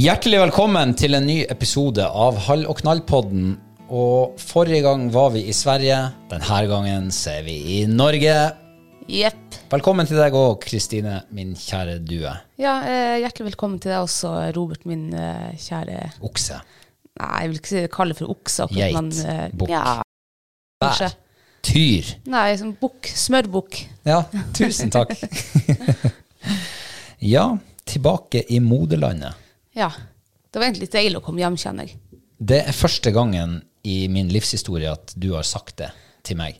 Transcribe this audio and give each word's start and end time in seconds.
Hjertelig 0.00 0.38
velkommen 0.40 0.92
til 0.96 1.16
en 1.18 1.26
ny 1.26 1.40
episode 1.50 2.04
av 2.06 2.38
Hall 2.46 2.62
og 2.70 2.78
knall-podden. 2.80 3.50
Og 3.90 4.36
forrige 4.40 4.84
gang 4.86 5.08
var 5.12 5.32
vi 5.34 5.42
i 5.50 5.54
Sverige, 5.56 5.96
denne 6.30 6.60
gangen 6.70 7.08
så 7.14 7.34
er 7.40 7.46
vi 7.48 7.56
i 7.74 7.78
Norge. 7.90 8.36
Jepp. 9.10 9.58
Velkommen 9.72 10.06
til 10.06 10.20
deg 10.20 10.34
òg, 10.38 10.60
Kristine, 10.62 11.16
min 11.34 11.52
kjære 11.58 11.98
due. 12.06 12.32
Ja, 12.62 12.76
eh, 12.86 13.16
hjertelig 13.24 13.50
velkommen 13.50 13.80
til 13.82 13.90
deg 13.92 14.04
også, 14.06 14.30
Robert, 14.56 14.86
min 14.88 15.08
eh, 15.14 15.50
kjære 15.58 15.98
Okse. 16.26 16.60
Nei, 17.20 17.32
jeg 17.42 17.50
vil 17.50 17.58
ikke 17.60 17.72
si- 17.74 17.90
kalle 17.92 18.14
det 18.14 18.20
for 18.22 18.32
okse. 18.32 18.62
akkurat, 18.64 18.78
Geit. 18.78 18.94
men, 18.94 19.10
eh, 19.26 19.50
Bukk. 19.52 19.68
Ja, 19.74 19.82
Bær. 20.80 20.86
kanskje. 20.86 21.10
Tyr. 21.66 22.14
Nei, 22.32 22.46
som 22.56 22.72
bukk. 22.80 23.10
Smørbukk. 23.12 23.82
Ja, 24.06 24.22
tusen 24.56 24.88
takk. 24.94 25.12
ja, 27.34 27.50
tilbake 27.84 28.46
i 28.48 28.62
moderlandet. 28.64 29.34
Ja. 29.76 29.90
Det 30.50 30.58
var 30.58 30.66
egentlig 30.66 30.88
litt 30.88 30.96
deilig 30.96 31.20
å 31.20 31.24
komme 31.24 31.42
hjem, 31.42 31.58
kjenner 31.60 31.86
jeg. 31.86 32.00
Det 32.40 32.62
er 32.64 32.76
første 32.76 33.12
gangen 33.14 33.60
i 33.86 34.08
min 34.12 34.30
livshistorie 34.32 34.90
at 34.90 35.14
du 35.16 35.30
har 35.34 35.46
sagt 35.46 35.78
det 35.80 35.90
til 36.26 36.38
meg. 36.40 36.58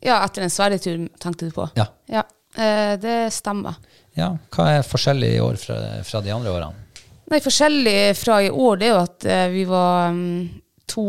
Ja, 0.00 0.20
etter 0.24 0.44
en 0.44 0.52
Sverigetur, 0.52 1.08
tenkte 1.20 1.48
du 1.48 1.54
på? 1.54 1.66
Ja. 1.76 1.86
Ja, 2.10 2.24
eh, 2.56 2.94
det 3.00 3.32
stemmer. 3.36 3.80
Ja, 4.16 4.32
Hva 4.52 4.68
er 4.76 4.86
forskjellig 4.86 5.34
i 5.36 5.42
år 5.44 5.58
fra, 5.60 5.80
fra 6.06 6.22
de 6.24 6.32
andre 6.34 6.52
årene? 6.52 6.86
Nei, 7.30 7.38
forskjellig 7.44 8.16
fra 8.18 8.40
i 8.42 8.50
år, 8.50 8.80
det 8.80 8.88
er 8.88 8.94
jo 8.94 9.02
at 9.04 9.26
eh, 9.28 9.44
vi 9.52 9.64
var 9.68 10.10
mm, 10.16 10.48
to, 10.90 11.04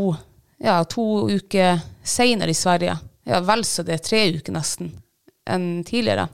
ja, 0.62 0.78
to 0.86 1.06
uker 1.32 1.82
senere 2.04 2.54
i 2.54 2.58
Sverige. 2.58 2.98
Ja, 3.26 3.42
vel 3.46 3.66
så 3.66 3.86
det 3.86 3.98
er 3.98 4.06
tre 4.06 4.22
uker 4.36 4.54
nesten 4.54 4.92
enn 5.50 5.82
tidligere. 5.88 6.28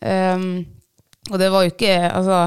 Um, 0.00 0.60
og 1.32 1.40
det 1.40 1.48
var 1.50 1.64
jo 1.64 1.72
ikke, 1.72 1.94
altså, 2.06 2.38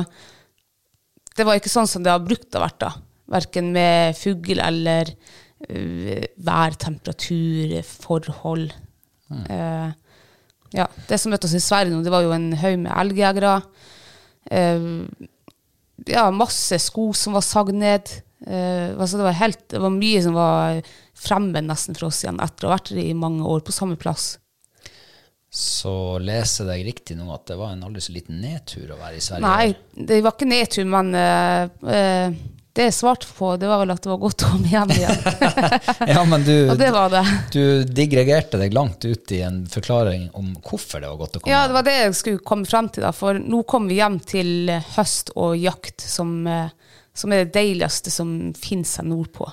det 1.38 1.45
var 1.47 1.59
ikke 1.59 1.72
sånn 1.72 1.90
som 1.90 2.03
det 2.06 2.12
har 2.13 2.23
brukt 2.23 2.56
å 2.56 2.63
vært 2.63 2.79
da. 2.84 2.91
Hverken 3.29 3.72
med 3.75 4.17
fugl 4.17 4.62
eller 4.63 5.12
uh, 5.69 6.23
værtemperatur, 6.50 7.79
forhold. 7.85 8.73
Eh, 9.29 9.89
ja, 10.73 10.88
det 11.06 11.19
som 11.22 11.29
møtte 11.29 11.45
oss 11.45 11.53
i 11.53 11.62
Sverige 11.62 11.94
nå, 11.94 12.00
det 12.01 12.13
var 12.13 12.23
jo 12.25 12.34
en 12.34 12.47
haug 12.57 12.79
med 12.81 12.94
elgjegere. 12.95 13.59
Uh, 14.50 15.06
ja, 16.09 16.25
masse 16.34 16.79
sko 16.81 17.12
som 17.13 17.38
var 17.38 17.45
sagd 17.45 17.78
ned. 17.78 18.09
Altså 18.39 19.18
det, 19.19 19.25
var 19.25 19.35
helt, 19.35 19.66
det 19.68 19.81
var 19.84 19.91
mye 19.91 20.19
som 20.23 20.38
var 20.38 20.78
fremmed 21.19 21.68
nesten 21.68 21.97
for 21.97 22.07
oss 22.07 22.22
igjen, 22.23 22.39
etter 22.39 22.66
å 22.66 22.72
ha 22.72 22.78
vært 22.78 22.94
i 22.95 23.12
mange 23.12 23.44
år 23.44 23.59
på 23.68 23.75
samme 23.75 23.97
plass. 24.00 24.38
Så 25.50 26.20
leser 26.22 26.68
jeg 26.68 26.70
deg 26.70 26.88
riktig 26.92 27.16
nå 27.18 27.32
at 27.34 27.48
det 27.50 27.58
var 27.58 27.74
en 27.74 27.82
aldri 27.88 28.04
så 28.06 28.14
liten 28.14 28.38
nedtur 28.44 28.92
å 28.94 29.00
være 29.00 29.18
i 29.18 29.24
Sverige? 29.24 29.50
Nei, 29.50 30.06
det 30.06 30.22
var 30.22 30.36
ikke 30.36 30.48
nedtur, 30.50 30.86
men 30.92 31.10
uh, 31.18 31.72
uh, 31.90 32.36
det 32.78 32.86
jeg 32.86 32.96
svarte 33.00 33.28
på, 33.34 33.50
det 33.58 33.68
var 33.68 33.82
vel 33.82 33.92
at 33.92 34.04
det 34.06 34.12
var 34.12 34.20
godt 34.22 34.44
å 34.46 34.50
komme 34.54 34.70
hjem 34.70 34.94
igjen. 34.94 35.24
Ja, 36.14 36.22
men 36.30 36.46
du, 36.46 36.54
Og 36.70 36.78
det 36.80 36.92
var 36.94 37.10
det. 37.12 37.24
du 37.52 37.64
digregerte 37.84 38.60
deg 38.62 38.76
langt 38.78 39.04
ut 39.04 39.34
i 39.36 39.42
en 39.44 39.64
forklaring 39.70 40.30
om 40.38 40.54
hvorfor 40.62 41.02
det 41.02 41.10
var 41.10 41.18
godt 41.20 41.40
å 41.40 41.42
komme 41.42 41.50
hjem. 41.50 41.58
Ja, 41.58 41.66
det 41.68 41.78
var 41.80 41.88
det 41.90 41.98
jeg 41.98 42.14
skulle 42.22 42.46
komme 42.46 42.70
frem 42.70 42.92
til, 42.94 43.08
da. 43.08 43.12
For 43.16 43.42
nå 43.42 43.64
kom 43.68 43.90
vi 43.90 43.98
hjem 44.00 44.22
til 44.22 44.72
høst 44.94 45.34
og 45.36 45.58
jakt, 45.60 46.06
som, 46.06 46.38
eh, 46.48 46.70
som 47.18 47.34
er 47.34 47.44
det 47.44 47.56
deiligste 47.58 48.14
som 48.14 48.54
finnes 48.56 48.96
her 49.02 49.10
nordpå. 49.10 49.50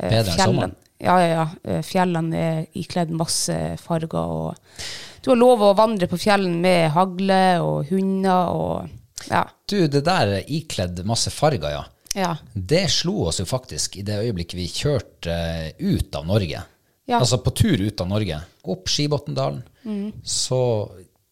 Bedre 0.00 0.24
enn 0.24 0.42
sommeren? 0.42 0.76
Ja, 0.96 1.20
ja, 1.20 1.28
ja. 1.36 1.80
Fjellene 1.84 2.40
er 2.40 2.62
ikledd 2.80 3.12
masse 3.12 3.76
farger, 3.84 4.16
og 4.16 4.80
du 5.26 5.32
har 5.32 5.40
lov 5.40 5.62
å 5.66 5.74
vandre 5.74 6.06
på 6.06 6.18
fjellen 6.22 6.60
med 6.62 6.92
hagle 6.94 7.58
og 7.58 7.90
hunder 7.90 8.54
og 8.54 8.92
ja. 9.26 9.42
Du, 9.66 9.80
det 9.90 10.04
der 10.06 10.36
ikledd 10.46 11.00
masse 11.08 11.32
farger, 11.34 11.72
ja. 11.72 11.82
ja. 12.14 12.32
Det 12.54 12.84
slo 12.92 13.24
oss 13.30 13.40
jo 13.40 13.46
faktisk 13.48 13.96
i 13.98 14.04
det 14.06 14.20
øyeblikket 14.22 14.58
vi 14.58 14.66
kjørte 14.70 15.32
eh, 15.34 15.72
ut 15.82 16.14
av 16.14 16.28
Norge. 16.28 16.60
Ja. 17.06 17.18
Altså 17.18 17.40
på 17.42 17.50
tur 17.56 17.80
ut 17.80 18.02
av 18.04 18.10
Norge. 18.10 18.38
Opp 18.70 18.90
Skibotndalen. 18.92 19.64
Mm. 19.82 20.12
Så 20.22 20.60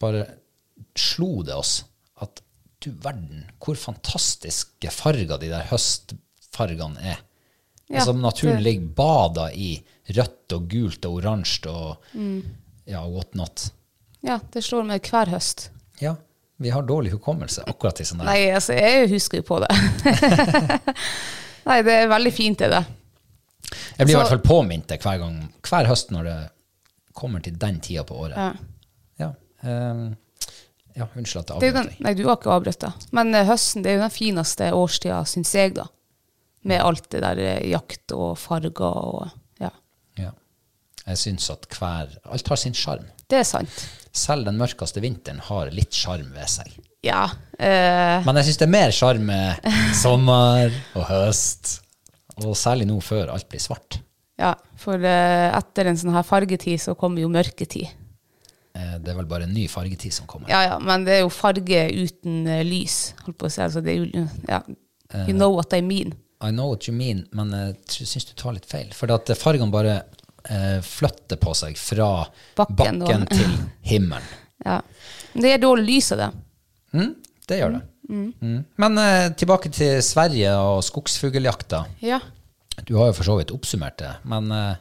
bare 0.01 0.25
slo 0.99 1.45
det 1.47 1.55
oss 1.55 1.77
at 2.23 2.43
du 2.83 2.91
verden, 3.03 3.47
hvor 3.63 3.79
fantastiske 3.79 4.91
farger 4.91 5.39
de 5.39 5.53
der 5.53 5.71
høstfargene 5.71 6.99
er. 7.15 7.23
Ja, 7.87 8.01
altså 8.01 8.15
naturen 8.17 8.63
ligger 8.65 8.91
bada 8.97 9.49
i 9.53 9.77
rødt 10.17 10.55
og 10.57 10.69
gult 10.73 11.07
og 11.07 11.19
oransje 11.21 11.71
og 11.71 12.13
Mm. 12.15 12.43
ja, 12.87 13.07
whatnot. 13.07 13.69
Ja, 14.25 14.39
det 14.53 14.65
slår 14.65 14.87
meg 14.89 15.05
hver 15.11 15.31
høst. 15.35 15.69
Ja, 16.01 16.15
vi 16.57 16.71
har 16.71 16.83
dårlig 16.87 17.13
hukommelse 17.13 17.65
akkurat 17.69 18.01
i 18.01 18.07
sånne 18.09 18.25
der. 18.25 18.33
Nei, 18.33 18.51
altså, 18.57 18.77
jeg 18.79 19.09
husker 19.13 19.43
jo 19.43 19.47
på 19.49 19.61
det. 19.65 19.71
Nei, 21.69 21.79
det 21.85 21.97
er 21.97 22.11
veldig 22.13 22.33
fint, 22.35 22.61
det. 22.61 22.71
der. 22.73 22.87
Jeg 23.99 24.07
blir 24.07 24.15
i 24.15 24.19
hvert 24.19 24.33
fall 24.33 24.45
påminnet 24.45 24.91
det 24.91 25.01
hver 25.03 25.19
gang, 25.23 25.39
hver 25.65 25.89
høst 25.89 26.13
når 26.15 26.29
det 26.29 26.37
kommer 27.17 27.43
til 27.45 27.57
den 27.61 27.81
tida 27.85 28.05
på 28.07 28.17
året. 28.27 28.37
Ja. 28.39 28.53
Ja, 29.21 29.31
um, 29.63 30.07
ja 30.95 31.09
unnskyld 31.15 31.45
at 31.45 31.53
jeg 31.53 31.57
avbrøt 31.57 31.91
deg. 31.91 31.99
nei, 32.07 32.15
du 32.19 32.25
har 32.29 32.39
ikke 32.39 32.55
avbrutt. 32.55 32.87
Men 33.17 33.35
eh, 33.35 33.47
høsten 33.49 33.85
det 33.85 33.93
er 33.93 33.99
jo 33.99 34.05
den 34.05 34.15
fineste 34.15 34.71
årstida, 34.77 35.21
syns 35.31 35.55
jeg, 35.57 35.75
da. 35.79 35.89
Med 36.69 36.83
alt 36.83 37.11
det 37.13 37.21
der 37.25 37.43
eh, 37.43 37.67
jakt 37.73 38.15
og 38.17 38.39
farger 38.41 39.03
og 39.05 39.27
Ja. 39.63 39.71
Ja. 40.21 40.33
Jeg 41.05 41.21
syns 41.21 41.51
at 41.53 41.69
hver 41.77 42.17
Alt 42.25 42.49
har 42.49 42.61
sin 42.61 42.75
sjarm. 42.75 43.07
Det 43.31 43.43
er 43.43 43.49
sant. 43.49 43.85
Selv 44.15 44.47
den 44.47 44.59
mørkeste 44.61 45.03
vinteren 45.03 45.41
har 45.49 45.73
litt 45.75 45.93
sjarm 45.97 46.29
ved 46.37 46.47
seg. 46.51 46.71
Ja. 47.05 47.25
Øh... 47.59 48.23
Men 48.25 48.39
jeg 48.41 48.47
syns 48.49 48.61
det 48.63 48.67
er 48.69 48.73
mer 48.77 48.95
sjarm 48.95 49.27
med 49.29 49.67
sommer 50.05 50.73
og 50.95 51.05
høst, 51.11 51.81
og 52.41 52.55
særlig 52.59 52.87
nå 52.89 52.97
før 53.05 53.33
alt 53.35 53.49
blir 53.51 53.63
svart. 53.63 54.01
ja. 54.41 54.55
For 54.85 54.99
eh, 55.01 55.49
etter 55.57 55.87
en 55.89 55.97
sånn 55.97 56.13
her 56.17 56.25
fargetid, 56.27 56.81
så 56.83 56.93
kommer 56.99 57.23
jo 57.23 57.29
mørketid. 57.33 57.87
Eh, 58.75 58.97
Det 59.01 59.13
er 59.13 59.17
vel 59.21 59.29
bare 59.31 59.47
en 59.47 59.55
ny 59.55 59.69
fargetid 59.71 60.13
som 60.13 60.27
kommer. 60.29 60.51
Ja, 60.51 60.63
ja, 60.67 60.79
men 60.83 61.05
det 61.07 61.15
er 61.15 61.23
jo 61.23 61.31
farge 61.33 61.85
uten 61.95 62.43
lys, 62.69 63.15
holdt 63.25 63.39
på 63.41 63.47
å 63.49 63.53
si. 63.55 63.63
Altså, 63.65 63.81
det 63.85 63.95
er 63.95 64.03
jo, 64.03 64.25
ja, 64.51 64.59
you 65.29 65.33
know 65.37 65.55
what 65.55 65.73
I 65.73 65.81
mean. 65.81 66.13
I 66.45 66.51
know 66.51 66.69
what 66.75 66.85
you 66.91 66.93
mean, 66.93 67.23
men 67.33 67.55
jeg 67.55 68.05
syns 68.11 68.27
du 68.29 68.35
tar 68.37 68.53
litt 68.59 68.67
feil. 68.69 68.91
For 68.93 69.09
at 69.15 69.31
fargene 69.41 69.73
bare 69.73 70.01
eh, 70.51 70.79
flytter 70.85 71.37
på 71.41 71.55
seg 71.57 71.77
fra 71.81 72.09
Bakken 72.59 73.01
bakken, 73.03 73.27
til 73.31 73.55
himmelen. 73.91 74.27
Ja. 74.65 74.81
Det 75.35 75.51
er 75.55 75.59
dårlig 75.63 75.87
lys 75.97 76.13
av 76.15 76.19
det. 76.23 76.31
Mm, 76.95 77.13
det 77.51 77.59
gjør 77.61 77.77
det. 77.79 77.83
Mm. 78.11 78.59
Men 78.85 78.99
eh, 79.01 79.29
tilbake 79.41 79.71
til 79.75 79.99
Sverige 80.05 80.53
og 80.61 80.83
skogsfugljakta. 80.87 81.85
Ja. 82.05 82.21
Du 82.85 82.97
har 82.99 83.09
jo 83.11 83.17
for 83.17 83.25
så 83.29 83.37
vidt 83.39 83.53
oppsummert 83.55 83.97
det, 84.03 84.13
men 84.29 84.51
eh, 84.53 84.77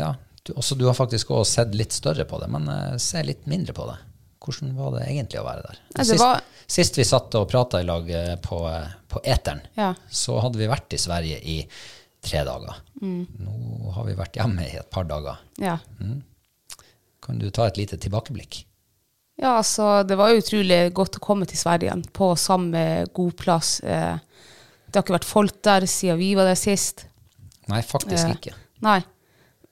ja, 0.00 0.14
du, 0.42 0.52
også, 0.56 0.74
du 0.78 0.86
har 0.88 0.96
faktisk 0.98 1.30
også 1.30 1.60
sett 1.60 1.74
litt 1.78 1.92
større 1.94 2.24
på 2.28 2.38
det, 2.42 2.48
men 2.50 2.68
eh, 2.72 2.96
se 3.02 3.22
litt 3.26 3.46
mindre 3.50 3.74
på 3.76 3.86
det. 3.90 3.98
Hvordan 4.40 4.70
var 4.78 4.94
det 4.96 5.02
egentlig 5.10 5.40
å 5.42 5.44
være 5.46 5.66
der? 5.68 5.80
Ja, 5.98 6.04
sist, 6.08 6.22
var- 6.22 6.44
sist 6.70 6.96
vi 6.98 7.04
satt 7.04 7.34
og 7.38 7.48
prata 7.50 7.82
i 7.82 7.86
lag 7.86 8.08
eh, 8.10 8.34
på, 8.42 8.62
eh, 8.70 8.86
på 9.10 9.20
eteren, 9.28 9.60
Ja. 9.76 9.90
så 10.08 10.38
hadde 10.40 10.58
vi 10.62 10.70
vært 10.70 10.96
i 10.96 11.00
Sverige 11.02 11.40
i 11.44 11.58
tre 12.22 12.42
dager. 12.44 12.80
Mm. 13.00 13.26
Nå 13.44 13.92
har 13.94 14.04
vi 14.08 14.16
vært 14.18 14.36
hjemme 14.40 14.66
i 14.66 14.76
et 14.80 14.90
par 14.92 15.04
dager. 15.08 15.38
ja. 15.60 15.78
Kan 17.20 17.36
du 17.38 17.50
ta 17.52 17.66
et 17.68 17.76
lite 17.76 17.98
tilbakeblikk? 18.00 18.62
Ja, 19.40 19.58
altså, 19.58 20.02
det 20.08 20.16
var 20.16 20.32
utrolig 20.32 20.78
godt 20.96 21.18
å 21.18 21.22
komme 21.24 21.46
til 21.48 21.58
Sverige 21.60 21.90
igjen, 21.90 22.02
på 22.16 22.30
samme 22.40 22.80
god 23.16 23.34
plass. 23.40 23.74
Eh, 23.84 24.16
det 24.88 24.96
har 24.98 25.04
ikke 25.04 25.14
vært 25.18 25.28
folk 25.28 25.58
der 25.64 25.84
siden 25.88 26.18
vi 26.20 26.30
var 26.34 26.48
der 26.48 26.58
sist. 26.58 27.04
Nei, 27.70 27.82
faktisk 27.86 28.24
Eh, 28.24 28.34
ikke. 28.36 28.54
Nei. 28.84 28.98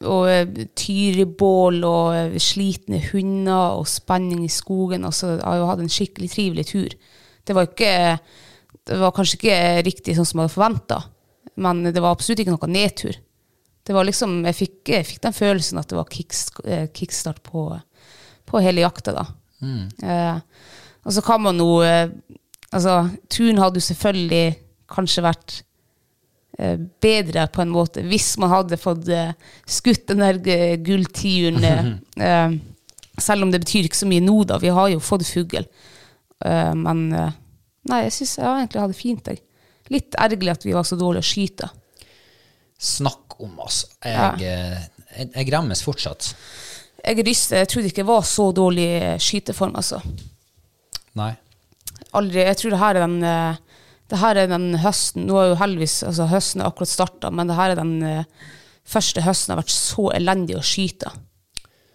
Og 0.06 0.28
eh, 0.30 0.44
tyrebål 0.78 1.80
og 1.88 2.14
eh, 2.14 2.36
slitne 2.38 3.00
hunder 3.10 3.80
og 3.80 3.88
spenning 3.90 4.44
i 4.44 4.52
skogen. 4.52 5.04
Altså, 5.08 5.34
jeg 5.38 5.44
har 5.48 5.56
jo 5.58 5.66
hatt 5.72 5.82
en 5.82 5.92
skikkelig 5.96 6.30
trivelig 6.36 6.66
tur. 6.68 6.94
Det 7.48 7.56
var, 7.56 7.66
ikke, 7.72 8.18
det 8.92 9.00
var 9.00 9.16
kanskje 9.16 9.40
ikke 9.40 9.58
riktig 9.88 10.14
sånn 10.16 10.28
som 10.28 10.38
jeg 10.44 10.46
hadde 10.50 10.54
forventa, 10.58 11.00
men 11.58 11.82
det 11.90 12.00
var 12.00 12.14
absolutt 12.14 12.44
ikke 12.44 12.54
noe 12.54 12.70
nedtur. 12.70 13.18
Det 13.88 13.94
var 13.96 14.04
liksom, 14.04 14.42
jeg 14.44 14.56
fikk, 14.56 14.78
jeg 14.92 15.06
fikk 15.08 15.22
den 15.24 15.36
følelsen 15.36 15.80
at 15.80 15.88
det 15.88 15.96
var 15.96 16.10
eh, 16.68 16.88
kickstart 16.94 17.40
på, 17.46 17.70
på 18.48 18.60
hele 18.60 18.84
jakta. 18.84 19.14
da. 19.16 19.24
Eh, 20.04 20.40
og 21.08 21.14
så 21.16 21.24
kan 21.24 21.42
man 21.42 21.58
jo 21.58 21.80
eh, 21.82 22.10
Altså, 22.68 23.08
turen 23.32 23.56
hadde 23.62 23.80
jo 23.80 23.86
selvfølgelig 23.86 24.58
kanskje 24.92 25.22
vært 25.24 25.54
eh, 26.60 26.74
bedre 27.00 27.46
på 27.48 27.62
en 27.64 27.70
måte 27.72 28.02
hvis 28.04 28.34
man 28.36 28.52
hadde 28.52 28.76
fått 28.76 29.08
eh, 29.08 29.30
skutt 29.64 30.04
den 30.10 30.20
der 30.20 30.76
gulltiuren. 30.84 31.64
selv 33.18 33.46
om 33.46 33.50
det 33.50 33.62
betyr 33.64 33.88
ikke 33.88 34.02
så 34.02 34.10
mye 34.10 34.20
nå, 34.20 34.36
da. 34.50 34.60
Vi 34.60 34.68
har 34.68 34.92
jo 34.92 35.00
fått 35.00 35.24
fugl. 35.26 35.64
Men 36.44 37.00
nei, 37.08 38.02
jeg 38.04 38.12
syns 38.14 38.36
jeg 38.36 38.46
egentlig 38.46 38.82
hadde 38.84 38.98
fint. 39.00 39.32
Jeg. 39.32 39.40
Litt 39.94 40.16
ergerlig 40.20 40.54
at 40.54 40.66
vi 40.66 40.74
var 40.76 40.86
så 40.88 40.98
dårlige 41.00 41.24
å 41.24 41.28
skyte. 41.28 41.68
Snakk 42.78 43.38
om, 43.42 43.54
altså. 43.64 43.88
Jeg, 44.04 44.14
ja. 44.14 44.32
jeg, 44.42 45.30
jeg 45.32 45.48
gremmes 45.48 45.82
fortsatt. 45.86 46.32
Jeg 47.04 47.24
ryster. 47.26 47.62
Jeg 47.62 47.70
trodde 47.72 47.90
ikke 47.90 48.02
det 48.02 48.10
var 48.10 48.26
så 48.26 48.50
dårlig 48.54 48.88
eh, 48.98 49.16
skyteform, 49.22 49.76
altså. 49.78 50.02
Nei. 51.18 51.32
aldri 52.14 52.44
Jeg 52.44 52.58
tror 52.60 52.74
det 52.74 52.80
her 52.82 52.98
er 52.98 53.04
den 53.06 53.16
eh, 53.26 53.56
det 54.08 54.20
her 54.22 54.38
er 54.40 54.50
den 54.50 54.70
høsten 54.80 55.26
Nå 55.28 55.36
er 55.40 55.50
jo 55.50 55.56
heldigvis 55.60 56.00
altså 56.06 56.28
høsten 56.30 56.62
er 56.62 56.70
akkurat 56.70 56.92
starta, 56.92 57.32
men 57.34 57.50
det 57.50 57.56
her 57.58 57.74
er 57.74 57.80
den 57.80 57.96
eh, 58.06 58.52
første 58.88 59.24
høsten 59.24 59.52
har 59.52 59.60
vært 59.60 59.74
så 59.74 60.06
elendig 60.16 60.56
å 60.56 60.64
skyte. 60.64 61.10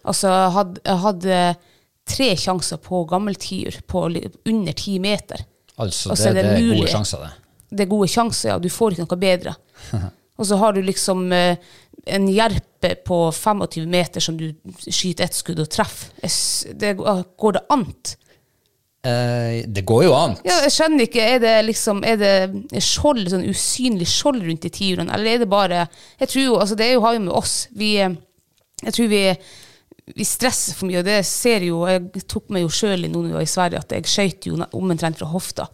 Altså, 0.04 0.28
jeg 0.30 0.52
hadde, 0.54 0.82
jeg 0.84 1.02
hadde 1.02 1.38
tre 2.06 2.28
sjanser 2.38 2.78
på 2.84 3.00
gammeltiur 3.10 3.80
på 3.90 4.04
under 4.06 4.76
ti 4.78 4.98
meter. 5.02 5.42
Altså, 5.74 6.12
det, 6.12 6.28
er 6.28 6.36
det 6.36 6.44
det 6.44 6.52
er 6.52 6.68
gode 6.68 6.92
sjanser, 6.92 7.24
det. 7.24 7.32
Det 7.74 7.86
er 7.86 7.90
gode 7.90 8.10
sjanser, 8.10 8.54
ja. 8.54 8.58
Du 8.62 8.70
får 8.72 8.94
ikke 8.94 9.06
noe 9.06 9.20
bedre. 9.20 9.56
Og 10.38 10.48
så 10.48 10.58
har 10.58 10.74
du 10.74 10.80
liksom 10.82 11.28
eh, 11.32 11.60
en 12.10 12.28
jerpe 12.28 12.94
på 13.06 13.18
25 13.32 13.86
meter 13.90 14.20
som 14.20 14.36
du 14.38 14.48
skyter 14.82 15.28
ett 15.28 15.36
skudd 15.36 15.62
og 15.62 15.70
treffer. 15.70 16.10
Det, 16.74 16.94
går 16.98 17.56
det 17.56 17.62
an? 17.72 17.86
Eh, 19.04 19.64
det 19.68 19.84
går 19.86 20.04
jo 20.06 20.14
an. 20.16 20.36
Ja, 20.46 20.58
jeg 20.64 20.72
skjønner 20.74 21.06
ikke, 21.06 21.24
er 21.34 21.42
det 21.42 21.54
liksom 21.66 22.02
Er 22.08 22.16
det 22.20 22.82
skjold, 22.82 23.26
sånn 23.28 23.44
usynlig 23.50 24.08
skjold 24.08 24.40
rundt 24.46 24.64
de 24.64 24.70
tiurene, 24.72 25.12
eller 25.12 25.34
er 25.34 25.42
det 25.42 25.50
bare 25.52 25.82
Jeg 26.22 26.30
tror 26.30 26.44
jo, 26.44 26.54
altså 26.62 26.78
det 26.80 26.88
jo, 26.94 27.02
har 27.04 27.18
jo 27.18 27.24
med 27.26 27.34
oss 27.36 27.56
Vi 27.76 27.90
eh, 28.00 28.16
Jeg 28.82 28.96
tror 28.96 29.12
vi 29.12 29.26
vi 30.04 30.24
stresser 30.28 30.76
for 30.76 30.84
mye, 30.84 30.98
og 31.00 31.06
det 31.06 31.22
ser 31.24 31.64
jo 31.64 31.78
Jeg 31.88 32.24
tok 32.28 32.50
meg 32.52 32.66
jo 32.66 32.72
sjøl 32.72 33.06
i 33.06 33.08
noen 33.08 33.32
år 33.38 33.44
i 33.46 33.48
Sverige, 33.48 33.80
at 33.80 33.92
jeg 33.94 34.08
skøyt 34.08 34.48
jo 34.50 34.58
omtrent 34.76 35.16
fra 35.16 35.30
hofta. 35.30 35.64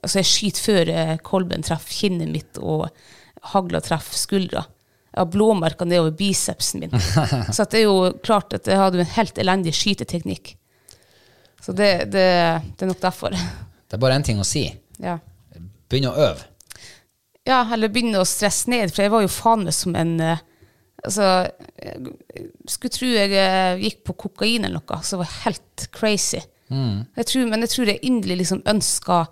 Altså, 0.00 0.20
jeg 0.20 0.28
skyter 0.30 0.64
før 0.64 0.90
eh, 0.94 1.16
kolben 1.26 1.64
treffer 1.66 1.92
kinnet 2.02 2.30
mitt, 2.32 2.60
og 2.60 2.88
hagla 3.52 3.80
treffer 3.84 4.16
skuldra. 4.20 4.64
Jeg 5.10 5.18
har 5.24 5.30
blåmerker 5.32 5.88
nedover 5.90 6.14
bicepsen 6.16 6.84
min. 6.84 6.94
Så 7.56 7.66
det 7.68 7.82
er 7.82 7.88
jo 7.88 8.12
klart 8.24 8.54
at 8.56 8.68
jeg 8.70 8.78
hadde 8.78 9.02
en 9.02 9.14
helt 9.16 9.40
elendig 9.42 9.74
skyteteknikk. 9.76 10.54
Så 11.60 11.74
det, 11.76 11.90
det, 12.14 12.28
det 12.76 12.86
er 12.86 12.88
nok 12.88 13.02
derfor. 13.02 13.34
Det 13.34 13.98
er 13.98 14.00
bare 14.00 14.16
én 14.20 14.24
ting 14.24 14.38
å 14.40 14.46
si. 14.46 14.68
Ja. 15.02 15.18
Begynn 15.90 16.08
å 16.12 16.14
øve. 16.14 16.46
ja, 17.48 17.64
eller 17.74 17.90
begynne 17.90 18.20
å 18.22 18.28
stresse 18.28 18.70
ned, 18.70 18.92
for 18.94 19.02
jeg 19.02 19.12
var 19.12 19.24
jo 19.24 19.32
faen 19.32 19.66
meg 19.66 19.74
som 19.76 19.96
en 19.98 20.14
eh, 20.20 20.46
Altså, 21.00 21.24
jeg 21.80 22.42
skulle 22.68 22.92
tro 22.92 23.06
jeg 23.08 23.30
eh, 23.32 23.78
gikk 23.86 24.02
på 24.04 24.14
kokain 24.20 24.66
eller 24.68 24.82
noe, 24.82 24.98
så 25.00 25.16
det 25.16 25.22
var 25.22 25.30
helt 25.46 25.84
crazy. 25.96 26.42
Jeg 26.68 27.24
tror, 27.30 27.46
men 27.48 27.64
jeg 27.64 27.70
tror 27.72 27.88
jeg 27.88 28.02
inderlig 28.04 28.36
liksom 28.42 28.60
ønska 28.68 29.22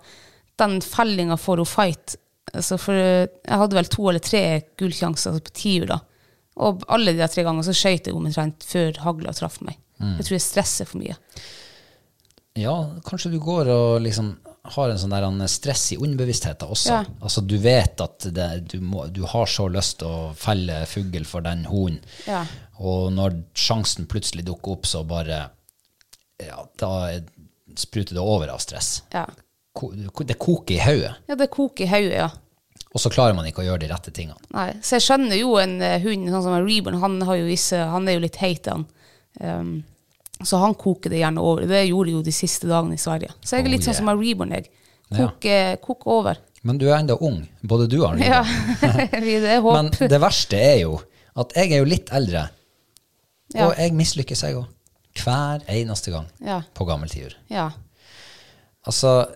den 0.61 0.79
fellinga 0.85 1.37
for 1.39 1.61
å 1.61 1.65
fight. 1.67 2.15
Altså, 2.53 2.77
for 2.81 2.97
eh, 2.97 3.27
jeg 3.45 3.59
hadde 3.61 3.77
vel 3.77 3.89
to 3.93 4.07
eller 4.09 4.23
tre 4.25 4.43
gullsjanser 4.79 5.39
på 5.45 5.53
tiur, 5.53 5.87
da. 5.91 5.99
Og 6.59 6.83
alle 6.91 7.13
de 7.15 7.27
tre 7.31 7.43
gangene 7.45 7.63
så 7.63 7.75
skøyt 7.77 8.09
jeg 8.09 8.15
omtrent 8.17 8.65
før 8.67 8.97
hagla 9.05 9.31
traff 9.37 9.61
meg. 9.63 9.77
Jeg 9.99 10.25
tror 10.27 10.35
jeg 10.37 10.43
stresser 10.43 10.87
for 10.87 10.99
mye. 11.01 11.15
Ja, 12.59 12.73
kanskje 13.05 13.31
du 13.31 13.39
går 13.43 13.67
og 13.71 14.01
liksom 14.03 14.33
har 14.73 14.91
en 14.91 14.99
sånn 14.99 15.13
der 15.13 15.25
en 15.27 15.43
stress 15.49 15.85
i 15.95 15.97
underbevisstheten 15.99 16.67
også. 16.71 16.91
Ja. 16.91 17.03
Altså, 17.23 17.41
du 17.47 17.55
vet 17.63 18.01
at 18.03 18.27
det, 18.35 18.47
du, 18.73 18.77
må, 18.83 19.05
du 19.13 19.21
har 19.29 19.47
så 19.49 19.67
lyst 19.71 19.99
til 20.01 20.09
å 20.11 20.31
felle 20.37 20.81
fugl 20.89 21.23
for 21.27 21.45
den 21.45 21.63
hunden, 21.69 22.01
Ja. 22.27 22.43
og 22.83 23.11
når 23.15 23.37
sjansen 23.57 24.07
plutselig 24.11 24.45
dukker 24.49 24.75
opp, 24.77 24.85
så 24.89 25.05
bare 25.07 25.45
Ja, 26.39 26.61
da 26.79 26.89
er- 27.11 27.25
spruter 27.79 28.15
det 28.15 28.21
over 28.23 28.47
av 28.53 28.59
stress. 28.63 29.01
Ja, 29.13 29.25
Det 29.79 30.37
koker 30.41 30.75
i 30.75 30.79
hodet, 30.83 31.13
ja 31.29 31.35
det 31.39 31.49
koker 31.53 31.85
i 31.85 31.89
hodet, 31.91 32.15
ja. 32.19 32.29
og 32.93 33.01
så 33.03 33.09
klarer 33.13 33.35
man 33.37 33.45
ikke 33.49 33.61
å 33.63 33.67
gjøre 33.67 33.83
de 33.85 33.89
rette 33.91 34.11
tingene. 34.15 34.39
Nei, 34.55 34.71
så 34.83 34.97
jeg 34.97 35.05
skjønner 35.07 35.39
jo 35.39 35.53
en 35.61 35.77
eh, 35.81 35.99
hund, 36.03 36.27
sånn 36.33 36.43
som 36.45 36.57
Reborn, 36.65 36.99
han, 37.03 37.19
har 37.29 37.39
jo 37.39 37.47
visse, 37.49 37.77
han 37.93 38.07
er 38.09 38.17
jo 38.17 38.23
litt 38.25 38.39
heit, 38.41 38.67
han. 38.71 38.85
Um, 39.39 39.71
så 40.43 40.57
han 40.61 40.73
koker 40.79 41.11
det 41.11 41.19
gjerne 41.19 41.41
over. 41.43 41.65
Det 41.67 41.81
gjorde 41.89 42.13
jo 42.13 42.21
de 42.23 42.31
siste 42.33 42.67
dagene 42.69 42.95
i 42.95 43.01
Sverige. 43.01 43.33
Så 43.43 43.57
jeg 43.57 43.65
er 43.65 43.67
Oh, 43.67 43.73
litt 43.75 43.83
sånn 43.87 43.97
som 43.97 44.09
en 44.11 44.19
Reborn, 44.21 44.53
jeg. 44.55 44.69
Ja. 45.09 45.25
Koker, 45.27 45.75
koker 45.83 46.11
over. 46.15 46.39
Men 46.63 46.77
du 46.79 46.85
er 46.89 46.97
enda 46.99 47.15
ung, 47.23 47.41
både 47.63 47.87
du 47.91 47.97
og 48.01 48.09
Arne. 48.13 48.25
Ja, 48.25 48.41
det 49.19 49.35
er 49.43 49.61
håp. 49.63 49.73
Men 49.75 49.91
det 50.11 50.19
verste 50.23 50.59
er 50.59 50.81
jo 50.85 50.97
at 51.39 51.53
jeg 51.55 51.71
er 51.75 51.83
jo 51.83 51.87
litt 51.87 52.11
eldre, 52.15 52.47
Ja. 53.55 53.65
og 53.65 53.79
jeg 53.81 53.95
mislykkes, 53.97 54.43
jeg 54.45 54.55
òg. 54.59 54.67
Hver 55.19 55.63
eneste 55.73 56.11
gang 56.13 56.27
Ja. 56.45 56.59
på 56.75 56.85
gammeltiur. 56.87 57.33
ja. 57.49 57.69
Altså, 58.87 59.27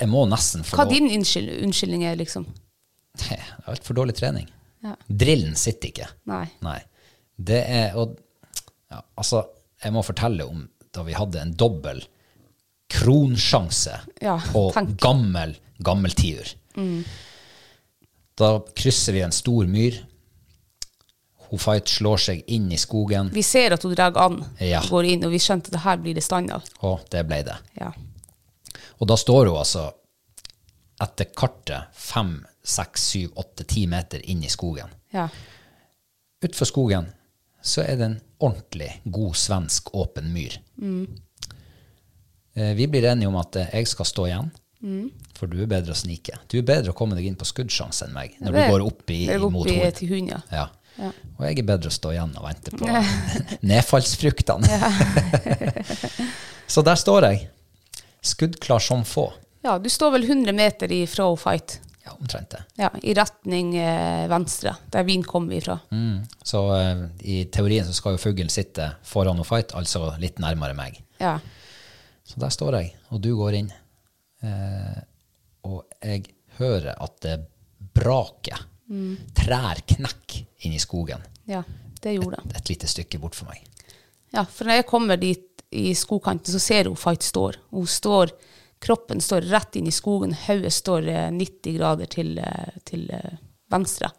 jeg 0.00 0.08
må 0.08 0.24
nesten 0.28 0.64
få 0.64 0.76
Hva 0.80 0.86
er 0.86 0.94
din 0.94 1.10
unnskyld, 1.18 1.50
unnskyldning 1.66 2.04
er, 2.08 2.16
liksom? 2.16 2.46
Altfor 3.70 3.94
dårlig 3.98 4.16
trening. 4.16 4.48
Ja. 4.82 4.94
Drillen 5.08 5.56
sitter 5.60 5.90
ikke. 5.92 6.06
Nei. 6.30 6.46
Nei. 6.64 6.78
Det 7.36 7.60
er 7.68 7.96
og, 8.00 8.16
ja, 8.90 9.02
Altså, 9.20 9.44
jeg 9.84 9.92
må 9.92 10.02
fortelle 10.04 10.46
om 10.48 10.64
da 10.92 11.02
vi 11.06 11.12
hadde 11.14 11.40
en 11.42 11.52
dobbel 11.54 12.00
kronsjanse 12.90 14.00
Ja, 14.24 14.38
på 14.52 14.70
tenk. 14.74 14.96
gammel 15.00 15.52
gammeltiur. 15.84 16.48
Da 18.40 18.48
krysser 18.76 19.12
vi 19.14 19.20
en 19.22 19.32
stor 19.36 19.68
myr. 19.70 20.00
Hun 21.50 21.58
Fight 21.58 21.88
slår 21.90 22.20
seg 22.22 22.42
inn 22.46 22.68
i 22.72 22.78
skogen, 22.78 23.30
Vi 23.34 23.42
ser 23.42 23.72
at 23.74 23.82
hun 23.82 23.94
drar 23.94 24.16
an, 24.22 24.44
Ja. 24.60 24.80
går 24.86 25.04
inn, 25.12 25.24
og 25.24 25.32
vi 25.32 25.38
skjønte 25.42 25.66
at 25.66 25.72
det 25.72 25.80
her 25.80 25.96
blir 25.98 26.14
det 26.14 26.22
standard. 26.22 26.62
og 26.82 27.00
det 27.10 27.26
ble 27.26 27.42
det. 27.42 27.56
Ja. 27.80 27.92
Og 29.00 29.08
da 29.08 29.16
står 29.18 29.50
hun 29.50 29.60
altså 29.60 29.86
etter 31.00 31.30
kartet 31.36 31.96
fem, 31.96 32.34
seks, 32.62 33.06
syv, 33.14 33.32
åtte, 33.40 33.64
ti 33.64 33.86
meter 33.88 34.20
inn 34.30 34.42
i 34.44 34.50
skogen. 34.52 34.92
Ja. 35.14 35.28
Utfor 36.44 36.68
skogen 36.68 37.08
så 37.62 37.84
er 37.84 37.96
det 37.96 38.06
en 38.06 38.20
ordentlig 38.40 38.90
god 39.04 39.36
svensk 39.36 39.94
åpen 39.96 40.32
myr. 40.32 40.56
Mm. 40.80 41.06
Vi 42.76 42.86
blir 42.88 43.06
enige 43.08 43.28
om 43.28 43.36
at 43.40 43.56
eh, 43.56 43.72
jeg 43.78 43.88
skal 43.88 44.08
stå 44.08 44.26
igjen, 44.28 44.48
for 45.36 45.48
du 45.48 45.60
er 45.60 45.68
bedre 45.68 45.92
å 45.94 45.96
snike. 45.96 46.38
Du 46.48 46.58
er 46.60 46.66
bedre 46.66 46.92
å 46.92 46.96
komme 46.96 47.16
deg 47.16 47.28
inn 47.28 47.38
på 47.38 47.48
skuddsjanse 47.48 48.08
enn 48.08 48.16
meg 48.16 48.36
når 48.40 48.56
du 48.56 48.60
går 48.72 48.84
opp 48.84 49.12
i, 49.12 49.22
går 49.28 49.52
mot 49.52 49.68
opp 49.68 49.96
til 49.98 50.12
hund, 50.14 50.32
ja. 50.32 50.40
Ja. 50.52 50.66
Og 51.38 51.44
jeg 51.46 51.60
er 51.60 51.68
bedre 51.68 51.92
å 51.92 51.94
stå 51.94 52.12
igjen 52.12 52.32
og 52.36 52.44
vente 52.48 52.74
på 52.74 52.88
nedfallsfruktene. 53.70 54.80
så 56.74 56.84
der 56.84 57.00
står 57.00 57.28
jeg, 57.28 57.46
skuddklar 58.20 58.78
som 58.78 59.04
få. 59.04 59.32
Ja, 59.62 59.78
du 59.78 59.90
står 59.90 60.10
vel 60.16 60.24
100 60.24 60.52
meter 60.56 60.92
ifra 60.92 61.26
å 61.28 61.36
fight. 61.36 61.80
Ja, 62.04 62.14
omtrent 62.16 62.50
det. 62.50 62.62
Ja, 62.80 62.88
i 63.02 63.12
retning 63.14 63.74
eh, 63.76 64.24
venstre, 64.30 64.72
der 64.90 65.04
vinen 65.04 65.24
kommer 65.28 65.54
ifra. 65.58 65.78
Mm. 65.92 66.22
Så 66.42 66.62
eh, 66.76 67.02
i 67.20 67.44
teorien 67.52 67.84
så 67.86 67.92
skal 67.96 68.16
jo 68.16 68.22
fuglen 68.22 68.48
sitte 68.52 68.94
foran 69.04 69.40
og 69.42 69.46
fight, 69.48 69.74
altså 69.76 70.14
litt 70.22 70.40
nærmere 70.40 70.76
meg. 70.78 70.96
Ja. 71.20 71.36
Så 72.24 72.40
der 72.40 72.54
står 72.54 72.78
jeg, 72.78 72.94
og 73.12 73.20
du 73.20 73.34
går 73.36 73.58
inn. 73.60 73.70
Eh, 74.40 74.98
og 75.68 75.84
jeg 76.00 76.24
hører 76.56 76.94
at 76.96 77.20
det 77.26 77.36
braker. 77.94 78.66
Trær 79.36 79.78
knekker 79.86 80.66
inn 80.66 80.72
i 80.74 80.80
skogen. 80.82 81.20
ja, 81.46 81.60
det 82.02 82.16
gjorde 82.16 82.40
det. 82.40 82.56
Et 82.56 82.72
lite 82.72 82.88
stykke 82.88 83.20
bort 83.22 83.36
for 83.36 83.46
meg. 83.52 83.60
Ja, 84.32 84.44
for 84.46 84.66
når 84.66 84.80
jeg 84.80 84.86
kommer 84.88 85.18
dit 85.20 85.49
i 85.70 85.94
skogkanten, 85.94 86.52
så 86.52 86.60
ser 86.62 86.90
hun 86.90 86.98
Fight 86.98 87.22
står. 87.22 87.60
Hun 87.70 87.86
står, 87.86 88.32
kroppen 88.82 89.20
står 89.22 89.46
rett 89.52 89.76
inn 89.78 89.86
i 89.86 89.94
skogen, 89.94 90.34
hodet 90.46 90.72
står 90.74 91.08
eh, 91.08 91.28
90 91.34 91.76
grader 91.76 92.10
til, 92.10 92.38
eh, 92.38 92.80
til 92.88 93.06
eh, 93.14 93.38
venstre. 93.70 94.10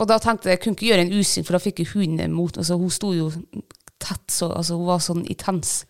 Og 0.00 0.08
da 0.08 0.16
tenkte 0.22 0.48
jeg 0.48 0.56
jeg 0.56 0.64
kunne 0.64 0.78
ikke 0.78 0.88
gjøre 0.88 1.06
en 1.06 1.14
usyn, 1.20 1.46
for 1.46 1.56
da 1.56 1.62
fikk 1.62 1.82
jeg 1.82 1.92
hunden 1.92 2.32
mot 2.32 2.56
altså 2.56 2.78
Hun 2.80 2.92
sto 2.92 3.12
jo 3.12 3.28
tett, 4.02 4.24
så 4.32 4.48
altså, 4.50 4.78
hun 4.80 4.88
var 4.88 5.02
sånn 5.04 5.26
intens. 5.30 5.82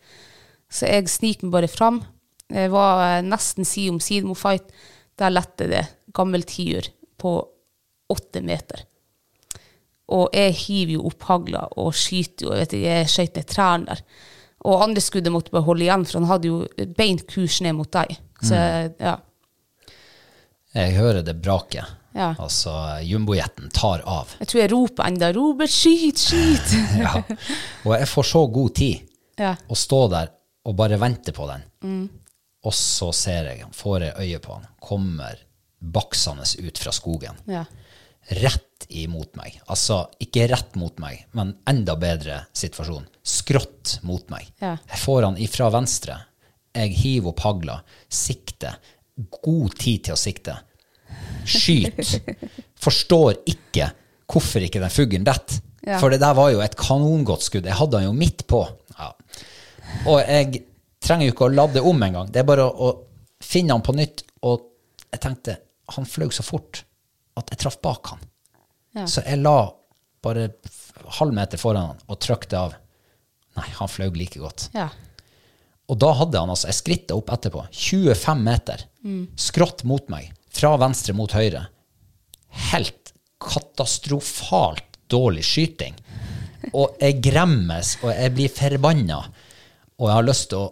Så 0.72 0.88
jeg 0.88 1.10
snik 1.12 1.44
meg 1.44 1.54
bare 1.54 1.70
fram. 1.70 2.02
Jeg 2.52 2.72
var 2.72 3.04
eh, 3.06 3.24
nesten 3.24 3.68
side 3.68 3.94
om 3.94 4.00
side 4.02 4.28
med 4.28 4.40
Fight. 4.40 4.72
Der 5.20 5.32
lette 5.32 5.68
det 5.70 5.84
gammel 6.16 6.44
tiur 6.48 6.88
på 7.20 7.36
åtte 8.12 8.42
meter. 8.44 8.84
Og 10.12 10.34
jeg 10.36 10.56
hiver 10.58 10.96
jo 10.96 11.06
opp 11.08 11.24
hagla 11.28 11.62
og 11.80 11.94
skyter 11.96 12.46
jo. 12.46 12.52
Jeg, 12.52 12.66
vet 12.66 12.76
jeg 12.82 13.10
skøyt 13.12 13.38
ned 13.38 13.48
trærne 13.48 13.88
der. 13.92 14.02
Og 14.62 14.84
andre 14.84 15.02
skuddet 15.02 15.32
måtte 15.34 15.52
bare 15.54 15.66
holde 15.66 15.86
igjen, 15.86 16.04
for 16.06 16.20
han 16.20 16.30
hadde 16.30 16.50
jo 16.50 16.86
beint 16.96 17.26
kurs 17.30 17.60
ned 17.64 17.74
mot 17.78 17.90
deg. 17.92 18.14
Så 18.42 18.54
ja. 18.54 19.16
Jeg 20.72 20.94
hører 20.96 21.24
det 21.26 21.34
braket. 21.42 21.98
Ja. 22.12 22.34
Altså, 22.38 22.72
jumbojeten 23.02 23.70
tar 23.72 24.02
av. 24.08 24.34
Jeg 24.40 24.50
tror 24.50 24.60
jeg 24.60 24.70
roper 24.72 25.08
enda 25.08 25.30
'Robert, 25.32 25.72
skyt, 25.72 26.20
skyt!' 26.20 26.74
Ja. 27.04 27.22
Og 27.86 27.94
jeg 27.96 28.08
får 28.08 28.28
så 28.28 28.42
god 28.52 28.74
tid 28.76 29.06
ja. 29.40 29.54
å 29.56 29.78
stå 29.78 30.00
der 30.12 30.32
og 30.68 30.76
bare 30.78 30.98
vente 31.00 31.32
på 31.34 31.48
den. 31.48 31.64
Og 32.62 32.74
så 32.76 33.10
ser 33.16 33.48
jeg, 33.50 33.64
får 33.74 34.04
jeg 34.06 34.26
øye 34.26 34.42
på 34.44 34.54
han, 34.54 34.68
kommer 34.78 35.40
baksende 35.82 36.46
ut 36.62 36.78
fra 36.78 36.92
skogen. 36.94 37.40
ja. 37.50 37.64
Rett 38.28 38.86
imot 38.92 39.34
meg. 39.36 39.56
Altså, 39.72 40.04
ikke 40.22 40.46
rett 40.50 40.76
mot 40.78 40.98
meg, 41.02 41.24
men 41.36 41.54
enda 41.68 41.96
bedre 41.98 42.42
situasjon. 42.56 43.06
Skrått 43.22 43.98
mot 44.06 44.24
meg. 44.32 44.46
Ja. 44.62 44.76
Jeg 44.90 45.00
får 45.02 45.26
han 45.26 45.40
ifra 45.42 45.70
venstre. 45.74 46.18
Jeg 46.72 46.94
hiver 46.96 47.32
opp 47.32 47.42
hagla, 47.44 47.80
sikter. 48.08 48.78
God 49.42 49.74
tid 49.80 50.06
til 50.08 50.14
å 50.14 50.20
sikte. 50.20 50.56
Skyt. 51.48 52.14
Forstår 52.84 53.42
ikke 53.50 53.90
hvorfor 54.32 54.64
ikke 54.64 54.80
den 54.82 54.92
fuglen 54.92 55.26
detter. 55.28 55.60
Ja. 55.82 55.98
For 55.98 56.14
det 56.14 56.20
der 56.22 56.36
var 56.38 56.52
jo 56.54 56.60
et 56.62 56.76
kanongodt 56.78 57.42
skudd. 57.42 57.66
Jeg 57.66 57.74
hadde 57.74 57.98
han 57.98 58.06
jo 58.06 58.14
midt 58.14 58.46
på. 58.50 58.62
Ja. 58.94 59.10
Og 60.06 60.20
jeg 60.22 60.62
trenger 61.02 61.26
jo 61.26 61.34
ikke 61.34 61.48
å 61.48 61.54
ladde 61.56 61.82
om 61.84 62.06
engang. 62.06 62.30
Det 62.30 62.42
er 62.42 62.46
bare 62.48 62.68
å, 62.68 62.70
å 62.70 63.42
finne 63.42 63.74
han 63.74 63.84
på 63.84 63.94
nytt. 63.98 64.22
Og 64.46 64.62
jeg 65.10 65.22
tenkte, 65.26 65.58
han 65.92 66.06
fløy 66.08 66.30
så 66.32 66.46
fort 66.46 66.84
at 67.38 67.52
jeg 67.52 67.62
traff 67.62 67.78
bak 67.84 68.12
han. 68.12 68.22
Ja. 68.96 69.06
Så 69.08 69.24
jeg 69.24 69.40
la 69.40 69.56
bare 70.22 70.50
halv 71.18 71.34
meter 71.34 71.58
foran 71.58 71.92
han 71.92 72.02
og 72.06 72.20
trykte 72.22 72.58
av. 72.58 72.74
Nei, 73.58 73.68
han 73.78 73.90
fløy 73.90 74.10
like 74.16 74.40
godt. 74.40 74.68
ja. 74.76 74.88
Og 75.90 75.98
da 76.00 76.12
hadde 76.16 76.38
han 76.40 76.48
altså, 76.48 76.68
jeg 76.70 76.78
skrittet 76.78 77.10
opp 77.12 77.28
etterpå, 77.34 77.64
25 77.74 78.38
meter, 78.46 78.84
skrått 79.36 79.82
mot 79.84 80.06
meg, 80.08 80.30
fra 80.54 80.70
venstre 80.80 81.12
mot 81.18 81.34
høyre. 81.36 81.66
Helt 82.70 83.10
katastrofalt 83.42 84.96
dårlig 85.12 85.42
skyting. 85.44 85.98
Og 86.72 86.96
jeg 87.02 87.18
gremmes, 87.26 87.96
og 88.00 88.12
jeg 88.14 88.32
blir 88.38 88.54
forbanna. 88.54 89.18
Og 89.98 90.06
jeg 90.08 90.14
har 90.16 90.26
lyst 90.30 90.48
til 90.54 90.62
å 90.62 90.70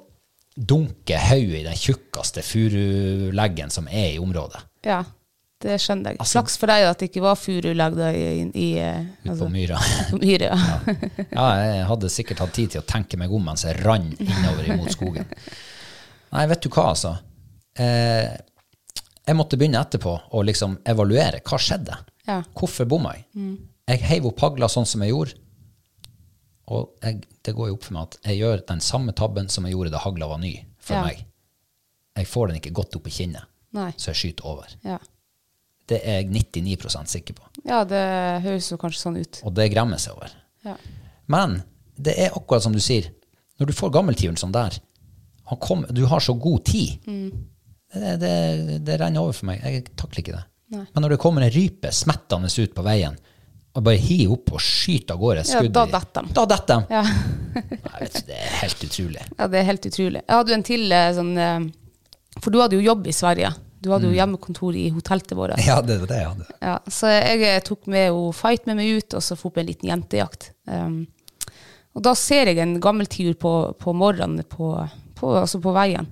dunke 0.57 1.19
hodet 1.27 1.61
i 1.61 1.67
den 1.67 1.77
tjukkeste 1.83 2.47
furuleggen 2.47 3.73
som 3.75 3.91
er 3.91 4.15
i 4.15 4.21
området. 4.23 4.63
ja. 4.87 5.03
Det 5.61 5.75
skjønner 5.81 6.15
jeg. 6.15 6.19
Altså- 6.23 6.39
Flaks 6.39 6.55
for 6.57 6.71
deg 6.73 6.87
at 6.89 6.99
det 7.03 7.11
ikke 7.11 7.21
var 7.23 7.37
i 8.57 8.69
eh, 8.81 9.03
Ute 9.25 9.31
altså, 9.31 9.45
på 9.47 9.51
myra. 9.53 9.81
på 10.11 10.21
myra. 10.23 10.53
Ja. 10.57 10.79
Ja, 11.33 11.49
jeg 11.61 11.83
hadde 11.91 12.09
sikkert 12.13 12.39
hatt 12.41 12.55
tid 12.57 12.71
til 12.73 12.81
å 12.81 12.87
tenke 12.89 13.19
meg 13.21 13.33
om 13.37 13.45
mens 13.45 13.65
jeg 13.69 13.77
rant 13.85 14.21
innover 14.25 14.71
imot 14.73 14.95
skogen. 14.95 15.27
Nei, 16.33 16.47
vet 16.47 16.63
du 16.65 16.71
hva, 16.73 16.87
altså. 16.95 17.13
Eh, 17.77 18.31
jeg 19.27 19.37
måtte 19.37 19.59
begynne 19.61 19.83
etterpå 19.85 20.15
å 20.33 20.43
liksom 20.49 20.79
evaluere. 20.89 21.43
Hva 21.45 21.59
skjedde? 21.61 21.99
Ja. 22.27 22.41
Hvorfor 22.57 22.89
bomma 22.89 23.13
jeg? 23.19 23.27
Jeg 23.91 24.05
heiv 24.09 24.27
opp 24.31 24.41
hagla 24.41 24.69
sånn 24.71 24.87
som 24.89 25.03
jeg 25.05 25.13
gjorde. 25.13 25.37
Og 26.71 26.93
jeg, 27.03 27.21
det 27.45 27.53
går 27.57 27.69
jo 27.69 27.77
opp 27.77 27.85
for 27.89 27.97
meg 27.97 28.09
at 28.09 28.19
jeg 28.31 28.41
gjør 28.41 28.61
den 28.69 28.81
samme 28.85 29.13
tabben 29.19 29.49
som 29.51 29.67
jeg 29.67 29.75
gjorde 29.75 29.91
da 29.93 30.01
hagla 30.05 30.29
var 30.31 30.39
ny 30.41 30.53
for 30.79 30.95
Ja. 31.01 31.05
meg. 31.09 31.25
Jeg 32.17 32.29
får 32.31 32.49
den 32.49 32.61
ikke 32.61 32.73
godt 32.81 32.97
opp 32.97 33.07
i 33.11 33.11
kinnet, 33.15 33.45
Nei. 33.75 33.91
så 33.97 34.11
jeg 34.13 34.21
skyter 34.21 34.47
over. 34.51 34.73
Ja. 34.87 34.99
Det 35.91 35.99
er 36.07 36.21
jeg 36.21 36.31
99% 36.31 37.11
sikker 37.11 37.37
på. 37.39 37.49
ja, 37.67 37.83
det 37.89 38.03
høres 38.45 38.71
jo 38.71 38.79
kanskje 38.81 39.01
sånn 39.03 39.19
ut. 39.21 39.41
Og 39.45 39.55
det 39.57 39.71
gremmer 39.73 39.99
jeg 39.99 40.15
over. 40.15 40.35
Ja. 40.67 40.77
Men 41.31 41.61
det 42.01 42.15
er 42.19 42.37
akkurat 42.37 42.63
som 42.65 42.77
du 42.77 42.81
sier. 42.83 43.11
Når 43.61 43.71
du 43.71 43.77
får 43.77 43.91
gammeltyren 43.93 44.39
sånn 44.41 44.55
der, 44.55 44.79
han 45.51 45.59
kom, 45.61 45.83
du 45.91 46.05
har 46.07 46.23
så 46.23 46.37
god 46.39 46.63
tid. 46.71 47.03
Det, 47.91 48.15
det, 48.23 48.79
det 48.87 49.01
renner 49.01 49.25
over 49.25 49.35
for 49.35 49.51
meg. 49.51 49.65
Jeg 49.67 49.91
takler 49.99 50.23
ikke 50.23 50.37
det. 50.39 50.45
Men 50.71 51.03
når 51.03 51.17
det 51.17 51.21
kommer 51.23 51.43
en 51.43 51.51
rype 51.51 51.91
smettende 51.95 52.51
ut 52.55 52.75
på 52.77 52.85
veien, 52.87 53.19
og 53.71 53.85
bare 53.87 54.01
hiver 54.03 54.35
opp 54.35 54.51
og 54.57 54.63
skyter 54.63 55.15
av 55.15 55.21
gårde 55.23 55.43
skudd 55.47 55.69
Ja, 55.69 55.75
da 55.77 55.83
detter 55.93 56.27
de. 56.27 56.35
Da 56.35 56.45
detter 56.51 56.81
de. 56.81 56.95
Ja. 56.97 57.03
Nei, 57.71 58.09
du, 58.11 58.17
Det 58.27 58.39
er 58.39 58.55
helt 58.65 58.85
utrolig. 58.87 59.27
Ja, 59.37 59.47
det 59.51 59.61
er 59.61 59.67
helt 59.69 59.87
utrolig. 59.91 60.23
Jeg 60.25 60.39
hadde 60.41 60.51
jo 60.53 60.57
en 60.59 60.65
til 60.67 60.95
eh, 60.97 61.11
sånn 61.15 61.31
eh, 61.39 61.69
For 62.41 62.51
du 62.51 62.59
hadde 62.63 62.79
jo 62.79 62.83
jobb 62.83 63.07
i 63.11 63.15
Sverige. 63.15 63.53
Du 63.81 63.89
hadde 63.89 64.11
jo 64.11 64.17
hjemmekontor 64.17 64.77
i 64.77 64.91
hotellet 64.93 65.33
vårt. 65.37 65.61
Ja, 65.65 65.79
det 65.81 65.97
var 66.03 66.11
det 66.11 66.19
jeg 66.21 66.29
hadde. 66.29 66.47
Ja, 66.61 66.77
så 66.93 67.13
jeg 67.15 67.45
eh, 67.49 67.63
tok 67.65 67.89
med 67.89 68.11
henne 68.11 68.35
Fight 68.37 68.69
med 68.69 68.77
meg 68.77 69.01
ut, 69.01 69.17
og 69.17 69.25
så 69.25 69.37
for 69.41 69.55
på 69.55 69.63
en 69.63 69.71
liten 69.71 69.89
jentejakt. 69.89 70.51
Um, 70.69 71.07
og 71.97 72.05
da 72.05 72.13
ser 72.19 72.51
jeg 72.51 72.61
en 72.61 72.77
gammeltiur 72.83 73.39
på, 73.41 73.53
på 73.81 73.95
morgenen 73.97 74.45
på, 74.47 74.75
på, 75.17 75.33
altså 75.41 75.63
på 75.65 75.73
veien. 75.75 76.11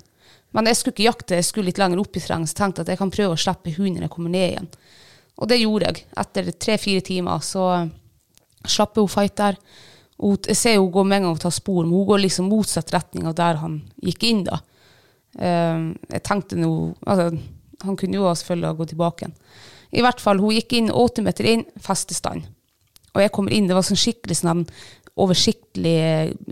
Men 0.56 0.70
jeg 0.70 0.78
skulle 0.78 0.96
ikke 0.96 1.06
jakte, 1.10 1.36
jeg 1.38 1.46
skulle 1.46 1.68
litt 1.68 1.80
lenger 1.80 2.00
opp 2.00 2.16
i 2.16 2.22
terrenget, 2.24 2.50
så 2.50 2.62
tenkte 2.62 2.80
jeg 2.80 2.88
at 2.88 2.94
jeg 2.94 3.02
kan 3.02 3.12
prøve 3.12 3.36
å 3.36 3.42
slippe 3.42 3.74
hunden 3.76 4.00
når 4.00 4.08
jeg 4.08 4.14
kommer 4.14 4.32
ned 4.32 4.46
igjen. 4.46 4.70
Og 5.38 5.52
det 5.52 5.60
gjorde 5.60 5.90
jeg. 5.90 6.06
Etter 6.24 6.50
tre-fire 6.56 7.04
timer 7.04 7.44
så 7.44 7.66
slapp 8.64 8.96
hun 8.98 9.12
Fight 9.12 9.36
der. 9.38 9.60
Og 10.24 10.48
jeg 10.48 10.58
ser 10.58 10.80
hun 10.80 10.90
går 10.94 11.06
med 11.06 11.20
en 11.20 11.28
gang 11.28 11.36
og 11.36 11.44
tar 11.44 11.54
spor, 11.54 11.84
men 11.84 11.94
hun 11.94 12.08
går 12.08 12.24
liksom 12.24 12.48
motsatt 12.50 12.90
retning 12.96 13.28
av 13.28 13.36
der 13.38 13.60
han 13.60 13.78
gikk 14.02 14.24
inn 14.26 14.42
da. 14.48 14.58
Um, 15.38 15.92
jeg 16.08 16.24
tenkte 16.26 16.56
nå 16.58 16.72
altså, 17.06 17.28
Han 17.84 17.96
kunne 17.98 18.18
jo 18.18 18.28
selvfølgelig 18.34 18.68
ha 18.68 18.78
gått 18.78 18.92
tilbake 18.94 19.24
igjen. 19.24 19.34
I 19.98 20.04
hvert 20.04 20.20
fall, 20.20 20.40
hun 20.42 20.52
gikk 20.56 20.74
inn 20.76 20.90
åtte 20.92 21.24
meter 21.24 21.46
inn, 21.48 21.64
festestand. 21.80 22.48
Og 23.14 23.22
jeg 23.22 23.32
kommer 23.34 23.54
inn, 23.54 23.68
det 23.70 23.76
var 23.76 23.86
sånn 23.86 23.98
skikkelig 23.98 24.36
sånn 24.40 24.66
oversiktlig 25.18 25.96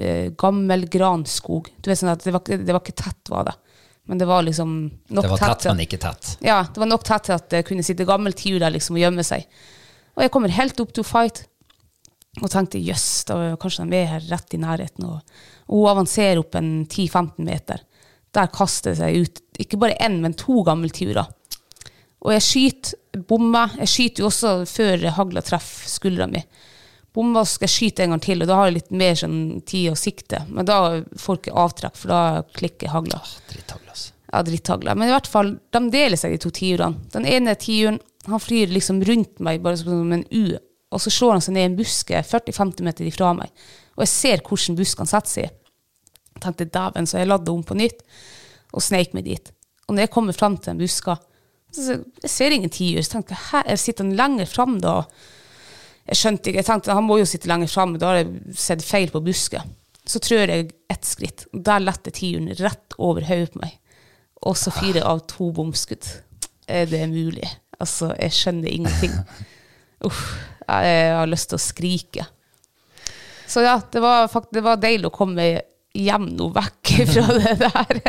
eh, 0.03 0.33
gammel 0.39 0.87
granskog. 0.91 1.69
Du 1.79 1.91
vet 1.91 2.01
sånn 2.01 2.11
at 2.15 2.25
det 2.25 2.35
var, 2.35 2.43
det 2.47 2.73
var 2.73 2.83
ikke 2.83 2.97
tett, 2.99 3.31
var 3.31 3.47
det. 3.51 3.55
Men 4.07 4.23
det 4.23 4.29
var 4.31 4.47
liksom 4.47 4.73
nok 4.87 4.93
tett. 5.09 5.23
Det 5.23 5.31
var 5.31 5.43
tett, 5.43 5.61
tett, 5.63 5.73
men 5.73 5.85
ikke 5.85 6.01
tett. 6.03 6.31
ja, 6.47 6.61
det 6.75 6.83
var 6.83 6.91
nok 6.91 7.05
tett 7.07 7.27
til 7.27 7.37
at 7.37 7.51
det 7.51 7.65
kunne 7.67 7.87
sitte 7.87 8.07
gammel 8.07 8.35
tiur 8.39 8.61
der 8.63 8.75
liksom 8.75 8.99
og 8.99 9.03
gjemme 9.03 9.27
seg. 9.27 9.47
Og 10.17 10.25
jeg 10.25 10.33
kommer 10.35 10.55
helt 10.55 10.81
opp 10.83 10.95
til 10.97 11.07
fight 11.07 11.45
og 12.43 12.51
tenkte 12.53 12.81
jøss, 12.83 13.25
da 13.29 13.39
var 13.41 13.59
kanskje 13.61 13.87
de 13.91 13.99
er 13.99 14.11
her 14.11 14.27
rett 14.31 14.55
i 14.55 14.61
nærheten. 14.61 15.07
Og, 15.09 15.39
og 15.67 15.79
hun 15.81 15.93
avanserer 15.95 16.41
opp 16.43 16.59
en 16.59 16.71
10-15 16.85 17.47
meter. 17.47 17.86
Der 18.37 18.53
kaster 18.53 18.93
det 18.93 19.01
seg 19.01 19.25
ut 19.25 19.43
ikke 19.63 19.79
bare 19.81 19.97
én, 20.05 20.21
men 20.21 20.37
to 20.37 20.61
gammeltiurer. 20.67 21.29
Og 22.27 22.33
jeg 22.35 22.45
skyter, 22.45 23.23
bommer. 23.29 23.77
Jeg 23.81 23.93
skyter 23.93 24.25
jo 24.25 24.31
også 24.31 24.51
før 24.69 25.05
hagla 25.17 25.43
treffer 25.47 25.89
skuldra 25.89 26.27
mi. 26.29 26.43
Bommer, 27.17 27.47
skal 27.49 27.65
jeg 27.65 27.73
skyte 27.73 28.05
en 28.05 28.13
gang 28.13 28.23
til, 28.25 28.43
og 28.43 28.51
da 28.51 28.59
har 28.59 28.69
jeg 28.69 28.77
litt 28.77 28.91
mer 28.93 29.17
sånn 29.17 29.39
tid 29.65 29.93
å 29.93 29.97
sikte. 29.97 30.43
Men 30.51 30.69
da 30.69 30.81
får 31.17 31.39
jeg 31.39 31.43
ikke 31.45 31.63
avtrekk, 31.63 31.97
for 31.97 32.13
da 32.13 32.21
klikker 32.59 32.93
hagla. 32.93 33.23
Dritthagle, 33.53 33.95
altså. 33.95 34.13
Ja, 34.27 34.43
dritthagla. 34.45 34.97
Men 34.99 35.09
i 35.09 35.15
hvert 35.15 35.31
fall, 35.31 35.55
de 35.73 35.83
deler 35.95 36.21
seg, 36.21 36.35
de 36.35 36.43
to 36.43 36.53
tiurene. 36.53 37.07
Den 37.15 37.29
ene 37.31 37.55
tiuren 37.57 38.03
han 38.27 38.43
flyr 38.43 38.73
liksom 38.75 38.99
rundt 39.07 39.39
meg, 39.41 39.63
bare 39.63 39.79
som 39.79 40.13
en 40.13 40.27
U, 40.35 40.57
og 40.91 41.03
så 41.03 41.13
slår 41.15 41.37
han 41.37 41.45
seg 41.45 41.55
ned 41.55 41.63
i 41.63 41.71
en 41.71 41.79
buske 41.79 42.23
40-50 42.27 42.87
meter 42.87 43.07
ifra 43.07 43.31
meg. 43.39 43.53
Og 43.97 44.05
jeg 44.05 44.13
ser 44.13 44.43
hvordan 44.45 44.77
busken 44.79 45.09
setter 45.09 45.31
seg. 45.31 45.47
Jeg 45.47 45.66
tenkte 46.43 46.69
dæven, 46.73 47.09
så 47.09 47.21
jeg 47.21 47.31
ladde 47.31 47.53
om 47.53 47.63
på 47.67 47.77
nytt 47.79 48.03
og 48.75 48.85
sneik 48.85 49.15
meg 49.17 49.27
dit. 49.29 49.53
Og 49.87 49.95
når 49.95 50.07
jeg 50.07 50.15
kommer 50.17 50.37
fram 50.37 50.57
til 50.59 50.73
den 50.73 50.83
buska, 50.83 51.17
så 51.77 51.99
jeg 52.23 52.31
ser 52.31 52.55
ingen 52.55 52.73
tiur. 52.73 53.03
Så 53.05 53.17
tenkte 53.17 53.37
jeg, 53.37 53.45
her 53.53 53.81
sitter 53.81 54.07
han 54.07 54.17
lenger 54.19 54.49
fram 54.51 54.79
da. 54.83 55.01
Jeg 56.07 56.21
skjønte 56.21 56.51
ikke, 56.51 56.63
jeg 56.63 56.69
tenkte 56.69 56.97
han 56.97 57.07
må 57.07 57.19
jo 57.21 57.27
sitte 57.29 57.51
lenger 57.51 57.71
fram, 57.71 57.97
da 57.99 58.13
har 58.13 58.21
jeg 58.23 58.57
sett 58.59 58.85
feil 58.87 59.11
på 59.13 59.23
buska. 59.27 59.65
Så 60.07 60.23
trør 60.23 60.53
jeg 60.53 60.71
ett 60.93 61.07
skritt, 61.07 61.49
og 61.51 61.65
der 61.67 61.83
letter 61.83 62.15
tiuren 62.15 62.53
rett 62.61 62.95
over 63.03 63.27
hodet 63.27 63.51
på 63.55 63.65
meg. 63.65 63.75
Og 64.47 64.55
så 64.59 64.71
fyrer 64.71 65.01
jeg 65.01 65.09
av 65.09 65.25
to 65.31 65.51
bomskudd. 65.55 66.07
Er 66.71 66.87
det 66.91 67.03
mulig? 67.11 67.49
Altså, 67.81 68.13
jeg 68.15 68.35
skjønner 68.37 68.71
ingenting. 68.71 69.15
Uff, 70.07 70.23
jeg 70.67 71.15
har 71.17 71.31
lyst 71.31 71.51
til 71.51 71.59
å 71.59 71.63
skrike. 71.63 72.27
Så 73.47 73.63
ja, 73.63 73.81
det 73.93 74.03
var, 74.03 74.29
faktisk, 74.31 74.55
det 74.55 74.63
var 74.67 74.79
deilig 74.83 75.11
å 75.11 75.15
komme 75.15 75.47
hjem 75.97 76.29
nå 76.37 76.49
vekk 76.55 76.93
fra 77.13 77.27
det 77.41 77.55
der. 77.63 78.01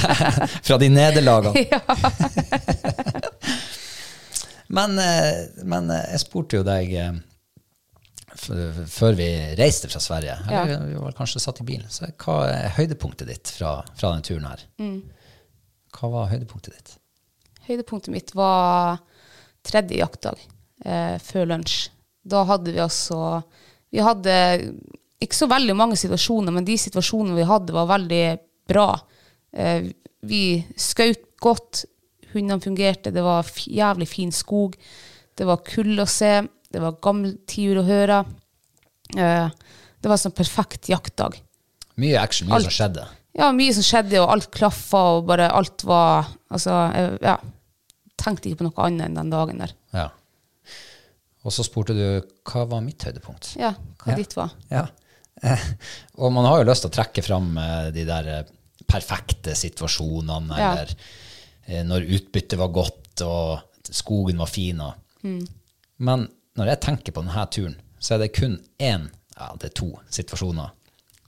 Fra 0.66 0.78
de 0.80 0.88
nederlagene. 0.92 1.64
ja. 1.72 1.80
Men, 4.66 4.98
eh, 4.98 5.44
men 5.68 5.90
eh, 5.92 6.06
jeg 6.14 6.22
spurte 6.24 6.58
jo 6.60 6.64
deg 6.66 6.92
eh, 6.98 7.16
før 8.90 9.14
vi 9.18 9.28
reiste 9.58 9.88
fra 9.92 10.00
Sverige, 10.02 10.34
Ja. 10.50 10.64
vi 10.82 10.96
var 10.98 11.14
kanskje 11.16 11.42
satt 11.42 11.60
i 11.62 11.66
bilen, 11.68 11.86
så 11.92 12.08
hva 12.24 12.38
er 12.50 12.72
høydepunktet 12.78 13.28
ditt 13.30 13.52
fra, 13.54 13.76
fra 13.94 14.10
denne 14.14 14.26
turen 14.26 14.48
her? 14.48 14.64
Mm. 14.82 14.96
Hva 15.94 16.10
var 16.10 16.32
høydepunktet 16.32 16.74
ditt? 16.74 16.96
Høydepunktet 17.68 18.12
mitt 18.12 18.32
var 18.36 18.98
tredje 19.64 20.00
jaktdag 20.00 20.40
eh, 20.84 21.14
før 21.22 21.46
lunsj. 21.52 21.86
Da 22.24 22.42
hadde 22.48 22.72
vi 22.72 22.80
altså 22.80 23.18
Vi 23.92 24.00
hadde 24.00 24.34
ikke 25.22 25.36
så 25.38 25.46
veldig 25.48 25.76
mange 25.76 25.96
situasjoner, 25.96 26.52
men 26.52 26.64
de 26.66 26.76
situasjonene 26.78 27.36
vi 27.38 27.46
hadde, 27.48 27.72
var 27.72 27.86
veldig 27.86 28.22
bra. 28.68 28.88
Eh, 29.52 29.90
vi 30.24 30.42
skjøt 30.76 31.24
godt, 31.44 31.84
hundene 32.34 32.60
fungerte, 32.64 33.12
det 33.14 33.22
var 33.22 33.44
jævlig 33.44 34.08
fin 34.10 34.32
skog. 34.34 34.74
Det 35.36 35.46
var 35.46 35.62
kull 35.66 36.00
å 36.02 36.06
se, 36.08 36.42
det 36.72 36.80
var 36.82 36.96
gamle 37.02 37.36
tiur 37.46 37.82
å 37.82 37.86
høre. 37.86 38.24
Eh, 39.16 39.48
det 39.48 40.08
var 40.10 40.16
en 40.18 40.24
sånn 40.24 40.34
perfekt 40.36 40.88
jaktdag. 40.90 41.38
Mye 41.96 42.18
action, 42.20 42.48
mye 42.48 42.56
Alt. 42.58 42.64
som 42.70 42.74
skjedde. 42.74 43.06
Ja, 43.34 43.52
mye 43.54 43.74
som 43.74 43.82
skjedde, 43.86 44.18
og 44.22 44.30
alt 44.34 44.50
klaffa, 44.54 45.00
og 45.18 45.26
bare 45.30 45.48
alt 45.50 45.82
var 45.86 46.28
Altså, 46.54 46.70
jeg, 46.94 47.18
ja. 47.22 47.38
Tenkte 48.16 48.46
ikke 48.46 48.60
på 48.62 48.66
noe 48.68 48.84
annet 48.86 49.08
enn 49.08 49.16
den 49.18 49.30
dagen 49.32 49.58
der. 49.58 49.72
Ja. 49.92 50.04
Og 51.44 51.50
så 51.52 51.64
spurte 51.66 51.92
du 51.96 52.04
hva 52.46 52.62
var 52.70 52.80
mitt 52.84 53.02
høydepunkt? 53.02 53.56
Ja, 53.58 53.72
hva 54.04 54.12
Ja. 54.12 54.16
ditt 54.16 54.36
var. 54.36 54.52
Ja. 54.70 54.84
Eh, 55.42 55.64
og 56.22 56.32
man 56.32 56.46
har 56.48 56.60
jo 56.60 56.68
lyst 56.68 56.84
til 56.86 56.92
å 56.92 56.96
trekke 56.98 57.24
fram 57.26 57.56
eh, 57.58 57.88
de 57.94 58.06
der 58.08 58.30
eh, 58.30 58.52
perfekte 58.86 59.56
situasjonene, 59.58 60.58
Ja. 60.60 60.72
eller 60.74 61.84
når 61.88 62.04
utbyttet 62.12 62.58
var 62.60 62.68
godt 62.76 63.22
og 63.24 63.86
skogen 63.88 64.36
var 64.42 64.50
fin. 64.52 64.82
Og. 64.84 64.92
Mm. 65.24 65.46
Men 66.04 66.26
når 66.60 66.74
jeg 66.74 66.80
tenker 66.84 67.14
på 67.16 67.22
denne 67.24 67.46
turen, 67.48 67.78
så 67.96 68.14
er 68.14 68.24
det 68.24 68.34
kun 68.36 68.58
én, 68.76 69.06
ja, 69.38 69.48
det 69.56 69.70
er 69.70 69.78
to 69.80 69.88
situasjoner 70.12 70.74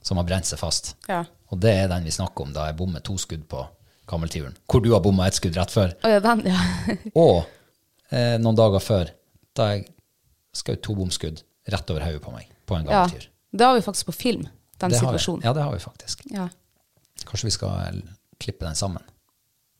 som 0.05 0.21
har 0.21 0.27
brent 0.29 0.45
seg 0.45 0.61
fast. 0.61 0.93
Ja. 1.09 1.23
Og 1.49 1.57
det 1.63 1.73
er 1.73 1.89
den 1.89 2.05
vi 2.05 2.13
snakker 2.13 2.45
om 2.45 2.53
da 2.55 2.67
jeg 2.69 2.77
bommer 2.77 3.01
to 3.01 3.17
skudd 3.19 3.47
på 3.49 3.65
Kammelturen, 4.07 4.53
hvor 4.71 4.79
du 4.79 4.93
har 4.93 5.01
bomma 5.03 5.25
ett 5.27 5.35
skudd 5.35 5.57
rett 5.59 5.73
før. 5.73 5.91
Oh, 6.05 6.11
ja, 6.13 6.21
den, 6.23 6.45
ja. 6.47 6.61
Og 7.25 7.41
eh, 8.13 8.37
noen 8.39 8.55
dager 8.55 8.83
før, 8.83 9.09
da 9.57 9.71
jeg 9.73 9.87
skjøt 10.55 10.83
to 10.85 10.95
bomskudd 10.95 11.41
rett 11.73 11.91
over 11.91 12.05
hodet 12.05 12.21
på 12.23 12.31
meg 12.31 12.47
på 12.67 12.77
en 12.77 12.87
ja. 12.87 13.01
gammeltiur. 13.01 13.27
Det 13.57 13.65
har 13.65 13.75
vi 13.75 13.83
faktisk 13.85 14.09
på 14.11 14.15
film, 14.15 14.47
den 14.77 14.93
Det 14.93 14.99
situasjonen. 14.99 15.45
Ja, 15.45 15.53
det 15.53 15.65
har 15.65 15.73
vi 15.73 15.79
faktisk. 15.81 16.23
Ja. 16.33 16.47
Kanskje 17.25 17.47
vi 17.49 17.55
skal 17.55 18.01
klippe 18.41 18.65
den 18.65 18.75
sammen. 18.77 19.03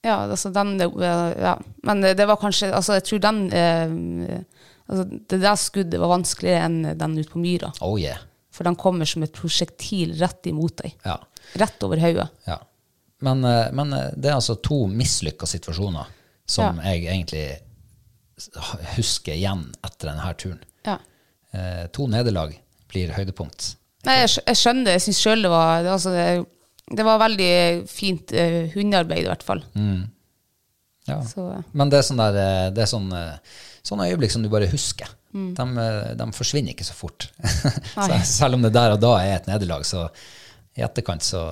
Ja, 0.05 0.24
altså 0.25 0.50
den 0.53 0.77
Ja. 0.79 1.57
Men 1.84 2.01
det 2.01 2.25
var 2.25 2.38
kanskje 2.38 2.72
Altså, 2.74 2.93
jeg 2.98 3.03
tror 3.03 3.19
den 3.19 3.39
eh, 3.53 4.39
altså, 4.88 5.04
Det 5.30 5.41
der 5.41 5.56
skuddet 5.56 5.99
var 5.99 6.12
vanskeligere 6.13 6.65
enn 6.65 6.97
den 6.97 7.17
ute 7.17 7.32
på 7.32 7.41
myra. 7.41 7.71
Oh 7.82 7.99
yeah. 7.99 8.17
For 8.51 8.63
den 8.63 8.75
kommer 8.75 9.06
som 9.06 9.23
et 9.23 9.34
prosjektil 9.34 10.15
rett 10.17 10.47
imot 10.49 10.78
deg. 10.82 10.95
Ja. 11.06 11.19
Rett 11.54 11.84
over 11.84 12.01
hodet. 12.01 12.30
ja. 12.47 12.60
Men, 13.19 13.43
eh, 13.43 13.71
men 13.73 13.93
eh, 13.93 14.12
det 14.15 14.30
er 14.30 14.38
altså 14.38 14.56
to 14.62 14.86
mislykka 14.88 15.47
situasjoner 15.49 16.06
som 16.45 16.78
jeg 16.86 17.08
egentlig 17.10 17.45
husker 18.93 19.34
igjen 19.34 19.63
etter 19.82 20.12
denne 20.12 20.34
turen. 20.38 20.60
Ja. 20.86 20.99
Eh, 21.51 21.88
to 21.93 22.06
nederlag 22.08 22.54
blir 22.91 23.13
høydepunkt. 23.15 23.73
Nei, 24.08 24.21
jeg, 24.21 24.32
skjønner 24.32 24.52
jeg 24.52 24.62
skjønner. 24.62 24.91
Jeg 24.95 25.06
syns 25.06 25.23
sjøl 25.23 25.43
det 25.43 25.52
var 25.52 25.82
det, 25.84 25.91
altså, 25.95 26.13
det, 26.15 26.28
det 26.97 27.06
var 27.08 27.23
veldig 27.23 27.52
fint 27.91 28.34
uh, 28.36 28.62
hundearbeid, 28.76 29.26
i 29.26 29.32
hvert 29.32 29.45
fall. 29.45 29.63
Ja. 31.08 31.21
Så 31.23 31.63
Men 31.71 31.91
det 31.91 32.02
er 32.02 32.08
sånn 32.08 32.19
der, 32.19 32.38
eh, 32.41 32.65
det 32.76 32.84
er 32.84 32.89
sånn, 32.91 33.08
eh, 33.15 33.62
sånne 33.88 34.10
øyeblikk 34.12 34.34
som 34.34 34.43
du 34.43 34.50
bare 34.52 34.67
husker. 34.67 35.08
Mm. 35.32 35.54
De, 35.56 35.86
de 36.19 36.28
forsvinner 36.36 36.73
ikke 36.73 36.88
så 36.88 36.95
fort. 36.97 37.30
så, 37.93 38.10
selv 38.28 38.58
om 38.58 38.65
det 38.65 38.73
der 38.76 38.95
og 38.95 39.00
da 39.04 39.13
er 39.21 39.38
et 39.38 39.47
nederlag, 39.47 39.86
så 39.88 40.10
i 40.78 40.84
etterkant 40.86 41.26
så 41.26 41.47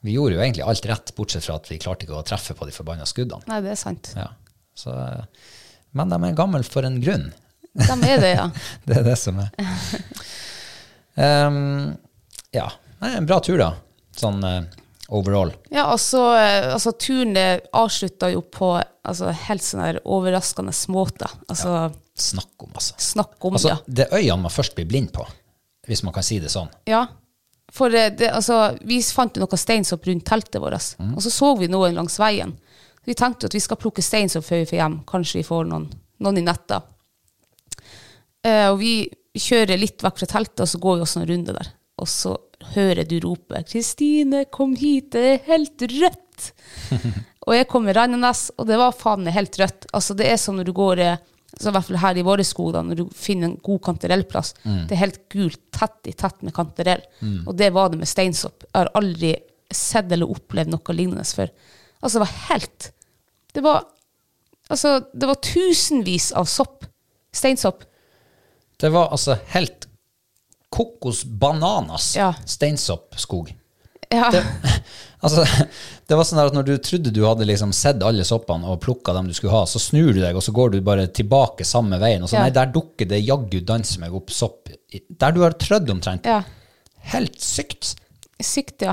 Vi 0.00 0.14
gjorde 0.14 0.36
jo 0.36 0.40
egentlig 0.40 0.64
alt 0.64 0.86
rett, 0.88 1.10
bortsett 1.12 1.44
fra 1.44 1.58
at 1.60 1.66
vi 1.68 1.76
klarte 1.80 2.06
ikke 2.06 2.16
å 2.16 2.24
treffe 2.24 2.54
på 2.56 2.64
de 2.64 2.72
forbanna 2.72 3.04
skuddene. 3.04 3.44
Nei, 3.50 3.58
det 3.60 3.74
er 3.74 3.80
sant. 3.80 4.12
Ja. 4.16 4.30
Så, 4.72 4.94
men 5.92 6.08
de 6.08 6.16
er 6.24 6.38
gamle 6.38 6.62
for 6.64 6.88
en 6.88 6.96
grunn. 7.02 7.26
De 7.72 7.96
er 8.08 8.20
det, 8.22 8.34
ja. 8.34 8.50
Det 8.88 9.00
er 9.00 9.06
det 9.06 9.16
som 9.20 9.40
er. 9.42 9.50
Um, 11.14 11.96
ja. 12.58 12.68
Er 13.00 13.16
en 13.16 13.28
bra 13.28 13.40
tur, 13.44 13.58
da. 13.60 13.72
Sånn 14.16 14.42
uh, 14.44 14.62
overall. 15.10 15.52
Ja, 15.70 15.88
altså, 15.90 16.36
eh, 16.36 16.72
altså, 16.74 16.92
turen 16.92 17.36
avslutta 17.72 18.30
jo 18.30 18.42
på 18.42 18.74
altså, 18.78 19.30
helt 19.48 19.64
sånn 19.64 19.82
der 19.82 20.00
overraskende 20.04 20.74
måte. 20.92 21.30
Altså, 21.48 21.90
Snakk 22.20 22.62
om, 22.62 22.74
altså. 22.74 22.94
snakk 22.98 23.44
om 23.48 23.54
altså 23.56 23.78
det. 23.86 23.94
det 24.02 24.06
øynene 24.12 24.42
man 24.42 24.52
først 24.52 24.74
blir 24.76 24.84
blind 24.84 25.08
på, 25.14 25.24
hvis 25.88 26.02
man 26.04 26.12
kan 26.12 26.26
si 26.26 26.36
det 26.42 26.50
sånn. 26.52 26.68
Ja. 26.90 27.06
For 27.72 27.94
eh, 27.94 28.10
det, 28.12 28.28
altså, 28.34 28.74
vi 28.84 29.00
fant 29.02 29.38
jo 29.38 29.46
noe 29.46 29.60
steinsopp 29.60 30.06
rundt 30.10 30.26
teltet 30.28 30.60
vårt, 30.62 30.92
og 31.00 31.22
så 31.24 31.32
så 31.32 31.54
vi 31.58 31.70
noen 31.70 31.96
langs 31.96 32.18
veien. 32.20 32.52
Vi 33.08 33.16
tenkte 33.16 33.48
at 33.48 33.56
vi 33.56 33.62
skal 33.64 33.78
plukke 33.80 34.04
steinsopp 34.04 34.44
før 34.44 34.62
vi 34.62 34.68
får 34.70 34.80
hjem. 34.82 34.96
Kanskje 35.08 35.40
vi 35.40 35.46
får 35.48 35.70
noen, 35.70 35.88
noen 36.20 36.38
i 36.42 36.44
netta. 36.44 36.82
Eh, 38.46 38.66
og 38.70 38.78
vi 38.80 38.94
kjører 39.36 39.80
litt 39.80 40.02
vekk 40.04 40.22
fra 40.22 40.30
teltet, 40.30 40.64
og 40.64 40.70
så 40.70 40.80
går 40.82 40.98
vi 40.98 41.06
også 41.06 41.22
en 41.22 41.30
runde 41.30 41.56
der. 41.56 41.72
Og 42.00 42.08
så 42.08 42.36
hører 42.74 43.08
du 43.08 43.18
rope 43.24 43.62
'Kristine, 43.64 44.44
kom 44.52 44.74
hit, 44.76 45.12
det 45.12 45.24
er 45.26 45.44
helt 45.48 45.80
rødt'. 45.80 46.52
og 47.46 47.54
jeg 47.56 47.68
kommer 47.68 47.96
rennende, 47.96 48.32
og 48.58 48.66
det 48.68 48.78
var 48.80 48.96
faen 48.96 49.24
meg 49.24 49.36
helt 49.36 49.58
rødt. 49.60 49.86
Altså, 49.92 50.16
det 50.16 50.28
er 50.28 50.40
som 50.40 50.56
når 50.56 50.68
du 50.68 50.72
går 50.76 51.04
eh, 51.04 51.20
så 51.60 51.68
i 51.68 51.74
hvert 51.74 51.88
fall 51.88 51.98
her 52.00 52.18
i 52.20 52.24
våre 52.24 52.44
skog, 52.46 52.76
når 52.78 52.96
du 52.96 53.04
finner 53.16 53.50
en 53.50 53.58
god 53.64 53.80
kantarellplass. 53.82 54.52
Det 54.62 54.94
er 54.94 55.00
helt 55.02 55.18
gult, 55.32 55.58
tett 55.74 56.06
i 56.08 56.14
tett 56.14 56.44
med 56.46 56.54
kantarell. 56.54 57.02
Og 57.42 57.56
det 57.58 57.72
var 57.74 57.90
det 57.90 57.98
med 57.98 58.08
steinsopp. 58.08 58.62
Jeg 58.68 58.76
har 58.78 58.92
aldri 58.94 59.32
sett 59.66 60.12
eller 60.14 60.30
opplevd 60.30 60.70
noe 60.70 60.94
lignende 60.94 61.26
før. 61.26 61.50
Altså, 62.00 62.16
det 62.16 62.22
var 62.22 62.36
helt 62.50 62.92
Det 63.52 63.64
var 63.66 63.80
Altså, 64.70 65.00
det 65.12 65.26
var 65.26 65.40
tusenvis 65.42 66.30
av 66.38 66.46
sopp. 66.46 66.84
Steinsopp. 67.34 67.82
Det 68.80 68.90
var 68.94 69.10
altså 69.12 69.36
helt 69.54 69.86
kokos 70.70 71.24
bananas 71.24 72.12
Ja. 72.16 72.32
steinsoppskog. 72.46 73.50
Ja. 74.10 74.30
Det, 74.34 74.42
altså, 75.22 75.44
det 76.06 76.16
var 76.18 76.24
sånn 76.26 76.40
at 76.42 76.54
når 76.56 76.66
du 76.66 76.72
trodde 76.82 77.12
du 77.14 77.20
hadde 77.26 77.46
liksom 77.46 77.72
sett 77.76 78.02
alle 78.06 78.24
soppene 78.26 78.66
og 78.70 78.80
plukka 78.82 79.12
dem 79.14 79.28
du 79.30 79.34
skulle 79.36 79.54
ha, 79.54 79.64
så 79.70 79.78
snur 79.82 80.12
du 80.14 80.20
deg, 80.22 80.34
og 80.38 80.42
så 80.42 80.54
går 80.54 80.72
du 80.74 80.80
bare 80.86 81.06
tilbake 81.14 81.66
samme 81.66 81.98
veien. 82.02 82.22
Og 82.22 82.30
så 82.32 82.38
Ja. 82.38 82.46
nei, 82.46 82.50
der 82.54 82.72
dukker 82.74 83.06
det 83.10 83.20
jaggu 83.22 83.60
danse 83.66 84.00
meg 84.02 84.14
opp 84.14 84.30
sopp. 84.34 84.70
Der 84.90 85.32
du 85.36 85.42
har 85.44 85.52
trødd 85.58 85.90
omtrent. 85.90 86.24
ja. 86.26 86.42
Helt 87.12 87.38
sykt. 87.40 87.94
Sykt, 88.42 88.82
ja. 88.84 88.92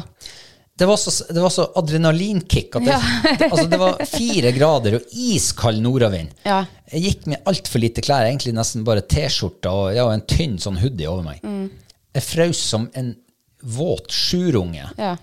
Det 0.77 0.85
var 0.85 0.99
så, 1.01 1.11
det 1.33 1.41
var 1.41 1.49
så 1.53 1.63
adrenalinkick 1.79 2.75
at 2.77 2.85
det, 2.85 2.97
altså 3.51 3.65
det 3.71 3.79
var 3.81 3.97
fire 4.05 4.51
grader 4.53 4.99
og 4.99 5.15
iskald 5.17 5.81
nordavind. 5.81 6.35
Ja. 6.45 6.59
Jeg 6.93 7.03
gikk 7.07 7.25
med 7.33 7.49
altfor 7.49 7.81
lite 7.81 8.03
klær, 8.05 8.27
egentlig 8.27 8.53
nesten 8.55 8.85
bare 8.87 9.01
T-skjorte 9.01 9.73
og, 9.73 9.87
ja, 9.97 10.05
og 10.05 10.13
en 10.13 10.25
tynn 10.29 10.59
sånn 10.61 10.77
hoodie 10.81 11.09
over 11.09 11.25
meg. 11.25 11.41
Mm. 11.41 11.71
Jeg 12.17 12.27
frøs 12.27 12.61
som 12.69 12.85
en 12.97 13.15
våt 13.77 14.13
sjurunge. 14.13 14.85
ja. 15.01 15.15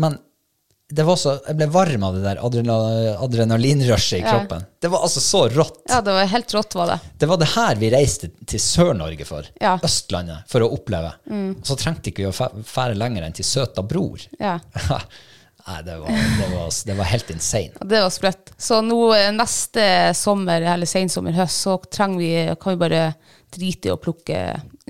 Men 0.00 0.16
det 0.92 1.04
var 1.08 1.16
så, 1.16 1.38
jeg 1.46 1.56
ble 1.56 1.66
varm 1.72 2.02
av 2.04 2.16
det 2.18 2.22
der 2.26 2.40
adrena, 2.44 2.76
adrenalinrushet 3.24 4.18
i 4.18 4.22
kroppen. 4.26 4.64
Det 4.82 4.90
var 4.92 5.06
altså 5.06 5.22
så 5.24 5.46
rått. 5.48 5.80
Ja, 5.88 6.02
det 6.04 6.12
var 6.12 6.28
helt 6.28 6.54
rått, 6.54 6.76
var 6.76 6.92
det. 6.92 6.98
Det 7.18 7.28
var 7.30 7.40
det 7.40 7.48
her 7.54 7.80
vi 7.80 7.90
reiste 7.94 8.28
til 8.48 8.60
Sør-Norge 8.60 9.24
for. 9.28 9.48
Ja. 9.62 9.78
Østlandet, 9.84 10.44
for 10.52 10.64
å 10.66 10.72
oppleve. 10.76 11.14
Mm. 11.32 11.62
så 11.64 11.76
trengte 11.80 12.12
ikke 12.12 12.26
vi 12.26 12.30
å 12.32 12.64
fære 12.68 12.98
lenger 12.98 13.24
enn 13.24 13.36
til 13.36 13.48
Søta 13.48 13.84
Bror. 13.86 14.20
Ja. 14.40 14.58
Nei, 15.62 15.78
det 15.86 15.96
var, 16.02 16.08
det, 16.10 16.46
var, 16.50 16.70
det 16.86 16.94
var 16.98 17.08
helt 17.12 17.30
insane. 17.30 17.86
Det 17.86 18.00
var 18.02 18.10
sprøtt. 18.10 18.52
Så 18.58 18.80
nå 18.82 18.98
eh, 19.14 19.30
neste 19.34 19.84
sommer, 20.18 20.64
eller 20.74 20.90
sensommer, 20.90 21.36
høst, 21.36 21.62
så 21.68 21.76
trenger 21.86 22.18
vi, 22.18 22.32
kan 22.60 22.74
vi 22.74 22.82
bare 22.82 23.02
drite 23.54 23.88
i 23.90 23.94
å 23.94 24.00
plukke, 24.02 24.40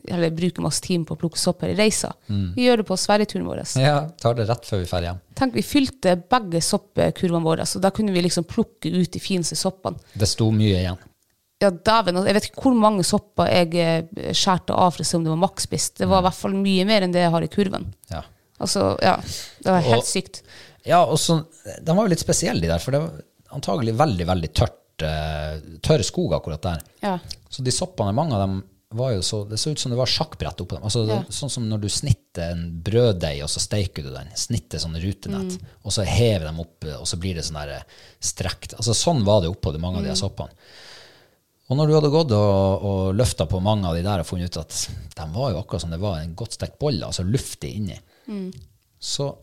eller 0.09 0.31
bruker 0.35 0.63
masse 0.65 0.83
tid 0.83 1.05
på 1.07 1.15
å 1.15 1.21
plukke 1.21 1.39
sopper 1.39 1.71
i 1.73 1.77
reisa. 1.79 2.13
Vi 2.27 2.65
gjør 2.67 2.83
det 2.83 2.87
på 2.89 2.97
Sverigeturen 2.99 3.47
vår. 3.47 3.63
Ja, 3.81 4.09
tar 4.19 4.35
det 4.39 4.49
rett 4.49 4.67
før 4.67 4.83
vi 4.83 4.89
drar 4.91 5.07
hjem. 5.07 5.21
Tenk, 5.39 5.55
vi 5.55 5.63
fylte 5.63 6.17
begge 6.31 6.61
soppkurvene 6.65 7.45
våre, 7.45 7.67
så 7.67 7.79
da 7.83 7.91
kunne 7.95 8.13
vi 8.15 8.23
liksom 8.27 8.45
plukke 8.51 8.91
ut 8.91 9.13
de 9.15 9.21
fineste 9.23 9.57
soppene. 9.59 10.01
Det 10.19 10.29
sto 10.29 10.51
mye 10.55 10.81
igjen. 10.83 10.99
Ja, 11.63 11.71
dæven, 11.71 12.17
altså, 12.19 12.27
jeg 12.27 12.35
vet 12.35 12.47
ikke 12.51 12.63
hvor 12.65 12.75
mange 12.75 13.05
sopper 13.07 13.47
jeg 13.47 13.77
eh, 13.79 14.33
skjærte 14.35 14.75
av 14.75 14.97
for 14.97 15.05
å 15.05 15.07
se 15.07 15.17
om 15.21 15.23
det 15.23 15.31
var 15.31 15.43
maksspist. 15.45 15.95
Det 16.01 16.09
var 16.11 16.25
i 16.25 16.27
hvert 16.27 16.41
fall 16.41 16.57
mye 16.59 16.87
mer 16.89 17.07
enn 17.07 17.13
det 17.15 17.23
jeg 17.23 17.31
har 17.37 17.47
i 17.47 17.51
kurven. 17.53 17.85
Ja. 18.11 18.25
Altså, 18.63 18.89
ja, 19.03 19.15
det 19.63 19.71
var 19.71 19.85
helt 19.87 20.03
Og- 20.03 20.09
sykt. 20.11 20.43
Ja, 20.85 21.05
og 21.07 21.21
så, 21.23 21.45
De 21.87 21.95
var 21.95 22.03
jo 22.03 22.11
litt 22.11 22.19
spesielle, 22.25 22.59
de 22.61 22.67
der, 22.67 22.83
for 22.83 22.91
det 22.91 23.01
var 23.05 23.21
antagelig 23.55 23.95
veldig 23.95 24.27
veldig 24.27 24.51
tørt, 24.59 25.05
eh, 25.07 25.61
tørr 25.87 26.03
skog 26.03 26.35
akkurat 26.35 26.63
der. 26.67 26.83
Ja. 27.05 27.15
Så 27.49 27.63
de 27.63 27.71
soppene, 27.71 28.11
mange 28.17 28.35
av 28.35 28.43
dem 28.49 28.57
så 29.23 29.49
Det 29.49 29.59
så 29.59 29.71
ut 29.73 29.79
som 29.79 29.91
det 29.91 29.97
var 29.99 30.07
sjakkbrett 30.07 30.61
oppå 30.61 30.77
dem. 30.77 30.85
Altså, 30.85 31.07
det, 31.07 31.13
Ja. 31.15 31.23
Sånn 31.31 31.51
som 31.51 31.69
når 31.69 31.81
du 31.81 31.89
snitter 31.89 32.51
en 32.53 32.83
brøddeig, 32.83 33.43
og 33.43 33.49
så 33.51 33.61
steiker 33.61 34.03
du 34.03 34.11
den. 34.11 34.29
Snitter 34.37 34.79
sånne 34.79 35.01
rutenett. 35.03 35.57
Mm. 35.61 35.67
Og 35.85 35.93
så 35.93 36.05
hever 36.05 36.45
dem 36.47 36.61
opp, 36.61 36.85
og 37.01 37.07
så 37.07 37.17
blir 37.19 37.35
det 37.35 37.45
sånn 37.45 37.57
eh, 37.69 37.83
strekt. 38.21 38.75
Altså, 38.75 38.95
sånn 38.95 39.25
var 39.25 39.41
det 39.43 39.49
oppå 39.51 39.73
de 39.73 39.79
mange 39.79 39.97
av 39.99 40.03
Mm. 40.03 40.05
de 40.05 40.09
her 40.15 40.17
soppene. 40.29 40.51
Og 41.71 41.77
når 41.79 41.87
du 41.89 41.95
hadde 41.95 42.11
gått 42.11 42.33
og, 42.33 42.83
og 42.85 43.15
løfta 43.17 43.47
på 43.49 43.61
mange 43.63 43.87
av 43.89 43.95
de 43.95 44.03
der 44.03 44.21
og 44.21 44.27
funnet 44.27 44.51
ut 44.53 44.57
at 44.61 44.89
de 45.17 45.27
var 45.33 45.53
jo 45.53 45.61
akkurat 45.63 45.81
som 45.81 45.91
det 45.91 46.01
var 46.03 46.19
en 46.21 46.35
godt 46.35 46.53
stekt 46.59 46.79
bolle, 46.79 47.07
altså 47.07 47.25
luftig 47.25 47.75
inni, 47.77 47.99
Mm. 48.29 48.53
så 49.01 49.35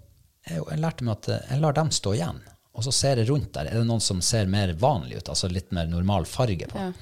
jeg, 0.47 0.62
jeg 0.69 0.79
lærte 0.79 1.03
meg 1.03 1.17
at 1.17 1.29
eh, 1.29 1.41
jeg 1.51 1.59
lar 1.62 1.73
dem 1.73 1.89
stå 1.91 2.13
igjen. 2.15 2.39
Og 2.79 2.83
så 2.85 2.93
ser 2.93 3.17
jeg 3.19 3.27
rundt 3.29 3.51
der. 3.53 3.65
Er 3.67 3.79
det 3.81 3.88
noen 3.89 3.99
som 4.01 4.21
ser 4.21 4.45
mer 4.47 4.71
vanlig 4.73 5.17
ut? 5.17 5.29
Altså 5.29 5.49
litt 5.51 5.71
mer 5.75 5.85
normal 5.89 6.23
farge 6.25 6.65
på? 6.69 6.77
Ja. 6.79 6.93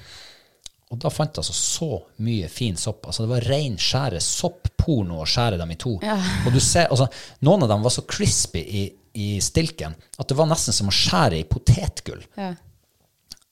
Og 0.88 1.00
da 1.02 1.10
fant 1.12 1.34
jeg 1.36 1.42
altså 1.42 1.52
så 1.56 1.88
mye 2.24 2.48
fin 2.48 2.76
sopp. 2.80 3.06
Altså 3.10 3.26
det 3.26 3.32
var 3.34 3.44
ren 3.50 3.74
skjære 3.76 4.20
soppporno 4.24 5.18
å 5.20 5.26
skjære 5.28 5.58
dem 5.60 5.74
i 5.74 5.76
to. 5.80 5.96
Og 6.00 6.48
du 6.54 6.60
ser, 6.64 6.86
altså, 6.88 7.08
noen 7.44 7.66
av 7.66 7.72
dem 7.74 7.82
var 7.84 7.92
så 7.92 8.06
crispy 8.08 8.62
i, 8.62 8.84
i 9.20 9.26
stilken 9.44 9.92
at 10.16 10.30
det 10.30 10.36
var 10.38 10.48
nesten 10.48 10.72
som 10.76 10.88
å 10.88 10.94
skjære 10.94 11.42
i 11.42 11.44
potetgull. 11.50 12.22
Ja. 12.40 12.54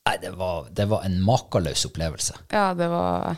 Nei, 0.06 0.14
det 0.22 0.30
var, 0.38 0.68
det 0.70 0.86
var 0.88 1.04
en 1.04 1.18
makeløs 1.26 1.84
opplevelse. 1.90 2.36
ja, 2.54 2.70
det 2.78 2.88
var 2.92 3.36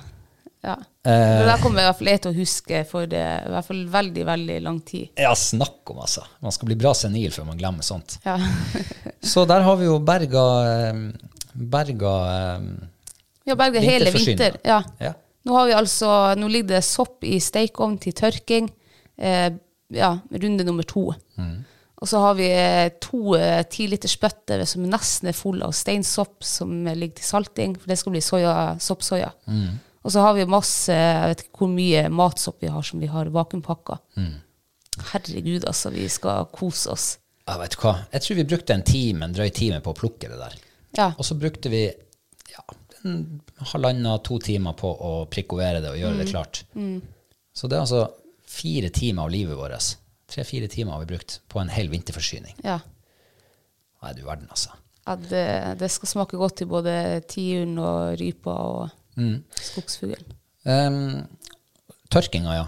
Ja. 0.60 0.74
Eh. 1.06 1.44
det 1.46 1.54
kommer 1.62 1.80
i 1.80 1.86
hvert 1.86 1.96
fall 2.00 2.08
jeg 2.10 2.20
til 2.20 2.32
å 2.32 2.36
huske 2.36 2.80
for 2.90 3.06
det, 3.08 3.22
i 3.46 3.50
hvert 3.54 3.66
fall 3.66 3.82
veldig, 3.88 4.24
veldig 4.26 4.56
lang 4.66 4.80
tid. 4.84 5.08
Ja, 5.16 5.30
snakk 5.38 5.90
om, 5.94 6.00
altså. 6.04 6.24
Man 6.44 6.52
skal 6.52 6.68
bli 6.68 6.76
bra 6.76 6.92
senil 6.98 7.32
før 7.32 7.46
man 7.48 7.58
glemmer 7.58 7.86
sånt. 7.86 8.18
Ja. 8.26 8.34
Så 9.32 9.46
der 9.48 9.62
har 9.64 9.78
vi 9.80 9.86
jo 9.88 9.98
berga 10.02 10.44
eh, 10.68 11.02
Berga 11.58 12.12
har 13.54 13.60
berga 13.60 13.82
hele 13.82 14.12
vinter. 14.14 14.58
Ja. 14.66 14.82
Ja. 15.02 15.14
Nå, 15.48 15.54
har 15.56 15.68
vi 15.70 15.78
altså, 15.78 16.10
nå 16.36 16.50
ligger 16.52 16.76
det 16.76 16.84
sopp 16.84 17.24
i 17.24 17.38
stekeovn 17.40 17.96
til 18.02 18.16
tørking. 18.16 18.68
Eh, 19.16 19.48
ja, 19.94 20.12
runde 20.30 20.66
nummer 20.66 20.86
to. 20.88 21.08
Og 21.98 22.06
så 22.06 22.20
har 22.22 22.36
vi 22.38 22.46
eh, 22.52 22.90
to 23.02 23.34
eh, 23.34 23.62
tiliters 23.70 24.14
bøtter 24.20 24.62
som 24.68 24.84
nesten 24.86 25.30
er 25.30 25.36
fulle 25.36 25.66
av 25.66 25.72
steinsopp 25.74 26.44
som 26.46 26.74
ligger 26.86 27.16
til 27.18 27.26
salting, 27.26 27.78
for 27.78 27.90
det 27.90 27.98
skal 27.98 28.14
bli 28.14 28.22
soya, 28.22 28.56
soppsoya. 28.82 29.32
Og 30.06 30.12
så 30.14 30.22
har 30.22 30.36
vi 30.36 30.44
masse, 30.48 30.94
jeg 30.94 31.32
vet 31.32 31.46
ikke 31.46 31.64
hvor 31.64 31.72
mye 31.72 32.04
matsopp 32.12 32.62
vi 32.62 32.70
har 32.70 32.84
som 32.86 33.00
vi 33.02 33.08
har 33.10 33.32
vakuumpakka. 33.34 33.98
Herregud, 35.10 35.66
altså, 35.66 35.90
vi 35.94 36.06
skal 36.12 36.46
kose 36.54 36.92
oss. 36.94 37.08
Jeg 37.48 37.60
vet 37.62 37.76
hva, 37.80 37.94
jeg 38.12 38.24
tror 38.24 38.38
vi 38.38 38.46
brukte 38.52 38.76
en 38.76 38.84
time, 38.86 39.24
en 39.24 39.34
drøy 39.34 39.48
time 39.56 39.80
på 39.84 39.94
å 39.94 39.96
plukke 39.96 40.30
det 40.30 40.38
der. 40.38 40.56
Ja. 40.98 41.10
Og 41.16 41.24
så 41.26 41.36
brukte 41.38 41.72
vi 41.72 41.86
ja, 43.08 43.62
en 43.62 43.66
halvannen, 43.72 44.20
to 44.26 44.38
timer 44.42 44.74
på 44.78 44.90
å 44.92 45.12
prikovere 45.30 45.80
det 45.84 45.90
og 45.94 45.98
gjøre 46.00 46.14
Mm. 46.16 46.18
det 46.24 46.28
klart. 46.32 46.62
Så 47.54 47.68
det 47.68 47.76
er 47.78 47.84
altså 47.86 48.04
fire 48.46 48.88
timer 48.94 49.22
av 49.26 49.30
livet 49.30 49.56
vårt. 49.58 49.96
Tre-fire 50.28 50.68
timer 50.68 50.92
har 50.92 51.00
vi 51.04 51.10
brukt 51.16 51.40
på 51.48 51.60
en 51.60 51.68
hel 51.72 51.88
vinterforsyning. 51.88 52.54
ja. 52.64 52.80
Nei, 54.02 54.12
du 54.14 54.20
verden, 54.22 54.46
altså. 54.50 54.70
Ja, 55.06 55.16
det, 55.16 55.78
det 55.80 55.88
skal 55.90 56.06
smake 56.08 56.36
godt 56.38 56.56
til 56.60 56.68
både 56.70 56.92
tiuren 57.26 57.78
og 57.82 58.18
rypa 58.20 58.52
og 58.52 58.90
skogsfuglen. 59.58 60.22
Um, 60.68 61.26
tørkinga, 62.12 62.52
ja. 62.54 62.66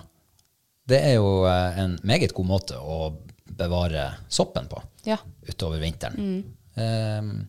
Det 0.90 0.98
er 1.06 1.14
jo 1.20 1.44
eh, 1.46 1.78
en 1.84 1.98
meget 2.02 2.32
god 2.34 2.46
måte 2.48 2.74
å 2.82 3.12
bevare 3.46 4.08
soppen 4.28 4.66
på 4.72 4.80
Ja. 5.06 5.18
utover 5.46 5.78
vinteren. 5.78 6.42
Um, 6.74 7.48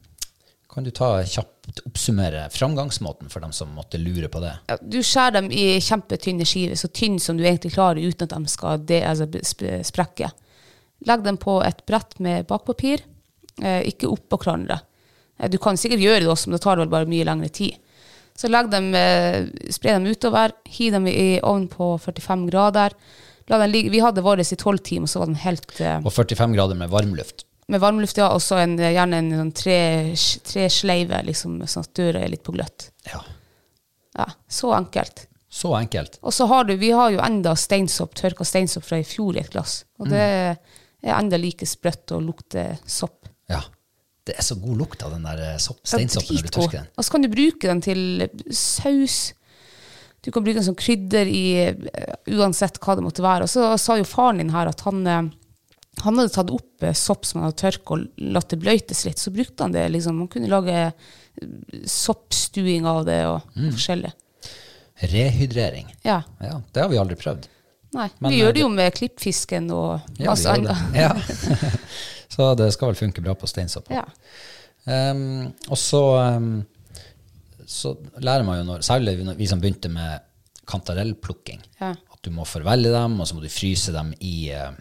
kan 0.72 0.86
du 0.88 0.92
ta 0.96 1.20
kjapt 1.28 1.82
oppsummere 1.86 2.46
framgangsmåten 2.54 3.30
for 3.30 3.44
dem 3.44 3.52
som 3.52 3.74
måtte 3.76 4.00
lure 4.00 4.30
på 4.32 4.40
det? 4.44 4.54
Ja, 4.72 4.78
du 4.80 5.02
skjærer 5.04 5.42
dem 5.42 5.50
i 5.52 5.66
kjempetynne 5.84 6.48
skiver, 6.48 6.80
så 6.80 6.88
tynn 6.88 7.20
som 7.20 7.40
du 7.40 7.44
egentlig 7.44 7.74
klarer 7.76 8.00
uten 8.00 8.30
at 8.30 8.36
de 8.38 8.52
skal 8.52 8.86
de, 8.88 9.02
altså, 9.04 9.28
sprekke. 9.88 10.32
Legg 11.10 11.26
dem 11.26 11.40
på 11.42 11.58
et 11.66 11.84
brett 11.90 12.16
med 12.24 12.48
bakpapir, 12.48 13.04
eh, 13.62 13.82
ikke 13.92 14.10
oppå 14.12 14.40
hverandre. 14.40 14.80
Eh, 15.38 15.50
du 15.52 15.60
kan 15.60 15.80
sikkert 15.80 16.04
gjøre 16.04 16.24
det 16.24 16.32
også, 16.32 16.50
men 16.50 16.58
da 16.58 16.64
tar 16.64 16.78
det 16.78 16.86
vel 16.86 16.96
bare 16.96 17.10
mye 17.10 17.28
lengre 17.28 17.52
tid. 17.52 17.76
Så 18.38 18.48
legg 18.48 18.72
dem, 18.72 18.94
eh, 18.96 19.48
spre 19.70 19.98
dem 19.98 20.08
utover, 20.08 20.56
hiv 20.66 20.94
dem 20.94 21.08
i 21.08 21.40
ovnen 21.44 21.68
på 21.68 21.98
45 22.00 22.48
grader. 22.50 22.96
Vi 23.52 24.00
hadde 24.00 24.24
vår 24.24 24.40
i 24.40 24.56
12 24.56 24.78
timer, 24.80 25.08
så 25.08 25.20
var 25.20 25.26
den 25.28 25.36
helt 25.36 25.82
eh, 25.82 26.00
Og 26.00 26.14
45 26.14 26.56
grader 26.56 26.76
med 26.76 26.90
varmluft. 26.90 27.46
Med 27.72 27.80
varmluft, 27.82 28.20
ja, 28.20 28.28
og 28.36 28.42
så 28.44 28.60
en, 28.62 28.76
gjerne 28.80 29.20
en 29.22 29.32
sånn 29.40 29.52
tre, 29.56 29.78
tresleive, 30.48 31.22
liksom, 31.28 31.60
sånn 31.72 31.86
at 31.88 31.94
døra 31.98 32.22
er 32.26 32.34
litt 32.34 32.44
på 32.48 32.56
gløtt. 32.56 32.90
Ja, 33.12 33.22
Ja, 34.18 34.26
så 34.52 34.74
enkelt. 34.76 35.28
så 35.48 35.70
enkelt. 35.78 36.18
Og 36.22 36.34
så 36.36 36.46
har 36.52 36.66
du, 36.68 36.74
vi 36.80 36.90
har 36.92 37.12
jo 37.14 37.20
enda 37.24 37.54
steinsopp, 37.56 38.14
tørka 38.20 38.44
steinsopp 38.48 38.84
fra 38.84 39.00
i 39.00 39.06
fjor 39.08 39.38
i 39.38 39.40
et 39.40 39.52
glass. 39.54 39.86
Og 40.00 40.10
det 40.12 40.22
er 40.22 41.14
enda 41.16 41.40
like 41.40 41.66
sprøtt 41.68 42.12
og 42.18 42.26
lukter 42.28 42.76
sopp. 42.86 43.30
Ja. 43.52 43.62
Det 44.28 44.36
er 44.38 44.46
så 44.46 44.56
god 44.62 44.78
lukt 44.84 45.02
av 45.02 45.16
den 45.16 45.24
der 45.26 45.40
eh, 45.48 45.58
sopp, 45.64 45.80
steinsoppen 45.88 46.36
når 46.38 46.44
du 46.46 46.52
tørker 46.54 46.78
den. 46.82 46.90
Og 46.94 47.04
så 47.08 47.12
kan 47.16 47.24
du 47.24 47.30
bruke 47.32 47.68
den 47.72 47.80
til 47.82 48.28
saus. 48.54 49.16
Du 50.22 50.30
kan 50.32 50.44
bruke 50.46 50.60
den 50.60 50.68
som 50.68 50.76
krydder 50.78 51.26
i 51.32 51.46
eh, 51.64 52.14
uansett 52.36 52.78
hva 52.84 52.96
det 53.00 53.04
måtte 53.08 53.24
være. 53.26 53.48
Og 53.48 53.50
så 53.50 53.72
sa 53.82 53.96
jo 53.98 54.06
faren 54.06 54.44
din 54.44 54.52
her 54.54 54.70
at 54.70 54.84
han, 54.86 55.02
eh, 55.08 55.32
han 56.00 56.18
hadde 56.18 56.32
tatt 56.34 56.52
opp 56.56 56.84
eh, 56.88 56.94
sopp 56.96 57.26
som 57.28 57.42
han 57.42 57.50
hadde 57.50 57.60
tørka 57.62 57.94
og 57.98 58.06
latt 58.18 58.50
det 58.54 58.60
bløytes 58.64 59.04
litt. 59.06 59.20
Så 59.20 59.32
brukte 59.36 59.64
han 59.66 59.74
det. 59.76 59.90
liksom. 59.92 60.16
Man 60.18 60.30
kunne 60.32 60.48
lage 60.52 60.72
eh, 60.72 60.92
soppstuing 61.86 62.86
av 62.88 63.04
det 63.06 63.26
og 63.28 63.42
Mm. 63.56 63.72
forskjellig. 63.76 64.12
Rehydrering. 65.02 65.90
Ja. 66.06 66.22
Ja, 66.40 66.62
det 66.74 66.82
har 66.82 66.90
vi 66.90 66.98
aldri 67.02 67.16
prøvd. 67.18 67.48
Nei, 67.94 68.10
Men, 68.20 68.32
vi 68.32 68.38
eh, 68.38 68.44
gjør 68.46 68.54
det 68.54 68.62
jo 68.62 68.70
med 68.70 68.94
klippfisken 68.96 69.72
og 69.76 70.02
Ja, 70.18 70.30
masse 70.32 70.50
annet. 70.54 70.78
Ja. 70.96 71.12
så 72.34 72.54
det 72.56 72.72
skal 72.74 72.92
vel 72.94 73.00
funke 73.02 73.22
bra 73.26 73.36
på 73.36 73.50
steinsopp. 73.50 73.90
Ja. 73.92 74.06
Um, 74.86 75.52
og 75.70 75.78
så, 75.78 76.02
um, 76.38 76.64
så 77.68 77.96
lærer 78.24 78.46
man 78.48 78.62
jo, 78.62 78.68
når, 78.70 78.86
særlig 78.86 79.18
vi 79.38 79.50
som 79.50 79.60
begynte 79.62 79.92
med 79.92 80.24
kantarellplukking, 80.72 81.60
at 81.84 82.22
du 82.24 82.32
må 82.32 82.46
forvelle 82.48 82.94
dem, 82.94 83.20
og 83.20 83.28
så 83.28 83.36
må 83.36 83.42
du 83.44 83.50
fryse 83.52 83.92
dem 83.92 84.14
i, 84.24 84.52
eh, 84.56 84.72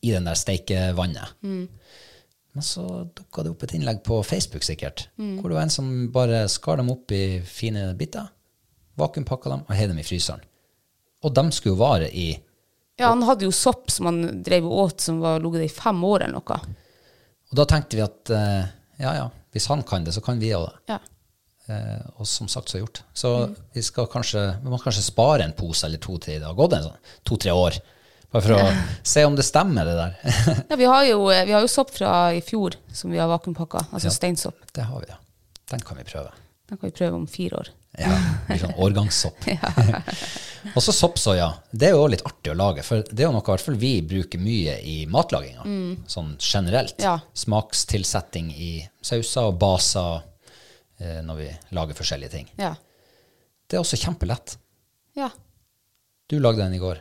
i 0.00 0.12
den 0.12 0.28
der 0.28 0.38
steikevannet. 0.38 1.36
Men 1.42 2.64
så 2.66 2.84
dukka 3.16 3.42
det 3.42 3.52
opp 3.54 3.62
et 3.64 3.74
innlegg 3.78 4.02
på 4.04 4.18
Facebook 4.26 4.64
sikkert, 4.66 5.06
hvor 5.16 5.48
det 5.48 5.56
var 5.56 5.64
en 5.64 5.72
som 5.72 5.90
bare 6.12 6.44
skar 6.52 6.78
dem 6.80 6.90
opp 6.92 7.12
i 7.16 7.40
fine 7.48 7.88
biter, 7.98 8.28
vakuumpakka 9.00 9.52
dem 9.54 9.62
og 9.64 9.74
heiv 9.76 9.92
dem 9.92 10.02
i 10.02 10.06
fryseren. 10.06 10.44
Og 11.22 11.32
de 11.34 11.44
skulle 11.54 11.76
jo 11.76 11.80
vare 11.80 12.10
i 12.10 12.32
Ja, 13.00 13.08
han 13.08 13.22
hadde 13.24 13.46
jo 13.46 13.54
sopp 13.56 13.90
som 13.90 14.10
han 14.10 14.42
drev 14.44 14.66
og 14.68 14.78
åt 14.84 15.06
som 15.06 15.22
var 15.22 15.40
ligget 15.40 15.62
der 15.62 15.70
i 15.70 15.72
fem 15.72 16.02
år 16.04 16.26
eller 16.26 16.42
noe. 16.42 16.76
Og 17.52 17.56
da 17.58 17.64
tenkte 17.68 17.98
vi 17.98 18.04
at 18.04 18.32
eh, 18.36 18.68
ja, 19.00 19.14
ja, 19.16 19.24
hvis 19.52 19.68
han 19.72 19.82
kan 19.88 20.04
det, 20.04 20.14
så 20.14 20.22
kan 20.24 20.40
vi 20.40 20.52
òg 20.56 20.66
det. 20.68 20.76
Ja. 20.92 20.98
Eh, 21.70 22.04
og 22.18 22.26
som 22.28 22.48
sagt 22.50 22.72
så 22.72 22.82
gjort. 22.82 23.02
Så 23.14 23.32
vi 23.72 23.82
skal 23.84 24.08
kanskje, 24.12 24.44
vi 24.62 24.70
må 24.72 24.80
kanskje 24.82 25.04
spare 25.06 25.46
en 25.46 25.56
pose 25.56 25.86
eller 25.86 26.02
to 26.02 26.18
til 26.22 26.40
det 26.40 26.48
har 26.48 26.58
gått 26.58 26.76
sånn 26.84 27.00
to-tre 27.28 27.54
år. 27.54 27.78
Bare 28.32 28.42
for 28.46 28.54
å 28.56 28.60
se 29.14 29.24
om 29.28 29.34
det 29.36 29.44
stemmer, 29.44 29.84
det 29.88 29.96
der. 29.98 30.14
ja 30.70 30.76
vi, 30.80 30.86
har 30.88 31.04
jo, 31.10 31.26
vi 31.28 31.52
har 31.52 31.60
jo 31.64 31.68
sopp 31.70 31.90
fra 31.94 32.12
i 32.34 32.40
fjor 32.44 32.76
som 32.92 33.12
vi 33.12 33.20
har 33.20 33.28
vakuumpakka, 33.30 33.86
altså 33.92 34.08
Ja. 34.08 34.14
steinsopp. 34.16 34.62
det 34.72 34.86
har 34.88 35.00
vi, 35.04 35.10
ja. 35.10 35.18
Den 35.72 35.80
kan 35.84 35.96
vi 36.00 36.04
prøve. 36.08 36.32
Den 36.68 36.78
kan 36.80 36.88
vi 36.90 36.96
prøve 36.96 37.16
om 37.18 37.26
fire 37.28 37.60
år. 37.60 37.68
Ja, 38.00 38.08
litt 38.48 38.62
sånn 38.62 38.72
årgangssopp. 38.80 39.44
og 40.76 40.80
så 40.80 40.92
soppsoya. 40.96 41.50
Det 41.70 41.90
er 41.90 41.92
jo 41.96 42.06
litt 42.08 42.22
artig 42.24 42.54
å 42.54 42.56
lage, 42.56 42.80
for 42.86 43.02
det 43.04 43.20
er 43.20 43.26
jo 43.28 43.34
noe 43.34 43.44
i 43.44 43.50
hvert 43.50 43.64
fall 43.66 43.76
vi 43.80 43.90
bruker 44.08 44.40
mye 44.40 44.78
i 44.88 44.94
matlaginga. 45.12 45.66
Sånn 46.08 46.30
generelt. 46.40 46.96
Ja. 47.04 47.18
Smakstilsetting 47.36 48.48
i 48.56 48.70
sauser 49.04 49.50
og 49.50 49.58
baser 49.60 50.22
eh, 51.02 51.20
når 51.26 51.40
vi 51.42 51.50
lager 51.76 51.98
forskjellige 52.00 52.32
ting. 52.38 52.48
Ja. 52.60 52.72
Det 53.68 53.76
er 53.76 53.84
også 53.84 54.00
kjempelett. 54.00 54.56
ja. 55.20 55.28
Du 56.32 56.38
lagde 56.40 56.62
den 56.64 56.78
i 56.78 56.80
går. 56.80 56.96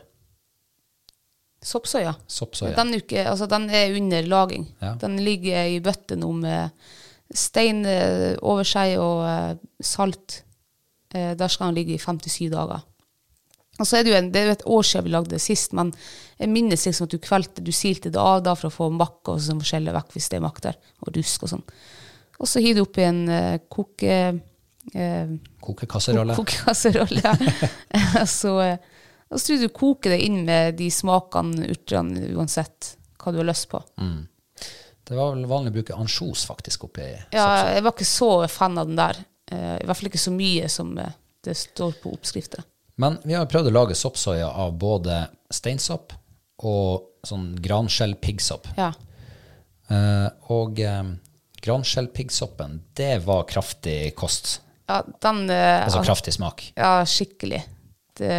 Soppsoya. 1.61 2.15
Soppsoya. 2.27 2.75
Den, 2.75 2.93
ikke- 2.97 3.27
altså, 3.29 3.47
den 3.49 3.69
er 3.69 3.95
under 3.97 4.23
laging. 4.27 4.67
Ja. 4.81 4.95
Den 5.01 5.19
ligger 5.21 5.67
i 5.69 5.79
bøtte 5.79 6.17
nå 6.17 6.31
med 6.33 6.71
stein 7.33 7.85
eh, 7.85 8.35
over 8.41 8.65
seg 8.67 8.97
og 8.99 9.21
eh, 9.27 9.51
salt. 9.79 10.41
Eh, 11.13 11.33
der 11.37 11.47
skal 11.47 11.69
den 11.69 11.77
ligge 11.77 11.95
i 11.95 12.01
57 12.01 12.49
dager. 12.51 12.81
Og 13.79 13.87
så 13.87 13.97
er 13.97 14.03
det 14.03 14.11
jo 14.11 14.17
en, 14.17 14.29
det 14.33 14.41
er 14.41 14.45
jo 14.49 14.55
et 14.57 14.65
år 14.67 14.83
siden 14.85 15.05
vi 15.07 15.13
lagde 15.13 15.31
det 15.31 15.41
sist, 15.41 15.71
men 15.73 15.93
jeg 16.37 16.49
minnes 16.51 16.83
liksom 16.85 17.07
at 17.07 17.13
du 17.13 17.21
kvelte, 17.23 17.63
du 17.65 17.71
silte 17.73 18.11
det 18.13 18.19
av 18.19 18.43
da 18.45 18.53
for 18.57 18.67
å 18.69 18.73
få 18.75 18.89
makk 18.93 19.31
og 19.31 19.39
sånn 19.41 19.61
forskjellig 19.63 19.93
vekk 19.95 20.11
hvis 20.17 20.27
det 20.29 20.37
er 20.37 20.43
makk 20.43 20.59
der, 20.65 20.77
og 21.01 21.15
rusk 21.15 21.45
og 21.47 21.53
sånn. 21.53 21.63
Og 22.41 22.49
så 22.49 22.61
hiver 22.61 22.81
du 22.81 22.85
oppi 22.87 23.05
en 23.05 23.21
uh, 23.29 23.57
koke... 23.71 24.17
Uh, 24.93 25.33
Kokekasserolle. 25.61 26.35
Kokekasserolle, 26.39 27.21
ja. 27.23 28.25
så, 28.39 28.53
uh, 28.59 28.90
så 29.39 29.45
tror 29.45 29.61
du 29.61 29.67
du 29.67 29.73
koker 29.75 30.15
det 30.15 30.19
inn 30.25 30.41
med 30.47 30.75
de 30.79 30.89
smakene, 30.91 31.69
urtene, 31.71 32.25
uansett 32.35 32.95
hva 33.21 33.31
du 33.31 33.39
har 33.39 33.47
lyst 33.47 33.69
på. 33.71 33.79
Mm. 34.01 34.27
Det 35.07 35.17
var 35.17 35.35
vel 35.35 35.47
vanlig 35.49 35.71
å 35.71 35.75
bruke 35.79 35.97
ansjos 35.97 36.43
faktisk 36.47 36.85
oppi 36.87 37.05
Ja, 37.33 37.45
jeg 37.73 37.83
var 37.83 37.93
ikke 37.95 38.07
så 38.07 38.31
fan 38.51 38.77
av 38.79 38.89
den 38.89 38.99
der. 38.99 39.17
Uh, 39.51 39.77
I 39.81 39.87
hvert 39.87 39.99
fall 39.99 40.11
ikke 40.11 40.21
så 40.21 40.33
mye 40.35 40.69
som 40.71 40.93
uh, 40.99 41.09
det 41.43 41.55
står 41.57 41.97
på 42.03 42.13
oppskrifta. 42.13 42.61
Men 43.01 43.17
vi 43.23 43.33
har 43.33 43.49
prøvd 43.49 43.71
å 43.71 43.73
lage 43.73 43.97
soppsoya 43.97 44.51
av 44.61 44.75
både 44.79 45.23
steinsopp 45.51 46.13
og 46.67 47.25
sånn 47.27 47.53
granskjell-piggsopp. 47.61 48.69
Ja. 48.77 48.91
Uh, 49.91 50.27
og 50.53 50.79
um, 50.85 51.15
granskjell-piggsoppen, 51.61 52.79
det 52.97 53.15
var 53.25 53.47
kraftig 53.49 54.13
kost. 54.15 54.59
ja, 54.87 55.01
den 55.23 55.43
uh, 55.49 55.83
Altså 55.85 56.03
kraftig 56.05 56.35
smak. 56.37 56.67
Ja, 56.77 57.01
skikkelig. 57.05 57.63
Det, 58.17 58.35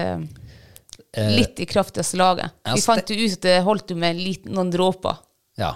litt 1.13 1.61
i 1.61 1.67
kraftigste 1.69 2.17
laget. 2.17 2.55
ja, 2.65 2.75
Vi 2.77 2.85
fant 2.85 3.11
jo 3.11 3.17
ut 3.21 3.35
at 3.37 3.47
det 3.47 3.57
holdt 3.67 3.93
jo 3.93 3.97
med 4.01 4.17
litt 4.17 4.43
liten, 4.43 4.55
noen 4.57 4.71
dråper. 4.73 5.19
Ja. 5.61 5.75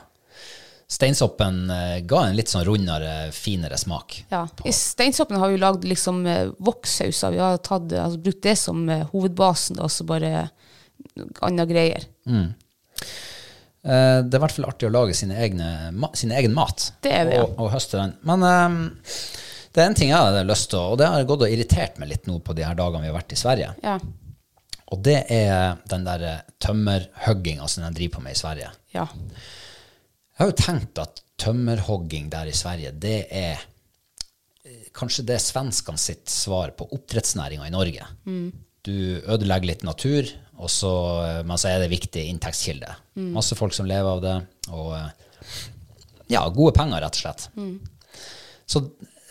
Steinsoppen 0.88 1.64
uh, 1.68 1.98
ga 2.06 2.22
en 2.28 2.36
litt 2.38 2.48
sånn 2.52 2.64
rundere, 2.64 3.32
finere 3.34 3.76
smak. 3.76 4.20
Ja. 4.30 4.44
I 4.64 4.72
steinsoppen 4.72 5.40
har 5.42 5.50
vi 5.52 5.58
lagd 5.60 5.84
liksom 5.84 6.22
uh, 6.24 6.52
wokssauser. 6.62 7.34
Vi 7.34 7.42
har 7.42 7.58
tatt, 7.58 7.90
eh, 7.92 8.04
altså, 8.04 8.22
brukt 8.22 8.44
det 8.46 8.54
som 8.60 8.86
hovedbasen, 9.12 9.80
og 9.82 9.90
så 9.92 10.06
bare 10.08 10.46
andre 11.44 11.66
greier. 11.68 12.06
Eh, 13.86 14.18
det 14.26 14.34
er 14.34 14.40
i 14.40 14.42
hvert 14.42 14.56
fall 14.56 14.68
artig 14.68 14.88
å 14.88 14.94
lage 14.94 15.14
sine 15.16 15.38
egne, 15.42 15.70
sin 16.18 16.34
egen 16.34 16.54
mat. 16.56 16.90
Det 17.04 17.14
det, 17.28 17.38
ja. 17.38 17.44
og, 17.44 17.54
og 17.62 17.72
høste 17.76 18.00
den. 18.00 18.14
Men 18.26 18.46
ehm, 18.46 18.78
det 19.74 19.82
er 19.82 19.90
en 19.90 19.98
ting 19.98 20.10
jeg 20.10 20.18
hadde 20.18 20.46
lyst 20.48 20.72
til, 20.72 20.82
og 20.82 20.98
det 21.00 21.10
har 21.12 21.28
gått 21.28 21.44
og 21.46 21.52
irritert 21.52 22.00
meg 22.02 22.10
litt 22.10 22.30
nå 22.30 22.40
på 22.42 22.56
de 22.56 22.66
her 22.66 22.78
dagene 22.78 23.04
vi 23.04 23.12
har 23.12 23.18
vært 23.18 23.36
i 23.36 23.38
Sverige. 23.38 23.74
Ja. 23.84 23.98
Og 24.94 25.00
det 25.02 25.18
er 25.34 25.78
den 25.90 26.04
der 26.06 26.24
eh, 26.26 26.42
tømmerhugginga 26.62 27.66
som 27.68 27.86
de 27.86 27.94
driver 27.96 28.18
på 28.18 28.26
med 28.26 28.36
i 28.36 28.42
Sverige. 28.42 28.70
ja. 28.94 29.06
Jeg 30.36 30.44
har 30.44 30.50
jo 30.50 30.56
tenkt 30.60 30.98
at 31.00 31.20
tømmerhogging 31.40 32.26
der 32.28 32.50
i 32.50 32.52
Sverige, 32.52 32.90
det 32.92 33.22
er 33.32 33.54
eh, 34.68 34.82
kanskje 34.92 35.24
det 35.24 35.38
er 35.38 35.40
svenskene 35.40 36.00
sitt 36.00 36.28
svar 36.28 36.74
på 36.76 36.84
oppdrettsnæringa 36.92 37.64
i 37.64 37.72
Norge. 37.72 38.04
Du 38.84 38.92
ødelegger 39.24 39.70
litt 39.70 39.86
natur, 39.88 40.28
og 40.60 40.68
så, 40.70 40.92
eh, 41.24 41.40
men 41.48 41.56
så 41.56 41.70
er 41.72 41.80
det 41.80 41.88
viktig 41.94 42.26
inntektskilde. 42.34 42.92
Masse 43.32 43.56
folk 43.56 43.72
som 43.72 43.88
lever 43.88 44.10
av 44.12 44.20
det, 44.26 44.36
og 44.76 44.92
ja, 46.28 46.44
gode 46.52 46.76
penger, 46.76 47.00
rett 47.00 47.16
og 47.16 47.24
slett. 47.24 47.48
Så 48.68 48.84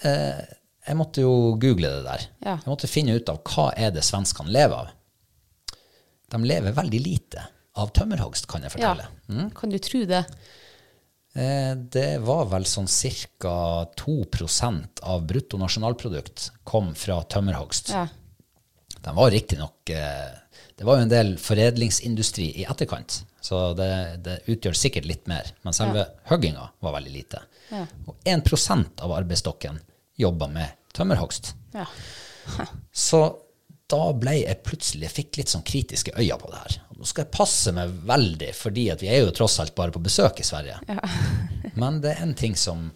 eh, 0.10 0.42
jeg 0.90 0.98
måtte 0.98 1.22
jo 1.22 1.54
google 1.62 1.94
det 2.00 2.04
der. 2.10 2.28
Ja. 2.46 2.58
Jeg 2.58 2.72
måtte 2.72 2.90
finne 2.90 3.20
ut 3.20 3.30
av 3.30 3.44
hva 3.46 3.70
er 3.78 3.94
det 3.94 4.06
svenskene 4.10 4.54
lever 4.54 4.88
av. 4.88 4.95
De 6.32 6.42
lever 6.44 6.76
veldig 6.76 7.02
lite 7.06 7.48
av 7.76 7.92
tømmerhogst, 7.96 8.48
kan 8.48 8.64
jeg 8.66 8.72
fortelle. 8.76 9.08
ja. 9.08 9.24
fortelle. 9.28 9.50
Kan 9.60 9.74
du 9.74 9.78
tro 9.84 10.04
det? 10.10 10.24
Eh, 11.36 11.74
Det 11.76 12.22
var 12.24 12.46
vel 12.52 12.66
sånn 12.66 12.88
ca. 12.88 13.86
2% 14.00 15.02
av 15.04 15.26
bruttonasjonalprodukt 15.28 16.52
kom 16.64 16.94
fra 16.96 17.22
tømmerhogst. 17.24 17.90
Ja. 17.92 18.08
Den 19.06 19.16
var 19.16 19.30
riktignok 19.32 19.86
Det 19.86 20.84
var 20.84 20.98
jo 20.98 21.04
en 21.06 21.10
del 21.12 21.36
foredlingsindustri 21.38 22.48
i 22.62 22.66
etterkant, 22.66 23.24
så 23.40 23.74
det, 23.78 23.90
det 24.26 24.40
utgjør 24.52 24.74
sikkert 24.76 25.06
litt 25.06 25.28
mer. 25.28 25.52
Men 25.64 25.74
selve 25.78 26.08
hugginga 26.28 26.66
var 26.84 26.96
veldig 26.98 27.14
lite. 27.14 27.42
Ja. 27.70 27.86
Og 28.08 28.16
1 28.26 29.00
av 29.02 29.14
arbeidsstokken 29.16 29.80
jobba 30.18 30.48
med 30.48 30.68
tømmerhogst. 30.94 31.54
Ja. 31.76 31.86
Så 32.92 33.22
da 33.92 34.02
ble 34.18 34.40
jeg 34.40 34.64
plutselig, 34.66 35.06
jeg 35.06 35.14
fikk 35.14 35.40
litt 35.40 35.52
sånn 35.54 35.66
kritiske 35.66 36.14
øyne 36.18 36.38
på 36.42 36.50
det 36.52 36.62
her. 36.64 36.78
Nå 36.96 37.06
skal 37.06 37.26
jeg 37.26 37.36
passe 37.36 37.74
meg 37.76 37.92
veldig, 38.08 38.52
fordi 38.58 38.88
at 38.94 39.04
vi 39.04 39.12
er 39.14 39.22
jo 39.22 39.34
tross 39.36 39.60
alt 39.62 39.76
bare 39.78 39.94
på 39.94 40.02
besøk 40.04 40.40
i 40.42 40.48
Sverige. 40.48 40.80
Men 41.82 42.00
det 42.04 42.16
er 42.16 42.24
en 42.26 42.34
ting 42.38 42.56
som 42.58 42.88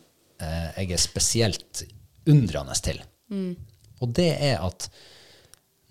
eh, 0.41 0.69
jeg 0.79 0.95
er 0.95 1.03
spesielt 1.03 1.83
undrende 2.29 2.77
til. 2.81 3.01
Og 3.99 4.13
det 4.15 4.31
er 4.33 4.63
at 4.65 4.87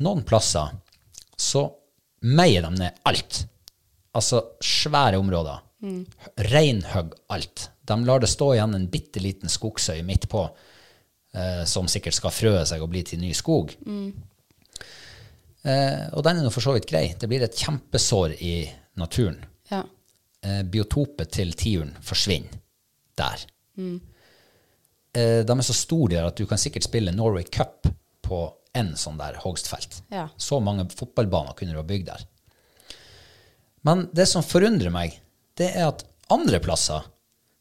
noen 0.03 0.25
plasser 0.27 0.75
så 1.39 1.67
meier 2.27 2.65
de 2.67 2.73
ned 2.75 3.03
alt. 3.07 3.45
Altså 4.19 4.43
svære 4.65 5.21
områder. 5.21 5.61
Reinhugg 6.49 7.15
alt. 7.31 7.69
De 7.87 7.99
lar 8.05 8.25
det 8.25 8.31
stå 8.33 8.51
igjen 8.57 8.75
en 8.75 8.89
bitte 8.91 9.23
liten 9.23 9.53
skogsøy 9.53 10.03
midt 10.07 10.27
på, 10.33 10.43
eh, 11.35 11.63
som 11.71 11.87
sikkert 11.89 12.19
skal 12.19 12.35
frøe 12.35 12.65
seg 12.67 12.83
og 12.83 12.91
bli 12.91 13.05
til 13.07 13.23
ny 13.23 13.31
skog. 13.37 13.77
Eh, 15.67 16.05
og 16.15 16.23
den 16.27 16.39
er 16.39 16.47
nå 16.47 16.53
for 16.55 16.65
så 16.65 16.75
vidt 16.77 16.89
grei. 16.91 17.07
Det 17.19 17.29
blir 17.31 17.43
et 17.45 17.59
kjempesår 17.59 18.37
i 18.45 18.55
naturen. 19.01 19.41
Ja. 19.73 19.83
Eh, 20.45 20.63
biotopet 20.63 21.33
til 21.35 21.53
tiuren 21.59 21.95
forsvinner 22.05 22.61
der. 23.19 23.45
Eh, 23.79 25.41
de 25.47 25.55
er 25.57 25.67
så 25.67 25.77
store 25.77 26.15
der 26.15 26.29
at 26.29 26.39
du 26.39 26.47
kan 26.47 26.61
sikkert 26.61 26.87
spille 26.87 27.15
Norway 27.15 27.47
Cup 27.51 27.89
på 28.23 28.43
en 28.79 28.93
sånn 29.01 29.19
der 29.19 29.41
hogstfelt. 29.43 30.03
Ja. 30.15 30.29
Så 30.37 30.61
mange 30.63 30.87
fotballbaner 30.95 31.57
kunne 31.59 31.75
du 31.75 31.81
ha 31.81 31.87
bygd 31.87 32.11
der. 32.13 32.27
Men 33.87 34.07
det 34.15 34.29
som 34.29 34.45
forundrer 34.45 34.93
meg, 34.95 35.17
det 35.59 35.73
er 35.73 35.89
at 35.89 36.05
andre 36.33 36.61
plasser, 36.63 37.07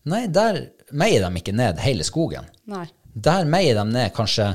nei, 0.09 0.25
der 0.27 0.67
meier 0.91 1.23
de 1.23 1.41
ikke 1.41 1.55
ned 1.55 1.79
hele 1.81 2.05
skogen. 2.05 2.49
Nei. 2.69 2.85
Der 3.17 3.47
meier 3.49 3.79
de 3.79 3.85
ned 3.89 4.13
kanskje 4.13 4.51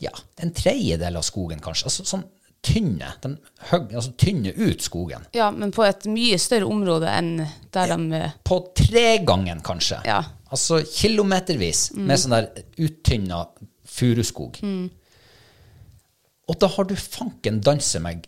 ja, 0.00 0.12
en 0.38 0.54
tredjedel 0.54 1.18
av 1.18 1.26
skogen, 1.26 1.60
kanskje. 1.60 1.90
Altså 1.90 2.06
sånn 2.06 2.24
tynne. 2.64 3.12
De 3.22 3.34
høg, 3.70 3.92
altså, 3.94 4.12
tynner 4.20 4.56
ut 4.56 4.82
skogen. 4.84 5.26
Ja, 5.36 5.50
men 5.54 5.72
på 5.74 5.84
et 5.86 6.06
mye 6.10 6.38
større 6.40 6.68
område 6.68 7.10
enn 7.12 7.34
der 7.74 7.94
de 7.94 8.22
eh, 8.22 8.36
På 8.44 8.60
tregangen, 8.76 9.62
kanskje. 9.64 10.00
Ja. 10.08 10.22
Altså 10.48 10.80
kilometervis 10.86 11.90
med 11.98 12.20
sånn 12.20 12.34
der 12.36 12.48
uttynna 12.80 13.42
furuskog. 13.88 14.56
Og 16.48 16.56
da 16.62 16.70
har 16.72 16.88
du 16.88 16.94
fanken 16.96 17.60
danse 17.64 18.00
meg 18.00 18.24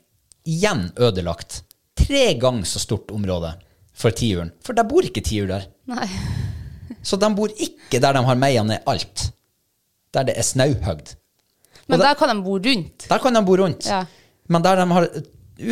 igjen 0.49 0.90
ødelagt 1.01 1.62
tre 2.01 2.35
ganger 2.40 2.69
så 2.69 2.83
stort 2.83 3.12
område 3.14 3.55
for 3.97 4.12
tiuren. 4.16 4.53
For 4.64 4.77
der 4.77 4.88
bor 4.88 5.05
ikke 5.07 5.23
tiur 5.25 5.49
der. 5.51 5.66
Nei. 5.90 6.07
Så 7.07 7.16
de 7.16 7.29
bor 7.33 7.53
ikke 7.57 8.01
der 8.03 8.16
de 8.16 8.23
har 8.27 8.37
meia 8.37 8.62
ned 8.66 8.85
alt. 8.88 9.31
Der 10.12 10.27
det 10.29 10.35
er 10.37 10.45
snauhøgd. 10.45 11.14
Men 11.88 11.99
der, 11.99 12.11
der 12.11 12.19
kan 12.19 12.29
de 12.29 12.43
bo 12.45 12.59
rundt. 12.59 13.07
Der 13.09 13.19
kan 13.23 13.35
de 13.35 13.43
bo 13.47 13.57
rundt. 13.57 13.87
Ja. 13.88 14.05
Men 14.51 14.67
der 14.67 14.81
de 14.83 14.87
har 14.91 15.09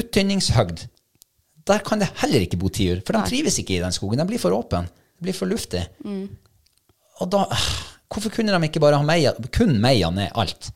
uttynningshøgd, 0.03 0.87
der 1.69 1.85
kan 1.85 2.01
det 2.01 2.09
heller 2.23 2.45
ikke 2.47 2.61
bo 2.61 2.71
tiur. 2.73 3.03
For 3.05 3.17
de 3.17 3.29
trives 3.29 3.59
ikke 3.61 3.77
i 3.77 3.83
den 3.83 3.95
skogen. 3.95 4.21
De 4.21 4.29
blir 4.29 4.41
for 4.41 4.55
åpen. 4.57 4.89
De 5.19 5.27
blir 5.27 5.37
for 5.37 5.51
luftig. 5.51 5.85
Mm. 6.05 6.27
Og 7.21 7.31
da 7.35 7.45
Hvorfor 8.09 8.33
kunne 8.33 8.55
de 8.55 8.65
ikke 8.65 8.81
bare 8.81 8.97
ha 8.97 9.05
meia, 9.05 9.35
kun 9.53 9.75
meia 9.83 10.09
ned 10.09 10.33
alt? 10.41 10.71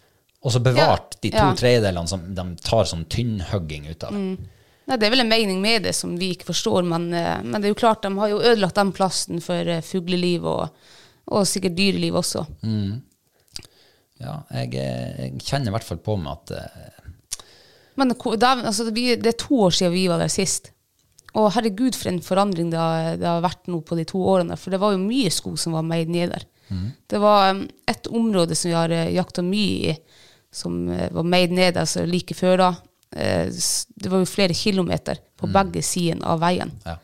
Og 0.45 0.53
så 0.53 0.61
bevart 0.61 1.15
Ja, 1.15 1.21
de 1.23 1.31
to 1.31 1.45
ja. 1.47 1.55
tredjedelene 1.57 2.11
som 2.11 2.27
de 2.37 2.45
tar 2.61 2.85
sånn 2.91 3.07
tynnhugging 3.09 3.87
ut 3.88 4.05
av? 4.05 4.12
Nei, 4.12 4.99
det 4.99 5.07
er 5.07 5.15
vel 5.15 5.23
en 5.23 5.31
mening 5.31 5.62
med 5.62 5.87
det 5.87 5.95
som 5.97 6.12
vi 6.19 6.33
ikke 6.35 6.51
forstår, 6.51 6.83
men, 6.85 7.07
eh, 7.15 7.38
men 7.41 7.57
det 7.57 7.71
er 7.71 7.73
jo 7.73 7.79
klart 7.79 8.03
de 8.05 8.11
har 8.19 8.33
jo 8.33 8.43
ødelagt 8.43 8.77
den 8.77 8.91
plassen 8.93 9.41
for 9.41 9.71
eh, 9.71 9.81
fugleliv 9.87 10.45
og, 10.51 10.83
og 11.33 11.47
sikkert 11.49 11.79
dyreliv 11.79 12.19
også. 12.21 12.43
Ja, 14.21 14.35
jeg, 14.59 14.75
eh, 14.75 15.23
jeg 15.23 15.41
kjenner 15.47 15.71
i 15.71 15.77
hvert 15.79 15.87
fall 15.87 16.03
på 16.03 16.19
meg 16.21 16.35
at 16.35 16.53
Men 18.00 18.14
da, 18.14 18.52
altså, 18.55 18.88
vi, 18.94 19.12
det 19.20 19.35
er 19.35 19.42
to 19.42 19.64
år 19.66 19.74
siden 19.76 19.94
vi 19.94 20.07
var 20.11 20.22
der 20.22 20.33
sist. 20.33 20.72
Og 21.38 21.50
herregud, 21.55 21.96
for 21.96 22.11
en 22.11 22.22
forandring 22.24 22.72
det 22.72 22.81
har, 22.81 23.16
det 23.20 23.28
har 23.28 23.44
vært 23.44 23.68
nå 23.72 23.81
på 23.88 23.96
de 23.96 24.05
to 24.09 24.20
årene. 24.35 24.57
For 24.61 24.74
det 24.74 24.81
var 24.83 24.94
jo 24.94 25.00
mye 25.00 25.33
skog 25.33 25.57
som 25.61 25.76
var 25.76 25.87
meid 25.87 26.12
ned 26.12 26.35
der. 26.35 26.48
Det 27.07 27.20
var 27.20 27.50
um, 27.50 27.66
et 27.88 28.07
område 28.07 28.57
som 28.57 28.70
vi 28.70 28.76
har 28.76 28.92
uh, 28.92 29.12
jakta 29.12 29.44
mye 29.44 29.92
i, 29.92 29.96
som 30.52 30.88
eh, 30.92 31.09
var 31.12 31.24
meid 31.24 31.52
ned 31.57 31.78
altså 31.81 32.05
like 32.05 32.35
før 32.37 32.59
da. 32.61 32.66
Eh, 33.16 33.48
det 33.48 34.11
var 34.12 34.20
jo 34.20 34.28
flere 34.28 34.55
kilometer 34.55 35.16
på 35.37 35.48
begge 35.48 35.81
sider 35.85 36.20
av 36.28 36.42
veien. 36.42 36.72
Ja. 36.85 36.98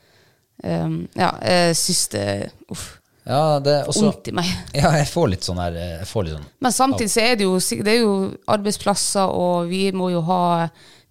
Um, 0.59 1.07
ja, 1.17 1.31
jeg 1.47 1.77
syns 1.79 2.09
det 2.13 2.25
Uff. 2.69 2.98
Ja, 3.29 3.59
det 3.61 3.75
også 3.91 4.07
Vondt 4.07 4.31
i 4.31 4.33
meg. 4.39 4.49
Ja, 4.79 4.95
jeg 4.97 5.09
får 5.11 5.27
litt 5.35 5.45
sånn 5.45 5.61
her 5.61 5.75
eh, 5.77 6.05
sånn 6.09 6.47
Men 6.65 6.73
samtidig 6.75 7.11
så 7.13 7.25
er 7.27 7.37
det 7.37 7.45
jo, 7.45 7.59
det 7.85 7.93
er 7.93 8.01
jo 8.01 8.15
arbeidsplasser, 8.49 9.29
og 9.29 9.69
vi 9.69 9.83
må 9.93 10.09
jo 10.15 10.23
ha 10.31 10.41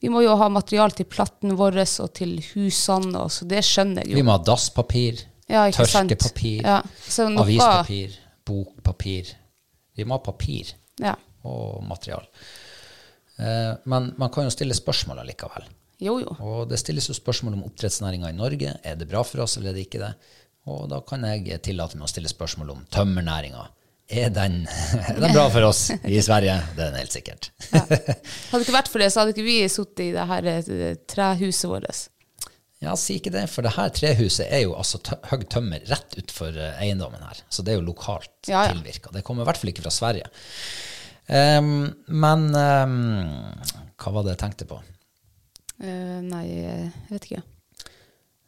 vi 0.01 0.10
må 0.13 0.21
jo 0.21 0.36
ha 0.38 0.47
material 0.53 0.93
til 0.93 1.08
platten 1.10 1.56
vår 1.58 1.80
og 1.82 2.12
til 2.17 2.36
husene, 2.53 3.17
og 3.17 3.32
så 3.34 3.47
det 3.49 3.63
skjønner 3.65 4.03
jeg 4.06 4.12
jo. 4.13 4.19
Vi 4.19 4.25
må 4.27 4.36
ha 4.36 4.43
dasspapir, 4.45 5.23
Ja, 5.49 5.63
tørkepapir, 5.73 6.62
Ja, 6.62 6.82
noe- 7.32 7.41
avispapir, 7.45 8.17
bokpapir. 8.45 9.32
Vi 9.97 10.06
må 10.06 10.17
ha 10.17 10.21
papir 10.21 10.73
Ja. 11.01 11.15
og 11.43 11.84
material. 11.88 12.27
Eh, 13.39 13.73
men 13.86 14.13
man 14.17 14.30
kan 14.30 14.43
jo 14.45 14.53
stille 14.53 14.73
spørsmål 14.77 15.23
allikevel. 15.23 15.65
Jo, 15.99 16.19
jo. 16.21 16.36
Og 16.45 16.67
det 16.69 16.77
stilles 16.77 17.08
jo 17.10 17.15
spørsmål 17.17 17.53
om 17.58 17.63
oppdrettsnæringa 17.71 18.30
i 18.30 18.38
Norge. 18.38 18.75
Er 18.84 18.95
det 18.95 19.08
bra 19.10 19.23
for 19.25 19.41
oss, 19.41 19.58
eller 19.58 19.71
er 19.71 19.73
det 19.80 19.88
ikke 19.88 20.03
det? 20.03 20.13
Og 20.67 20.88
da 20.91 20.99
kan 21.08 21.23
jeg 21.23 21.62
tillate 21.63 21.97
meg 21.97 22.08
å 22.08 22.12
stille 22.12 22.32
spørsmål 22.32 22.73
om 22.75 22.86
tømmernæringa. 22.93 23.65
Er 24.08 24.30
den, 24.32 24.62
er 25.10 25.17
den 25.19 25.34
bra 25.36 25.47
for 25.51 25.67
oss 25.67 25.88
i 26.08 26.19
Sverige? 26.23 26.60
Det 26.75 26.84
er 26.84 26.91
den 26.93 27.01
helt 27.01 27.15
sikkert. 27.15 27.49
Hadde 27.71 27.97
det 27.97 28.65
ikke 28.65 28.77
vært 28.77 28.91
for 28.91 29.03
det, 29.03 29.10
så 29.12 29.23
hadde 29.23 29.34
ikke 29.36 29.47
vi 29.47 29.58
sittet 29.71 30.06
i 30.06 30.13
det 30.15 30.27
her 30.30 30.47
eh, 30.51 30.93
trehuset 31.12 31.71
vårt. 31.71 32.06
Ja, 32.84 32.93
si 32.99 33.17
ikke 33.17 33.34
det, 33.34 33.47
for 33.49 33.65
det 33.65 33.73
her 33.73 33.89
trehuset 33.91 34.51
er 34.53 34.62
jo 34.63 34.75
altså 34.77 34.99
høy 35.32 35.43
tømmer 35.49 35.84
rett 35.89 36.15
utfor 36.21 36.53
eh, 36.53 36.77
eiendommen 36.84 37.23
her. 37.25 37.41
Så 37.49 37.65
det 37.65 37.73
er 37.73 37.82
jo 37.82 37.88
lokalt 37.89 38.32
Ja, 38.47 38.67
ja. 38.67 38.75
tilvirka. 38.75 39.12
Det 39.15 39.25
kommer 39.27 39.43
i 39.43 39.49
hvert 39.49 39.60
fall 39.60 39.73
ikke 39.73 39.84
fra 39.88 39.93
Sverige. 39.95 40.30
Um, 41.27 41.89
men 42.08 42.45
um, 42.56 42.93
hva 43.99 44.13
var 44.15 44.23
det 44.23 44.38
jeg 44.38 44.43
tenkte 44.45 44.67
på? 44.69 44.77
Uh, 45.82 46.19
nei, 46.23 46.43
jeg 46.53 46.91
vet 47.10 47.27
ikke. 47.27 47.41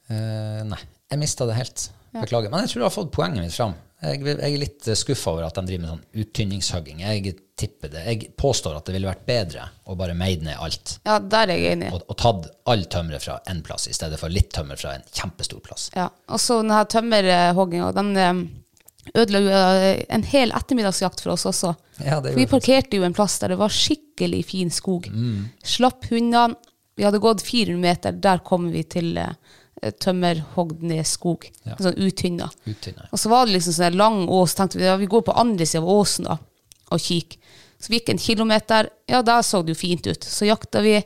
Uh, 0.08 0.62
nei, 0.70 0.80
jeg 1.12 1.20
mista 1.26 1.50
det 1.50 1.58
helt. 1.58 1.90
Beklager. 2.16 2.50
Men 2.50 2.66
jeg 2.66 2.74
tror 2.74 2.82
jeg 2.82 2.90
har 2.90 2.96
fått 2.96 3.14
poenget 3.16 3.46
mitt 3.46 3.56
fram. 3.56 3.78
Jeg, 4.00 4.22
jeg 4.24 4.40
er 4.48 4.62
litt 4.62 4.88
skuffa 4.96 5.34
over 5.34 5.46
at 5.50 5.58
de 5.60 5.66
driver 5.68 5.84
med 5.84 5.92
sånn 5.92 6.24
uttynningshugging. 6.24 7.02
Jeg 7.04 7.34
tipper 7.60 7.92
det. 7.92 8.04
Jeg 8.08 8.30
påstår 8.40 8.78
at 8.78 8.88
det 8.88 8.96
ville 8.96 9.10
vært 9.10 9.26
bedre 9.28 9.66
å 9.84 9.98
bare 10.00 10.16
meide 10.18 10.48
ned 10.48 10.62
alt. 10.64 10.96
Ja, 11.04 11.18
der 11.20 11.52
er 11.52 11.60
jeg 11.60 11.76
enig. 11.76 11.90
Og, 11.96 12.06
og 12.08 12.20
tatt 12.22 12.48
all 12.72 12.86
tømmeret 12.92 13.26
fra 13.26 13.40
én 13.52 13.60
plass, 13.66 13.90
i 13.92 13.96
stedet 13.96 14.20
for 14.22 14.32
litt 14.32 14.54
tømmer 14.56 14.80
fra 14.80 14.96
en 14.96 15.04
kjempestor 15.12 15.60
plass. 15.66 15.90
Ja. 15.98 16.08
Og 16.32 16.40
så 16.40 16.62
denne 16.62 16.80
tømmerhogginga, 16.94 17.92
den 18.00 18.14
eh, 18.16 18.42
ødela 19.20 19.44
jo 19.44 19.54
eh, 19.60 20.06
en 20.16 20.26
hel 20.32 20.56
ettermiddagsjakt 20.56 21.26
for 21.26 21.36
oss 21.36 21.48
også. 21.50 21.76
Ja, 22.00 22.22
det 22.24 22.38
vi 22.40 22.48
parkerte 22.50 23.00
jo 23.00 23.04
en 23.08 23.18
plass 23.18 23.36
der 23.44 23.54
det 23.54 23.60
var 23.60 23.76
skikkelig 23.76 24.46
fin 24.54 24.72
skog. 24.74 25.12
Mm. 25.12 25.50
Slapp 25.76 26.08
hundene. 26.14 26.56
Vi 27.00 27.06
hadde 27.08 27.22
gått 27.24 27.40
400 27.48 27.80
meter, 27.80 28.16
der 28.20 28.42
kom 28.44 28.66
vi 28.74 28.82
til 28.88 29.14
eh, 29.20 29.36
tømmerhogd 29.80 30.84
ned 30.84 31.08
skog. 31.08 31.48
Ja. 31.64 31.78
Sånn 31.80 31.98
uttynna. 32.02 32.50
Uttynna, 32.68 33.06
ja. 33.06 33.12
Og 33.14 33.22
så 33.22 33.32
var 33.32 33.48
det 33.48 33.58
liksom 33.58 33.76
sånn 33.78 33.98
lang 34.00 34.22
ås. 34.28 34.56
tenkte 34.58 34.80
vi 34.82 34.88
ja, 34.88 34.98
vi 35.00 35.10
går 35.10 35.24
på 35.28 35.36
andre 35.40 35.68
sida 35.68 35.84
av 35.84 35.92
åsen 35.94 36.30
da, 36.30 36.38
og 36.90 37.04
kikker. 37.04 37.58
Så 37.80 37.94
vi 37.94 38.00
gikk 38.02 38.10
en 38.12 38.20
kilometer. 38.20 38.90
Ja, 39.08 39.22
der 39.24 39.44
så 39.46 39.62
det 39.64 39.72
jo 39.72 39.80
fint 39.80 40.08
ut. 40.08 40.26
Så 40.28 40.48
jakta 40.50 40.82
vi 40.84 40.98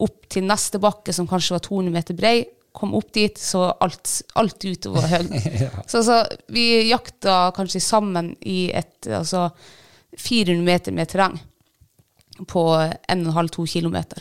opp 0.00 0.28
til 0.32 0.46
neste 0.48 0.80
bakke, 0.80 1.12
som 1.12 1.28
kanskje 1.28 1.58
var 1.58 1.64
200 1.66 1.92
meter 1.92 2.16
brei. 2.16 2.36
Kom 2.76 2.94
opp 2.96 3.10
dit, 3.12 3.36
så 3.40 3.66
alt, 3.84 4.08
alt 4.36 4.64
utover 4.64 5.04
høyden. 5.08 5.36
Så 5.88 6.02
altså, 6.02 6.16
vi 6.52 6.66
jakta 6.90 7.50
kanskje 7.56 7.80
sammen 7.80 8.34
i 8.44 8.66
et 8.68 9.08
altså 9.08 9.46
400 10.16 10.64
meter 10.64 10.92
med 10.92 11.08
terreng 11.08 11.38
på 12.48 12.66
1,5-2 13.08 13.64
kilometer. 13.66 14.20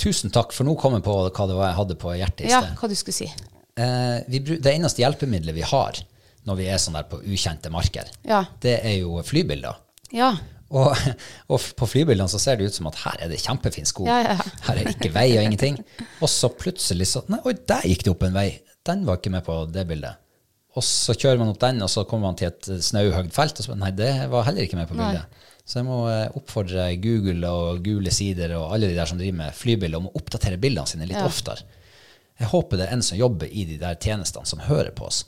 Tusen 0.00 0.32
takk, 0.34 0.52
for 0.52 0.66
nå 0.66 0.74
kom 0.80 0.96
jeg 0.98 1.04
på 1.06 1.14
hva 1.14 1.46
det 1.48 1.56
var 1.58 1.68
jeg 1.70 1.78
hadde 1.78 1.96
på 2.02 2.14
hjertet 2.18 2.46
i 2.46 2.50
Ja, 2.50 2.60
sted. 2.64 2.76
hva 2.80 2.88
du 2.90 2.94
skulle 2.98 3.14
si. 3.16 3.28
Eh, 3.76 4.18
det 4.28 4.72
eneste 4.74 5.02
hjelpemiddelet 5.02 5.54
vi 5.56 5.62
har 5.66 6.00
når 6.44 6.58
vi 6.58 6.66
er 6.68 6.76
sånn 6.82 6.96
der 6.98 7.06
på 7.08 7.22
ukjente 7.24 7.70
marker, 7.72 8.10
Ja. 8.28 8.42
det 8.60 8.80
er 8.84 8.98
jo 9.00 9.16
flybilder. 9.24 9.78
Ja. 10.12 10.34
Og, 10.74 10.96
og 11.48 11.60
på 11.78 11.86
flybildene 11.88 12.28
så 12.28 12.38
ser 12.42 12.56
det 12.58 12.66
ut 12.68 12.74
som 12.76 12.88
at 12.90 12.98
her 13.04 13.22
er 13.24 13.30
det 13.32 13.38
kjempefin 13.40 13.86
skog. 13.88 14.08
Ja, 14.10 14.18
ja, 14.26 14.34
ja. 14.36 14.50
Her 14.66 14.80
er 14.82 14.90
ikke 14.92 15.12
vei 15.14 15.28
og 15.38 15.44
ingenting. 15.46 15.78
Og 16.20 16.28
så 16.28 16.50
plutselig 16.52 17.06
så 17.12 17.22
Nei, 17.32 17.38
oi, 17.46 17.54
der 17.54 17.86
gikk 17.88 18.04
det 18.04 18.12
opp 18.12 18.26
en 18.28 18.34
vei. 18.36 18.48
Den 18.84 19.06
var 19.08 19.16
ikke 19.20 19.32
med 19.32 19.44
på 19.46 19.56
det 19.72 19.86
bildet. 19.88 20.18
Og 20.76 20.82
så 20.84 21.14
kjører 21.14 21.38
man 21.38 21.52
opp 21.54 21.60
den, 21.62 21.80
og 21.86 21.88
så 21.92 22.02
kommer 22.10 22.26
man 22.32 22.36
til 22.40 22.48
et 22.50 22.66
snauhøyt 22.82 23.32
felt, 23.32 23.60
og 23.62 23.68
så 23.68 23.76
nei, 23.78 23.92
det 23.94 24.10
var 24.32 24.44
heller 24.48 24.66
ikke 24.66 24.76
med 24.80 24.88
på 24.90 24.96
bildet. 24.98 25.40
Så 25.64 25.78
jeg 25.80 25.86
må 25.88 26.02
eh, 26.12 26.26
oppfordre 26.36 26.90
Google 27.00 27.48
og 27.48 27.78
Gule 27.86 28.10
Sider 28.12 28.52
og 28.58 28.74
alle 28.74 28.90
de 28.90 28.96
der 28.98 29.08
som 29.08 29.16
driver 29.20 29.38
med 29.38 29.54
flybilder, 29.56 29.96
om 30.02 30.10
å 30.10 30.16
oppdatere 30.20 30.58
bildene 30.60 30.86
sine 30.90 31.06
litt 31.08 31.16
Ja. 31.16 31.24
oftere. 31.26 31.64
Jeg 32.34 32.48
håper 32.50 32.76
det 32.80 32.88
er 32.88 32.92
en 32.96 33.02
som 33.06 33.16
jobber 33.16 33.46
i 33.46 33.62
de 33.64 33.76
der 33.78 33.94
tjenestene, 33.94 34.44
som 34.44 34.58
hører 34.66 34.90
på 34.90 35.06
oss. 35.06 35.20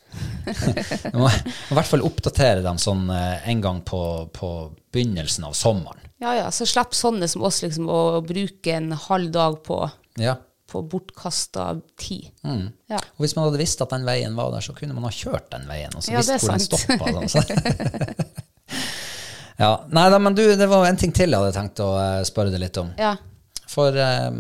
Vi 1.07 1.12
må, 1.14 1.29
i 1.31 1.77
hvert 1.79 1.87
fall 1.87 2.03
oppdatere 2.03 2.64
dem 2.66 2.81
sånn 2.83 3.05
eh, 3.14 3.46
en 3.49 3.61
gang 3.62 3.79
på, 3.87 4.01
på 4.35 4.51
begynnelsen 4.92 5.46
av 5.46 5.55
sommeren. 5.55 6.03
Ja, 6.18 6.33
ja, 6.35 6.49
så 6.51 6.66
slipp 6.66 6.96
sånne 6.96 7.29
som 7.31 7.44
oss 7.46 7.62
liksom 7.62 7.87
å 7.92 8.01
bruke 8.27 8.75
en 8.75 8.90
halv 9.07 9.31
dag 9.37 9.61
på, 9.64 9.79
Ja. 10.18 10.35
på 10.66 10.83
bortkasta 10.83 11.77
tid. 12.01 12.29
Mm. 12.42 12.72
Ja. 12.90 12.99
Og 13.16 13.22
hvis 13.25 13.37
man 13.38 13.46
hadde 13.46 13.61
visst 13.62 13.81
at 13.87 13.92
den 13.94 14.05
veien 14.09 14.35
var 14.37 14.51
der, 14.57 14.64
så 14.66 14.75
kunne 14.77 14.96
man 14.99 15.07
ha 15.07 15.12
kjørt 15.14 15.46
den 15.55 15.68
veien, 15.70 15.94
og 15.94 16.03
så 16.03 16.11
Ja, 16.16 16.25
visst 16.25 16.42
hvor 16.42 16.59
sant. 16.59 16.68
den 16.75 17.31
stoppa. 17.31 17.31
Sånn. 17.31 18.42
Ja, 19.59 19.71
nei 19.88 20.09
da, 20.12 20.19
men 20.21 20.35
du, 20.37 20.42
det 20.57 20.66
var 20.69 20.85
en 20.87 20.99
ting 21.01 21.12
til 21.16 21.31
jeg 21.33 21.40
hadde 21.40 21.55
tenkt 21.57 21.81
å 21.81 21.90
eh, 22.01 22.23
spørre 22.29 22.53
deg 22.53 22.61
litt 22.61 22.77
om. 22.83 22.90
Ja. 23.01 23.14
For 23.73 23.97
eh, 23.97 24.31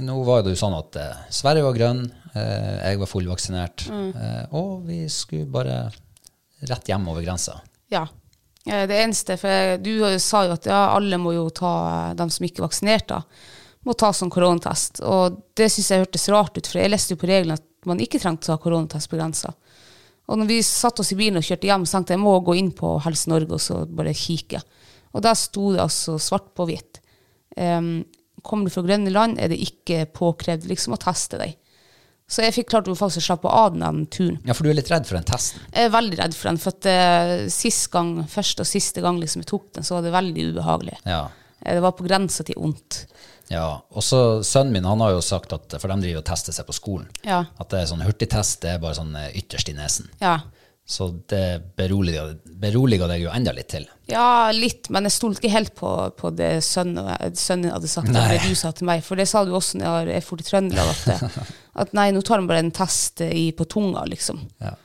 nå 0.00 0.16
var 0.24 0.42
det 0.46 0.54
jo 0.54 0.60
sånn 0.62 0.76
at 0.78 0.96
eh, 1.00 1.18
Sverige 1.32 1.64
var 1.66 1.76
grønn, 1.76 2.00
eh, 2.34 2.76
jeg 2.90 3.00
var 3.02 3.10
fullvaksinert, 3.10 3.86
Mm. 3.92 4.08
eh, 4.16 4.44
og 4.56 4.86
vi 4.88 5.02
skulle 5.12 5.46
bare 5.52 5.76
rett 6.70 6.88
hjem 6.88 7.08
over 7.12 7.22
grensa. 7.26 7.58
ja. 7.92 8.06
Eh, 8.66 8.86
Det 8.90 8.96
eneste, 8.98 9.36
for 9.38 9.76
du 9.78 9.92
sa 10.18 10.40
jo 10.48 10.56
at 10.56 10.64
ja, 10.66 10.80
alle 10.96 11.20
må 11.22 11.30
jo 11.36 11.44
ta, 11.54 12.14
de 12.18 12.24
som 12.34 12.46
ikke 12.48 12.58
er 12.64 12.66
vaksinert 12.66 13.06
da, 13.12 13.20
må 13.86 13.94
ta 13.94 14.08
sånn 14.10 14.32
koronatest. 14.34 14.98
Og 15.06 15.36
det 15.54 15.68
synes 15.70 15.90
jeg 15.92 16.02
hørtes 16.02 16.24
rart 16.34 16.56
ut, 16.58 16.66
for 16.66 16.80
jeg 16.80 16.90
leste 16.90 17.14
jo 17.14 17.20
på 17.20 17.28
reglene 17.30 17.54
at 17.60 17.62
man 17.86 18.00
ikke 18.02 18.18
trengte 18.18 18.48
å 18.48 18.56
ta 18.56 18.58
koronatest 18.64 19.06
på 19.12 19.20
grensa. 19.20 19.52
Og 20.26 20.40
når 20.40 20.48
vi 20.50 20.58
satt 20.66 20.98
oss 21.02 21.12
i 21.14 21.18
bilen 21.18 21.38
og 21.38 21.46
kjørte 21.46 21.68
hjem, 21.68 21.84
så 21.86 21.98
tenkte 21.98 22.14
jeg 22.14 22.18
jeg 22.18 22.24
må 22.24 22.34
gå 22.46 22.56
inn 22.58 22.72
på 22.74 22.96
Helse 23.04 23.30
Norge 23.30 23.56
og 23.58 23.62
så 23.62 23.82
bare 23.86 24.14
kikke. 24.16 24.62
Og 25.14 25.22
der 25.24 25.36
sto 25.38 25.70
det 25.74 25.84
altså 25.84 26.16
svart 26.20 26.50
på 26.56 26.66
hvitt. 26.68 26.98
Um, 27.56 28.02
kommer 28.46 28.66
du 28.66 28.74
fra 28.74 28.82
grønne 28.84 29.12
land, 29.14 29.38
er 29.40 29.52
det 29.52 29.60
ikke 29.62 30.04
påkrevd 30.14 30.66
liksom 30.68 30.96
å 30.96 31.00
teste 31.00 31.38
deg. 31.40 31.54
Så 32.26 32.42
jeg 32.42 32.56
fikk 32.56 32.72
klart 32.72 32.88
å 32.90 32.96
faktisk 32.98 33.22
slappe 33.28 33.46
av 33.54 33.76
den 33.78 34.02
turen. 34.10 34.40
Ja, 34.48 34.54
for 34.56 34.66
du 34.66 34.72
er 34.72 34.78
litt 34.80 34.90
redd 34.90 35.06
for 35.06 35.14
den 35.14 35.26
testen. 35.28 35.62
Jeg 35.70 35.86
er 35.86 35.94
veldig 35.94 36.18
redd 36.18 36.34
for 36.34 36.50
den, 36.50 36.58
for 36.58 36.74
at 36.74 36.88
uh, 36.90 37.46
sist 37.54 37.86
gang, 37.94 38.16
første 38.30 38.66
og 38.66 38.70
siste 38.70 39.04
gang 39.04 39.20
liksom 39.22 39.44
jeg 39.44 39.50
tok 39.52 39.68
den, 39.78 39.86
så 39.86 39.96
var 39.96 40.08
det 40.08 40.14
veldig 40.16 40.48
ubehagelig. 40.50 40.98
Ja. 41.06 41.22
Eh, 41.62 41.76
Det 41.78 41.84
var 41.86 41.94
på 41.94 42.06
grensa 42.08 42.42
til 42.46 42.58
ondt. 42.58 43.04
Ja, 43.52 43.80
og 43.94 44.02
så 44.02 44.42
sønnen 44.42 44.72
min 44.74 44.84
han 44.88 45.00
har 45.04 45.12
jo 45.14 45.20
sagt 45.22 45.52
at, 45.54 45.76
for 45.80 45.88
de 45.92 46.00
driver 46.02 46.22
og 46.24 46.26
tester 46.26 46.52
seg 46.56 46.66
på 46.66 46.74
skolen, 46.74 47.06
Ja. 47.24 47.44
at 47.58 47.68
det 47.70 47.80
er 47.84 47.86
sånn 47.92 48.02
hurtigtest, 48.02 48.60
det 48.64 48.72
er 48.74 48.78
bare 48.82 48.96
sånn 48.98 49.14
eh, 49.16 49.28
ytterst 49.38 49.68
i 49.70 49.74
nesen. 49.76 50.08
Ja. 50.20 50.40
Så 50.86 51.08
det 51.30 51.62
beroliger, 51.78 52.36
beroliger 52.62 53.08
deg 53.10 53.24
jo 53.24 53.30
enda 53.34 53.50
litt 53.54 53.68
til. 53.72 53.86
ja, 54.06 54.50
litt, 54.54 54.86
men 54.94 55.02
jeg 55.08 55.16
stolte 55.16 55.40
ikke 55.42 55.50
helt 55.56 55.72
på, 55.74 55.90
på 56.14 56.30
det 56.38 56.60
sønnen, 56.62 57.08
sønnen 57.34 57.72
hadde 57.74 57.88
sagt, 57.90 58.10
Nei. 58.14 58.36
det 58.36 58.44
du 58.46 58.54
sa 58.54 58.70
til 58.70 58.86
meg, 58.86 59.02
for 59.02 59.18
det 59.18 59.26
sa 59.30 59.42
du 59.44 59.50
også 59.58 59.80
når 59.82 60.12
jeg 60.14 60.22
for 60.26 60.38
til 60.42 60.46
Trøndelag, 60.46 60.92
at, 61.10 61.38
at 61.82 61.92
nei, 61.98 62.12
nå 62.14 62.22
tar 62.22 62.38
de 62.42 62.46
bare 62.50 62.62
en 62.62 62.70
test 62.74 63.22
i, 63.26 63.48
på 63.58 63.66
tunga, 63.66 64.04
liksom. 64.10 64.38
Ja. 64.62 64.76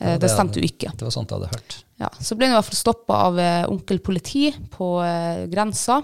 Eh, 0.00 0.18
Det 0.20 0.28
stemte 0.28 0.60
jo 0.60 0.68
ikke. 0.68 0.92
Det 0.92 1.04
var 1.08 1.14
sånt 1.14 1.32
jeg 1.32 1.40
hadde 1.40 1.52
hørt. 1.56 1.78
Ja, 2.04 2.10
så 2.20 2.36
ble 2.36 2.50
han 2.50 2.52
i 2.52 2.58
hvert 2.58 2.68
fall 2.68 2.76
stoppa 2.82 3.22
av 3.30 3.38
eh, 3.40 3.62
onkel 3.72 4.02
politi 4.04 4.50
på 4.76 4.90
eh, 5.08 5.46
grensa. 5.48 6.02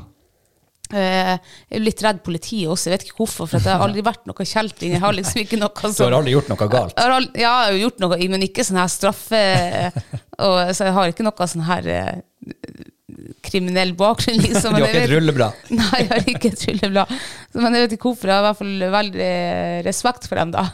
Eh, 0.93 1.33
jeg 1.71 1.79
er 1.79 1.85
litt 1.87 2.03
redd 2.05 2.23
politiet 2.27 2.69
også, 2.69 2.91
jeg 2.91 2.99
vet 2.99 3.07
ikke 3.09 3.19
hvorfor, 3.23 3.49
for 3.49 3.65
det 3.65 3.73
har 3.73 3.85
aldri 3.87 4.03
vært 4.05 4.27
noe 4.29 4.45
kjelting. 4.47 4.93
Jeg 4.97 5.01
har 5.05 5.17
liksom 5.17 5.41
ikke 5.45 5.61
noe 5.61 5.73
Du 5.97 6.03
har 6.05 6.17
aldri 6.19 6.35
gjort 6.37 6.51
noe 6.53 6.69
galt? 6.69 6.95
jeg 6.99 7.07
har 7.09 7.15
al- 7.17 7.31
ja, 7.33 7.53
jeg 7.67 7.73
har 7.73 7.81
gjort 7.87 8.03
noe, 8.05 8.19
men 8.35 8.45
ikke 8.49 8.67
sånn 8.69 8.81
her 8.83 8.93
straffe 8.93 9.43
og, 10.43 10.59
Så 10.77 10.89
jeg 10.91 10.97
har 10.99 11.13
ikke 11.15 11.25
noe 11.27 11.49
sånn 11.53 11.65
her 11.69 11.89
eh, 11.97 12.15
kriminell 13.45 13.93
bakgrunn, 13.99 14.41
liksom. 14.47 14.77
Du 14.77 14.83
har 14.83 14.89
ikke 14.93 15.05
et 15.07 15.13
rulleblad? 15.17 15.65
Nei, 15.81 15.91
jeg 16.03 16.11
har 16.13 16.31
ikke 16.37 16.53
et 16.53 16.65
rulleblad. 16.71 17.17
Men 17.59 17.77
jeg 17.77 17.85
vet 17.87 17.97
ikke 17.99 18.09
hvorfor. 18.13 18.31
Jeg 18.33 18.39
har 18.39 18.45
i 18.45 18.49
hvert 18.51 18.63
fall 18.63 18.87
veldig 18.97 19.33
respekt 19.89 20.29
for 20.31 20.41
dem, 20.41 20.55
da. 20.55 20.65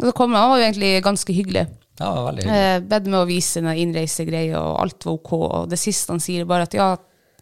Og 0.00 0.08
så 0.08 0.14
kom 0.16 0.32
han, 0.32 0.40
han 0.46 0.52
var 0.54 0.62
jo 0.62 0.68
egentlig 0.70 0.92
ganske 1.04 1.34
hyggelig. 1.36 1.66
Ja, 2.00 2.10
veldig 2.24 2.46
hyggelig. 2.46 2.84
Bedt 2.88 3.08
med 3.12 3.18
å 3.20 3.26
vise 3.28 3.60
innreisegreier 3.60 4.56
og 4.62 4.78
alt 4.80 5.04
var 5.04 5.18
ok. 5.18 5.32
Og 5.40 5.66
det 5.72 5.78
siste 5.82 6.14
han 6.14 6.22
sier, 6.24 6.46
er 6.46 6.48
bare 6.48 6.64
at 6.68 6.76
ja, 6.78 6.86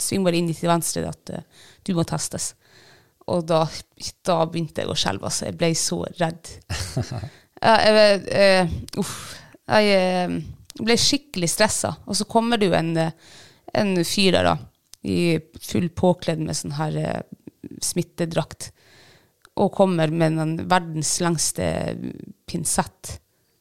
sving 0.05 0.25
bare 0.27 0.39
inn 0.41 0.51
til 0.53 0.71
venstre, 0.71 1.09
at 1.09 1.35
uh, 1.35 1.67
du 1.87 1.95
må 1.97 2.05
testes. 2.09 2.53
Og 3.29 3.45
da, 3.49 3.65
da 4.25 4.39
begynte 4.49 4.85
jeg 4.85 4.91
å 4.91 4.97
skjelve, 4.97 5.29
altså. 5.29 5.49
Jeg 5.49 5.59
ble 5.61 5.75
så 5.79 6.03
redd. 6.21 6.55
Ja, 7.59 7.73
jeg, 7.83 8.21
eh, 8.39 8.69
uff. 9.03 9.15
Jeg 9.67 9.89
eh, 9.91 10.35
ble 10.79 10.95
skikkelig 10.95 11.49
stressa. 11.51 11.89
Og 12.07 12.15
så 12.15 12.23
kommer 12.31 12.55
det 12.61 12.69
jo 12.69 12.77
en, 12.79 12.93
en 13.75 13.91
fyr 14.07 14.37
der, 14.37 14.47
da, 14.47 14.53
i 15.03 15.41
full 15.67 15.89
påkledd 15.91 16.45
med 16.47 16.55
sånn 16.55 16.77
her 16.79 17.25
smittedrakt, 17.83 18.69
og 19.59 19.75
kommer 19.75 20.15
med 20.15 20.39
den 20.39 20.55
verdens 20.71 21.17
lengste 21.25 21.67
pinsett. 22.47 23.19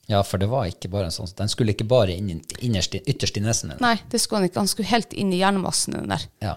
Ja, 0.07 0.21
for 0.23 0.39
det 0.39 0.47
var 0.47 0.69
ikke 0.69 0.87
bare 0.91 1.09
en 1.09 1.15
sånn 1.15 1.27
Den 1.35 1.49
skulle 1.51 1.73
ikke 1.75 1.87
bare 1.87 2.15
inn, 2.15 2.39
innerst, 2.63 2.95
ytterst 2.95 3.39
i 3.39 3.43
nesen 3.43 3.73
din. 3.73 3.81
Nei, 3.83 3.97
det 4.07 4.21
skulle 4.23 4.39
han 4.39 4.47
ikke. 4.47 4.61
Han 4.63 4.71
skulle 4.71 4.91
helt 4.93 5.11
inn 5.11 5.33
i 5.35 5.41
hjernemassen 5.41 5.97
den 5.97 6.13
der. 6.13 6.23
Ja. 6.43 6.53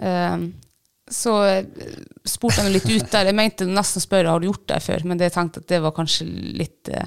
Um, 0.00 0.48
så 1.10 1.34
eh, 1.44 1.66
spurte 2.24 2.64
han 2.64 2.72
litt 2.72 2.88
ut 2.88 3.12
der. 3.12 3.28
Jeg 3.28 3.36
mente 3.36 3.68
nesten 3.68 4.00
å 4.00 4.06
spørre 4.06 4.32
har 4.32 4.42
du 4.42 4.48
gjort 4.48 4.64
det 4.72 4.80
før, 4.82 5.04
men 5.06 5.20
det 5.20 5.28
jeg 5.28 5.36
tenkte 5.36 5.62
at 5.62 5.68
det 5.70 5.82
var 5.84 5.94
kanskje 5.94 6.26
litt 6.26 6.90
uh, 6.90 7.04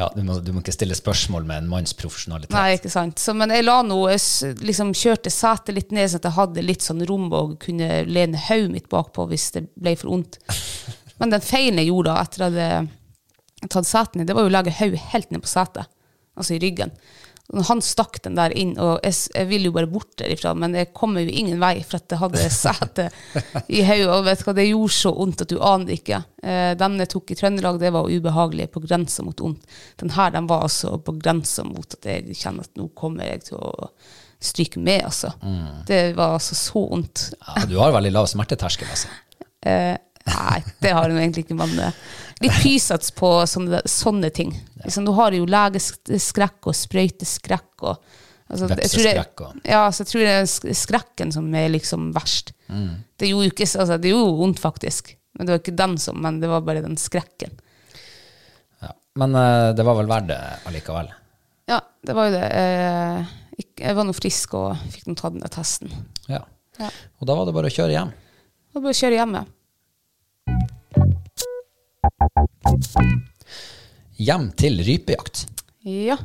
Ja, 0.00 0.08
du 0.16 0.24
må, 0.26 0.40
du 0.40 0.50
må 0.56 0.64
ikke 0.64 0.74
stille 0.74 0.96
spørsmål 0.96 1.44
med 1.46 1.62
en 1.62 1.70
manns 1.76 1.94
profesjonalitet. 1.96 2.56
Nei, 2.56 2.80
ikke 2.80 2.96
sant. 2.96 3.20
Så, 3.20 3.36
men 3.36 3.52
jeg 3.52 3.68
la 3.68 3.78
noe, 3.86 4.16
jeg 4.16 4.56
liksom 4.64 4.96
kjørte 4.96 5.30
setet 5.32 5.76
litt 5.76 5.92
ned, 5.94 6.08
sånn 6.08 6.24
at 6.24 6.30
jeg 6.30 6.38
hadde 6.40 6.66
litt 6.66 6.88
sånn 6.88 7.04
rom 7.06 7.28
og 7.36 7.58
kunne 7.62 8.02
lene 8.08 8.40
hodet 8.48 8.72
mitt 8.72 8.88
bakpå 8.92 9.28
hvis 9.28 9.50
det 9.60 9.68
ble 9.76 9.92
for 10.00 10.16
vondt. 10.16 10.40
Men 11.20 11.32
den 11.32 11.44
feilen 11.44 11.84
jeg 11.84 11.92
gjorde 11.92 12.12
da, 12.12 12.24
etter 12.24 12.48
at 12.48 12.56
jeg 12.56 12.72
hadde 12.72 13.04
tatt 13.64 13.88
seten 13.88 14.22
i, 14.22 14.26
det 14.28 14.36
var 14.36 14.46
jo 14.46 14.52
å 14.52 14.56
legge 14.56 14.74
hodet 14.78 15.06
helt 15.12 15.32
ned 15.32 15.44
på 15.44 15.50
setet, 15.50 15.88
altså 16.36 16.56
i 16.56 16.60
ryggen. 16.62 16.92
Han 17.68 17.78
stakk 17.84 18.18
den 18.24 18.34
der 18.34 18.50
inn, 18.58 18.72
og 18.82 19.04
jeg, 19.06 19.14
jeg 19.30 19.46
ville 19.46 19.68
jo 19.70 19.74
bare 19.76 19.86
bort 19.90 20.16
derifra, 20.18 20.50
men 20.58 20.74
jeg 20.74 20.90
kommer 20.96 21.22
jo 21.22 21.30
ingen 21.30 21.60
vei, 21.62 21.76
for 21.86 22.00
at 22.00 22.10
jeg 22.10 22.18
hadde 22.18 22.48
setet 22.56 23.68
i 23.70 23.84
hodet, 23.86 24.08
og 24.10 24.26
vet 24.26 24.42
du 24.42 24.48
hva, 24.48 24.54
det 24.58 24.66
gjorde 24.66 24.96
så 24.96 25.12
vondt 25.14 25.44
at 25.44 25.52
du 25.52 25.60
aner 25.62 25.94
ikke. 25.94 26.20
Eh, 26.42 26.72
den 26.78 26.98
jeg 27.04 27.12
tok 27.14 27.30
i 27.30 27.38
Trøndelag, 27.38 27.78
det 27.82 27.92
var 27.94 28.10
ubehagelig, 28.10 28.66
på 28.74 28.82
grensa 28.82 29.22
mot 29.26 29.44
vondt. 29.46 29.78
Den 30.02 30.10
her, 30.16 30.34
den 30.34 30.50
var 30.50 30.66
altså 30.66 30.96
på 30.98 31.14
grensa 31.22 31.64
mot 31.68 31.98
at 32.00 32.10
jeg 32.10 32.34
kjenner 32.34 32.66
at 32.66 32.80
nå 32.80 32.90
kommer 32.98 33.30
jeg 33.30 33.46
til 33.52 33.62
å 33.62 33.92
stryke 34.42 34.82
med, 34.82 35.06
altså. 35.06 35.30
Det 35.86 36.02
var 36.18 36.34
altså 36.40 36.58
så 36.58 36.82
vondt. 36.90 37.28
Ja, 37.38 37.62
du 37.70 37.78
har 37.78 37.94
veldig 37.94 38.10
lav 38.12 38.26
smerteterskel, 38.30 38.90
altså. 38.90 39.14
Eh, 39.66 39.94
nei, 40.26 40.60
det 40.82 40.92
har 40.96 41.08
hun 41.10 41.18
egentlig 41.20 41.46
ikke, 41.46 41.56
men 41.58 41.74
eh, 41.78 41.98
litt 42.44 42.56
pysats 42.62 43.12
på 43.16 43.30
sånne, 43.48 43.82
sånne 43.88 44.30
ting. 44.34 44.52
Liksom, 44.84 45.06
du 45.08 45.12
har 45.16 45.34
jo 45.36 45.46
legeskrekk 45.48 46.68
og 46.70 46.76
sprøyteskrekk 46.76 47.86
og 47.86 47.94
altså, 48.50 48.68
Vepseskrekk 48.72 49.44
og- 49.46 49.60
Ja, 49.64 49.84
så 49.90 50.04
jeg 50.04 50.10
tror 50.12 50.26
det 50.26 50.34
er 50.40 50.74
skrekken 50.82 51.32
som 51.34 51.54
er 51.54 51.68
liksom 51.72 52.10
verst. 52.16 52.52
Det 52.68 53.30
gjorde 53.30 53.46
jo 53.48 53.52
ikke 53.54 53.68
altså, 53.80 53.96
Det 54.00 54.10
gjorde 54.10 54.36
vondt, 54.40 54.60
faktisk. 54.62 55.14
Men 55.36 55.46
det 55.46 55.52
var 55.52 55.60
ikke 55.62 55.76
den 55.76 55.96
som, 56.00 56.20
men 56.22 56.40
det 56.40 56.48
var 56.48 56.62
bare 56.64 56.82
den 56.82 56.96
skrekken. 56.96 57.58
Ja. 58.82 58.92
Men 59.20 59.34
uh, 59.36 59.72
det 59.76 59.84
var 59.84 59.98
vel 59.98 60.08
verdt 60.10 60.30
det 60.30 60.38
allikevel. 60.68 61.10
Ja, 61.68 61.80
det 62.06 62.14
var 62.16 62.28
jo 62.28 62.36
det. 62.36 62.46
Eh, 62.56 63.34
jeg 63.82 63.96
var 63.98 64.06
nå 64.06 64.14
frisk 64.16 64.54
og 64.54 64.76
fikk 64.94 65.08
nå 65.10 65.16
tatt 65.18 65.34
den 65.34 65.44
testen. 65.52 65.90
Ja. 66.30 66.40
Ja. 66.78 66.88
Og 67.20 67.26
da 67.28 67.34
var 67.34 67.48
det 67.48 67.54
bare 67.56 67.68
å 67.70 67.74
kjøre 67.74 67.92
hjem. 67.96 68.12
Det 68.14 68.78
var 68.78 68.84
bare 68.86 68.94
å 68.94 69.00
kjøre 69.00 69.18
hjemme. 69.18 69.40
Hjem 74.16 74.50
til 74.56 74.80
rypejakt. 74.86 75.46
Ja. 75.86 76.16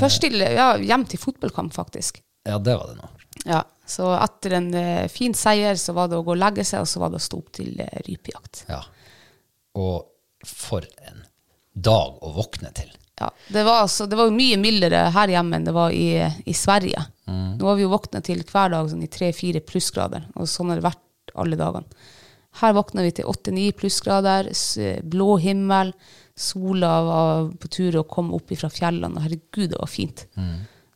Først 0.00 0.22
til, 0.24 0.40
ja, 0.40 0.74
hjem 0.80 1.04
til 1.08 1.20
fotballkamp, 1.20 1.74
faktisk. 1.76 2.20
Ja, 2.48 2.58
det 2.58 2.76
var 2.76 2.90
det 2.90 2.98
nå. 2.98 3.10
Ja, 3.44 3.62
så 3.86 4.10
etter 4.16 4.58
en 4.58 4.70
uh, 4.74 5.06
fin 5.12 5.34
seier, 5.36 5.76
så 5.80 5.94
var 5.96 6.10
det 6.10 6.18
å 6.18 6.24
gå 6.24 6.34
og 6.34 6.40
legge 6.40 6.64
seg, 6.64 6.84
og 6.84 6.90
så 6.90 7.02
var 7.02 7.12
det 7.12 7.20
å 7.20 7.24
stå 7.24 7.40
opp 7.40 7.52
til 7.56 7.80
uh, 7.80 8.00
rypejakt. 8.06 8.64
Ja. 8.70 8.80
Og 9.80 10.46
for 10.48 10.84
en 11.04 11.24
dag 11.74 12.20
å 12.22 12.32
våkne 12.36 12.70
til. 12.76 12.92
Ja, 13.20 13.30
det 13.54 13.62
var, 13.62 13.84
altså, 13.84 14.06
det 14.10 14.18
var 14.18 14.32
mye 14.34 14.58
mildere 14.58 15.04
her 15.14 15.30
hjemme 15.30 15.58
enn 15.58 15.66
det 15.68 15.74
var 15.74 15.94
i, 15.94 16.18
i 16.20 16.54
Sverige. 16.56 17.02
Nå 17.30 17.68
har 17.68 17.78
vi 17.78 17.84
jo 17.86 17.92
våkna 17.92 18.20
til 18.26 18.42
hver 18.44 18.72
dag 18.72 18.88
sånn 18.90 19.04
i 19.06 19.10
tre-fire 19.10 19.62
plussgrader, 19.64 20.26
og 20.34 20.48
sånn 20.50 20.72
har 20.72 20.80
det 20.80 20.86
vært 20.88 21.32
alle 21.40 21.58
dagene. 21.58 22.04
Her 22.60 22.74
våkna 22.76 23.02
vi 23.02 23.10
til 23.16 23.26
åtte-ni 23.30 23.70
plussgrader, 23.74 24.50
blå 25.10 25.36
himmel, 25.42 25.90
sola 26.38 26.92
var 27.06 27.48
på 27.62 27.70
tur 27.70 27.98
å 28.00 28.06
komme 28.10 28.34
opp 28.36 28.52
fra 28.58 28.70
fjellene, 28.70 29.16
og 29.18 29.26
herregud, 29.26 29.72
det 29.72 29.80
var 29.80 29.90
fint. 29.90 30.26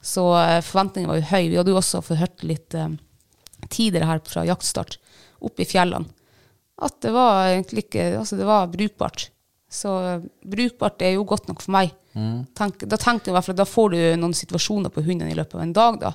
Så 0.01 0.25
eh, 0.39 0.61
forventningene 0.63 1.11
var 1.11 1.19
jo 1.19 1.31
høye. 1.33 1.49
Vi 1.51 1.59
hadde 1.59 1.73
jo 1.75 1.81
også 1.81 2.03
fått 2.07 2.21
hørt 2.21 2.45
litt 2.47 2.75
um, 2.79 2.95
tidligere 3.69 4.07
her 4.07 4.23
fra 4.27 4.45
jaktstart, 4.47 4.99
oppe 5.43 5.63
i 5.63 5.69
fjellene, 5.69 6.07
at 6.83 6.95
det 7.03 7.11
var 7.15 7.49
egentlig 7.49 7.89
ikke 7.89 8.05
Altså, 8.21 8.37
det 8.39 8.47
var 8.47 8.71
brukbart. 8.71 9.29
Så 9.71 9.97
eh, 10.07 10.23
brukbart 10.47 11.03
er 11.03 11.17
jo 11.17 11.27
godt 11.29 11.51
nok 11.51 11.63
for 11.65 11.75
meg. 11.75 11.91
Tenk, 12.59 12.87
da 12.91 12.99
tenker 12.99 13.29
jeg 13.29 13.35
i 13.35 13.37
hvert 13.37 13.47
fall 13.47 13.59
da 13.59 13.67
får 13.69 13.93
du 13.93 13.99
noen 14.19 14.35
situasjoner 14.35 14.91
på 14.91 15.05
hundene 15.07 15.31
i 15.31 15.37
løpet 15.39 15.59
av 15.59 15.63
en 15.63 15.75
dag, 15.77 15.99
da. 16.03 16.15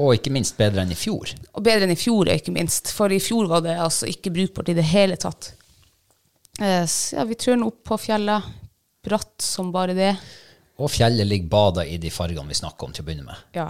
Og 0.00 0.16
ikke 0.16 0.32
minst 0.32 0.56
bedre 0.56 0.84
enn 0.84 0.94
i 0.94 0.98
fjor. 0.98 1.32
Og 1.52 1.64
bedre 1.64 1.84
enn 1.84 1.92
i 1.92 1.98
fjor, 1.98 2.30
ikke 2.32 2.54
minst. 2.54 2.92
For 2.96 3.12
i 3.12 3.20
fjor 3.20 3.50
var 3.50 3.64
det 3.66 3.76
altså 3.76 4.08
ikke 4.08 4.32
brukbart 4.32 4.70
i 4.72 4.76
det 4.78 4.86
hele 4.88 5.18
tatt. 5.20 5.52
Eh, 6.60 6.86
så 6.88 7.18
ja, 7.18 7.26
vi 7.28 7.36
trør 7.40 7.60
nå 7.60 7.68
opp 7.68 7.82
på 7.92 8.00
fjellet. 8.00 8.48
Bratt 9.04 9.44
som 9.44 9.70
bare 9.74 9.96
det. 9.96 10.14
Og 10.80 10.88
fjellet 10.92 11.28
ligger 11.28 11.52
bada 11.52 11.84
i 11.84 11.98
de 12.00 12.12
fargene 12.12 12.48
vi 12.48 12.56
snakker 12.56 12.88
om 12.88 12.96
til 12.96 13.04
å 13.04 13.08
begynne 13.08 13.28
med. 13.28 13.44
Ja. 13.56 13.68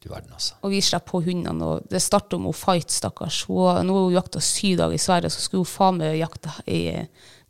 Du 0.00 0.08
verden, 0.08 0.32
altså. 0.32 0.56
Og 0.64 0.72
vi 0.72 0.80
slipper 0.80 1.12
på 1.12 1.20
hundene. 1.26 1.66
Og 1.66 1.90
det 1.90 2.00
starter 2.00 2.40
med 2.40 2.52
hun 2.52 2.56
Fight, 2.56 2.94
stakkars. 2.94 3.42
Hun, 3.50 3.82
nå 3.86 3.96
har 3.96 4.06
hun 4.06 4.16
jakta 4.16 4.42
syv 4.44 4.78
dager 4.80 4.96
i 4.96 5.02
Sverige, 5.02 5.32
så 5.34 5.42
skulle 5.42 5.66
hun 5.66 5.72
faen 5.74 6.00
meg 6.00 6.16
jakte 6.20 6.54
i 6.70 6.80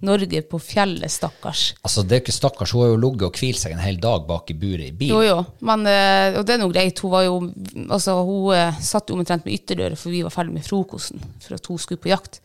Norge 0.01 0.41
på 0.49 0.59
fjellet, 0.65 1.13
stakkars. 1.13 1.63
Altså, 1.85 2.03
det 2.03 2.15
er 2.15 2.21
jo 2.21 2.25
ikke 2.25 2.35
stakkars. 2.37 2.73
Hun 2.73 2.83
har 2.85 2.93
jo 2.95 3.01
ligget 3.03 3.27
og 3.29 3.41
hvilt 3.41 3.61
seg 3.61 3.75
en 3.75 3.83
hel 3.85 3.99
dag 4.01 4.23
bak 4.29 4.49
i 4.53 4.57
buret 4.57 4.87
i 4.87 4.91
Jo, 4.91 4.97
bilen. 5.03 5.27
jo. 5.29 5.41
Men, 5.69 5.85
eh, 5.91 6.39
og 6.41 6.47
det 6.49 6.55
er 6.55 6.63
nå 6.63 6.71
greit. 6.73 7.03
Hun 7.05 7.13
var 7.13 7.27
jo 7.27 7.35
altså, 7.91 8.15
hun 8.25 8.55
eh, 8.57 8.79
satt 8.81 9.13
jo 9.13 9.19
omtrent 9.19 9.45
med 9.45 9.59
ytterdøra, 9.59 9.99
for 10.01 10.15
vi 10.15 10.23
var 10.25 10.33
ferdig 10.33 10.57
med 10.57 10.65
frokosten 10.65 11.21
for 11.45 11.59
at 11.59 11.69
hun 11.69 11.83
skulle 11.83 12.01
på 12.01 12.13
jakt. 12.15 12.41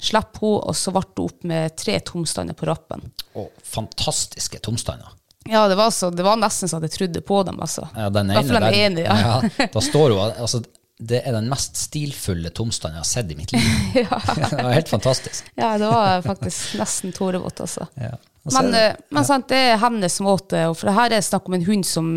Slapp 0.00 0.40
hun, 0.40 0.56
og 0.60 0.76
så 0.76 0.92
ble 0.92 1.04
hun 1.04 1.28
opp 1.28 1.44
med 1.48 1.76
tre 1.76 1.98
tomstander 2.00 2.56
på 2.56 2.68
rappen. 2.68 3.04
Å, 3.36 3.46
fantastiske 3.64 4.60
tomstander. 4.64 5.12
Ja, 5.46 5.68
det 5.68 5.76
var, 5.78 5.92
så, 5.94 6.10
det 6.10 6.24
var 6.26 6.40
nesten 6.40 6.68
så 6.68 6.80
jeg 6.82 6.90
trodde 6.96 7.20
på 7.22 7.42
dem, 7.46 7.60
altså. 7.62 7.86
Ja, 7.94 8.08
den 8.10 8.32
fall 8.34 8.48
den 8.56 8.74
ene, 8.74 9.04
ja. 9.06 9.16
ja. 9.20 9.68
Da 9.72 9.82
står 9.84 10.10
hun 10.16 10.24
altså, 10.32 10.64
Det 10.98 11.18
er 11.28 11.34
den 11.36 11.48
mest 11.52 11.76
stilfulle 11.76 12.48
tomstanden 12.56 12.96
jeg 12.96 13.02
har 13.04 13.08
sett 13.10 13.32
i 13.32 13.36
mitt 13.36 13.52
liv. 13.52 13.66
ja. 14.00 14.20
det 14.50 14.62
var 14.64 14.72
helt 14.72 14.88
fantastisk. 14.88 15.50
Ja, 15.60 15.74
det 15.78 15.90
var 15.92 16.22
faktisk 16.24 16.78
nesten 16.80 17.12
tårevått, 17.12 17.60
altså. 17.60 17.86
Ja. 18.00 18.14
Men, 18.46 18.70
det- 18.72 18.96
men 19.10 19.20
ja. 19.22 19.26
sant, 19.28 19.48
det 19.50 19.58
er 19.72 19.80
hennes 19.82 20.20
måte, 20.24 20.62
for 20.78 20.88
det 20.88 20.94
her 20.96 21.16
er 21.18 21.24
snakk 21.26 21.48
om 21.50 21.56
en 21.58 21.66
hund 21.66 21.84
som 21.88 22.08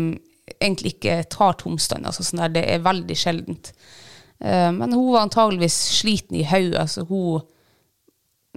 egentlig 0.60 0.94
ikke 0.96 1.18
tar 1.30 1.58
tomstand, 1.60 2.06
altså 2.08 2.24
sånn 2.26 2.40
der, 2.44 2.54
det 2.56 2.64
er 2.72 2.82
veldig 2.86 3.16
sjeldent. 3.18 3.72
Uh, 4.40 4.70
Men 4.72 4.92
hun 4.96 5.10
var 5.12 5.26
antageligvis 5.26 5.76
sliten 6.00 6.38
i 6.40 6.46
hodet, 6.48 6.78
altså 6.80 7.04
hun, 7.10 7.42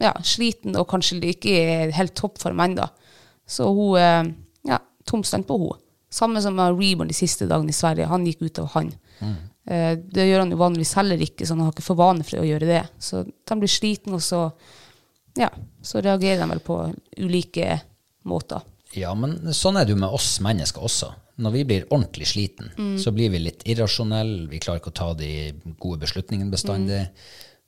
ja, 0.02 0.14
sliten 0.26 0.78
og 0.80 0.88
kanskje 0.90 1.20
ikke 1.34 1.52
i 1.54 1.92
helt 1.94 2.16
toppform 2.18 2.64
ennå. 2.64 2.88
Så 3.46 3.68
hun, 3.76 3.98
eh, 4.00 4.32
ja, 4.72 4.80
tomstand 5.06 5.46
på 5.50 5.58
hun. 5.60 5.76
Samme 6.14 6.42
som 6.42 6.58
Reborn 6.58 7.10
de 7.12 7.14
siste 7.18 7.46
dagene 7.50 7.70
i 7.74 7.76
Sverige, 7.78 8.08
han 8.10 8.24
gikk 8.26 8.42
ut 8.48 8.60
av 8.64 8.72
han. 8.78 8.94
Eh, 9.20 9.36
Det 9.66 10.26
gjør 10.28 10.40
han 10.44 10.52
jo 10.52 10.58
vanligvis 10.60 10.94
heller 11.00 11.22
ikke, 11.24 11.46
så 11.48 11.56
han 11.56 11.62
har 11.64 11.72
ikke 11.72 11.86
for 11.86 11.96
vane 11.96 12.24
for 12.28 12.42
å 12.42 12.46
gjøre 12.48 12.68
det. 12.68 12.82
Så 13.00 13.22
de 13.24 13.56
blir 13.62 13.72
sliten, 13.72 14.14
og 14.18 14.20
så 14.26 14.42
ja, 15.40 15.48
så 15.82 16.02
reagerer 16.04 16.44
de 16.44 16.50
vel 16.52 16.60
på 16.62 16.76
ulike 17.18 17.80
måter. 18.30 18.62
Ja, 18.94 19.14
men 19.18 19.38
sånn 19.56 19.80
er 19.80 19.88
det 19.88 19.96
jo 19.96 20.02
med 20.04 20.14
oss 20.14 20.36
mennesker 20.46 20.84
også. 20.86 21.14
Når 21.42 21.52
vi 21.56 21.64
blir 21.66 21.88
ordentlig 21.90 22.28
sliten, 22.30 22.70
Mm. 22.78 22.98
så 23.02 23.12
blir 23.12 23.32
vi 23.34 23.40
litt 23.40 23.64
irrasjonelle. 23.66 24.48
Vi 24.52 24.60
klarer 24.60 24.80
ikke 24.84 24.92
å 24.92 25.00
ta 25.00 25.14
de 25.18 25.54
gode 25.80 26.04
beslutningene 26.04 26.52
bestandig. 26.52 27.08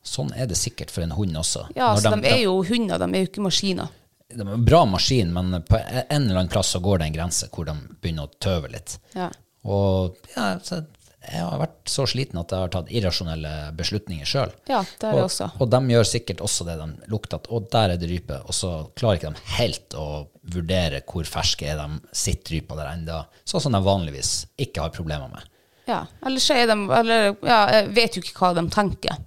Sånn 0.05 0.29
er 0.37 0.45
det 0.45 0.57
sikkert 0.59 0.91
for 0.93 1.01
en 1.01 1.15
hund 1.17 1.33
også. 1.35 1.63
Mm. 1.69 1.75
Ja, 1.79 1.93
Når 1.95 2.01
så 2.03 2.11
de, 2.21 2.27
er 2.29 2.43
jo 2.43 2.59
hunder, 2.63 2.99
de 2.99 3.05
er 3.09 3.23
jo 3.25 3.31
ikke 3.31 3.41
maskiner. 3.47 3.87
de 4.29 4.41
er 4.41 4.53
en 4.53 4.65
bra 4.65 4.83
maskin, 4.85 5.31
men 5.33 5.63
på 5.63 5.79
en 5.79 6.21
eller 6.27 6.35
annen 6.43 6.49
plass 6.51 6.75
så 6.75 6.79
går 6.83 6.99
det 6.99 7.07
en 7.07 7.13
grense 7.17 7.49
hvor 7.49 7.65
de 7.65 7.73
begynner 8.01 8.27
å 8.27 8.31
tøve 8.39 8.69
litt. 8.71 8.99
Ja. 9.15 9.31
Og 9.65 10.15
ja, 10.35 10.59
så 10.61 10.83
jeg 11.31 11.43
har 11.45 11.59
vært 11.61 11.89
så 11.89 12.05
sliten 12.09 12.39
at 12.41 12.51
jeg 12.53 12.63
har 12.65 12.71
tatt 12.73 12.91
irrasjonelle 12.93 13.51
beslutninger 13.77 14.27
sjøl. 14.29 14.53
Ja, 14.69 14.81
det 14.83 15.09
og, 15.09 15.17
jeg 15.19 15.27
også. 15.29 15.47
og 15.59 15.69
de 15.73 15.79
gjør 15.95 16.07
sikkert 16.09 16.43
også 16.45 16.67
det 16.67 16.77
de 16.81 16.87
lukter 17.11 17.39
at 17.41 17.49
å, 17.49 17.59
der 17.71 17.95
er 17.95 18.01
det 18.01 18.09
rype, 18.11 18.37
og 18.45 18.53
så 18.57 18.71
klarer 18.97 19.19
ikke 19.21 19.33
de 19.35 19.45
helt 19.57 19.97
å 19.99 20.07
vurdere 20.55 21.01
hvor 21.09 21.25
ferske 21.29 21.67
er 21.71 21.79
de 21.81 21.99
sitter 22.15 22.57
rypa 22.59 22.77
der 22.77 22.91
enda, 22.93 23.23
sånn 23.47 23.63
som 23.65 23.73
de 23.77 23.81
vanligvis 23.85 24.33
ikke 24.61 24.85
har 24.85 24.93
problemer 24.95 25.31
med. 25.33 25.51
Ja, 25.85 26.03
eller 26.25 26.41
så 26.41 26.55
er 26.57 26.65
de 26.71 26.75
Eller 26.97 27.27
ja, 27.45 27.59
jeg 27.75 27.91
vet 27.93 28.15
jo 28.17 28.21
ikke 28.23 28.39
hva 28.39 28.55
de 28.57 28.63
tenker. 28.73 29.19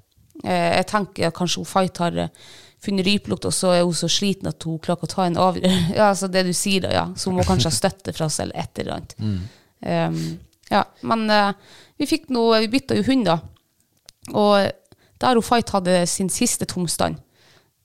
Eh, 0.42 0.72
Jeg 0.80 0.86
tenker 0.90 1.28
at 1.28 1.36
kanskje 1.36 1.61
hun 1.62 1.68
Fight 1.70 2.01
har 2.03 2.16
eh, 2.18 2.32
funnet 2.82 3.07
rypelukt, 3.07 3.46
og 3.46 3.55
så 3.55 3.70
er 3.76 3.84
hun 3.84 3.94
så 3.94 4.09
sliten 4.11 4.51
at 4.51 4.66
hun 4.66 4.80
klarer 4.82 4.99
ikke 4.99 5.07
å 5.07 5.12
ta 5.14 5.26
en 5.28 5.38
avgjørelse. 5.38 5.94
Ja, 5.99 6.09
altså 6.11 6.26
det 6.34 6.42
du 6.49 6.53
sier 6.55 6.82
da, 6.82 6.90
ja. 6.94 7.05
Så 7.14 7.30
hun 7.30 7.38
må 7.38 7.46
kanskje 7.46 7.70
ha 7.70 7.76
støtte 7.78 8.14
fra 8.14 8.26
seg 8.30 8.49
eller 8.49 8.59
et 8.64 8.82
eller 8.82 8.96
annet. 8.96 9.14
Um, 9.86 10.18
ja, 10.74 10.82
men 11.07 11.24
eh, 11.30 11.53
vi 11.99 12.07
fikk 12.07 12.28
noe 12.34 12.61
Vi 12.62 12.70
bytta 12.72 12.96
jo 12.99 13.07
hund, 13.09 13.26
da. 13.28 13.38
Og 14.36 14.70
der 15.18 15.38
hun 15.38 15.44
Fight 15.44 15.72
hadde 15.74 16.05
sin 16.07 16.30
siste 16.30 16.66
tomstand, 16.68 17.18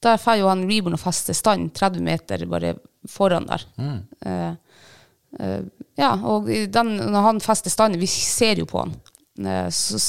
der 0.04 0.20
får 0.22 0.42
jo 0.42 0.50
han 0.52 0.66
Reborn 0.70 0.98
og 0.98 1.02
feste 1.02 1.34
stand 1.36 1.72
30 1.78 2.04
meter 2.04 2.44
bare 2.52 2.76
foran 3.10 3.48
der. 3.48 3.64
Mm. 3.80 4.00
Uh, 4.26 4.82
uh, 5.40 5.62
ja, 6.00 6.12
og 6.28 6.50
den, 6.50 6.92
når 7.14 7.28
han 7.30 7.44
fester 7.44 7.72
standen, 7.72 8.02
vi 8.02 8.10
ser 8.12 8.60
jo 8.60 8.68
på 8.70 8.84
han. 8.84 8.94
Uh, 9.40 9.70
så, 9.72 10.02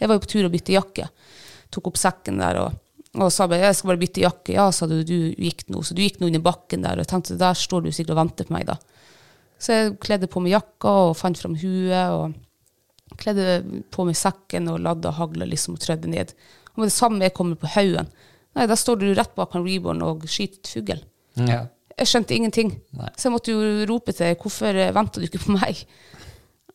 jeg 0.00 0.10
var 0.10 0.18
jo 0.18 0.24
på 0.24 0.32
tur 0.34 0.48
å 0.48 0.52
bytte 0.52 0.74
jakke. 0.74 1.06
Tok 1.72 1.92
opp 1.92 2.00
sekken 2.00 2.42
der 2.42 2.60
og, 2.64 2.80
og 3.16 3.30
sa 3.32 3.46
bare, 3.48 3.68
jeg 3.68 3.78
skal 3.78 3.92
bare 3.92 4.02
bytte 4.02 4.24
jakke. 4.24 4.56
Ja, 4.58 4.66
sa 4.74 4.90
du, 4.90 4.98
du 5.06 5.30
gikk 5.30 5.68
nå. 5.70 5.84
Så 5.86 5.96
du 5.96 6.02
gikk 6.04 6.18
nå 6.20 6.30
under 6.30 6.44
bakken 6.44 6.84
der, 6.86 7.00
og 7.00 7.08
tenkte, 7.10 7.38
der 7.40 7.56
står 7.56 7.86
du 7.86 7.92
sikkert 7.92 8.16
og 8.16 8.22
venter 8.24 8.48
på 8.48 8.56
meg 8.56 8.66
da. 8.68 8.80
Så 9.62 9.72
jeg 9.72 9.94
kledde 10.02 10.28
på 10.28 10.42
meg 10.44 10.52
jakka 10.58 10.92
og 11.06 11.14
fant 11.16 11.38
fram 11.40 11.54
huet 11.56 12.12
og 12.12 12.34
kledde 13.20 13.82
på 13.94 14.04
meg 14.08 14.16
sekken 14.18 14.68
og 14.72 14.80
ladde 14.84 15.12
hagla 15.14 15.46
liksom 15.48 15.76
og 15.76 15.82
trødde 15.84 16.10
ned. 16.10 16.32
Og 16.74 16.82
med 16.82 16.90
det 16.90 16.96
samme 16.96 17.24
jeg 17.24 17.34
kommer 17.36 17.58
på 17.60 17.70
haugen. 17.76 18.10
Nei, 18.56 18.66
da 18.68 18.76
står 18.78 18.98
du 19.00 19.06
rett 19.14 19.34
bak 19.36 19.52
han 19.54 19.64
Reborn 19.66 20.02
og 20.04 20.24
skyter 20.30 20.78
fugl. 20.78 21.02
Ja. 21.46 21.62
Jeg 21.96 22.10
skjønte 22.10 22.36
ingenting. 22.36 22.74
Nei. 22.96 23.10
Så 23.16 23.28
jeg 23.28 23.34
måtte 23.36 23.52
jo 23.54 23.86
rope 23.88 24.12
til 24.16 24.34
hvorfor 24.40 24.76
eh, 24.76 24.92
venter 24.96 25.22
du 25.22 25.28
ikke 25.28 25.44
på 25.46 25.54
meg? 25.56 25.80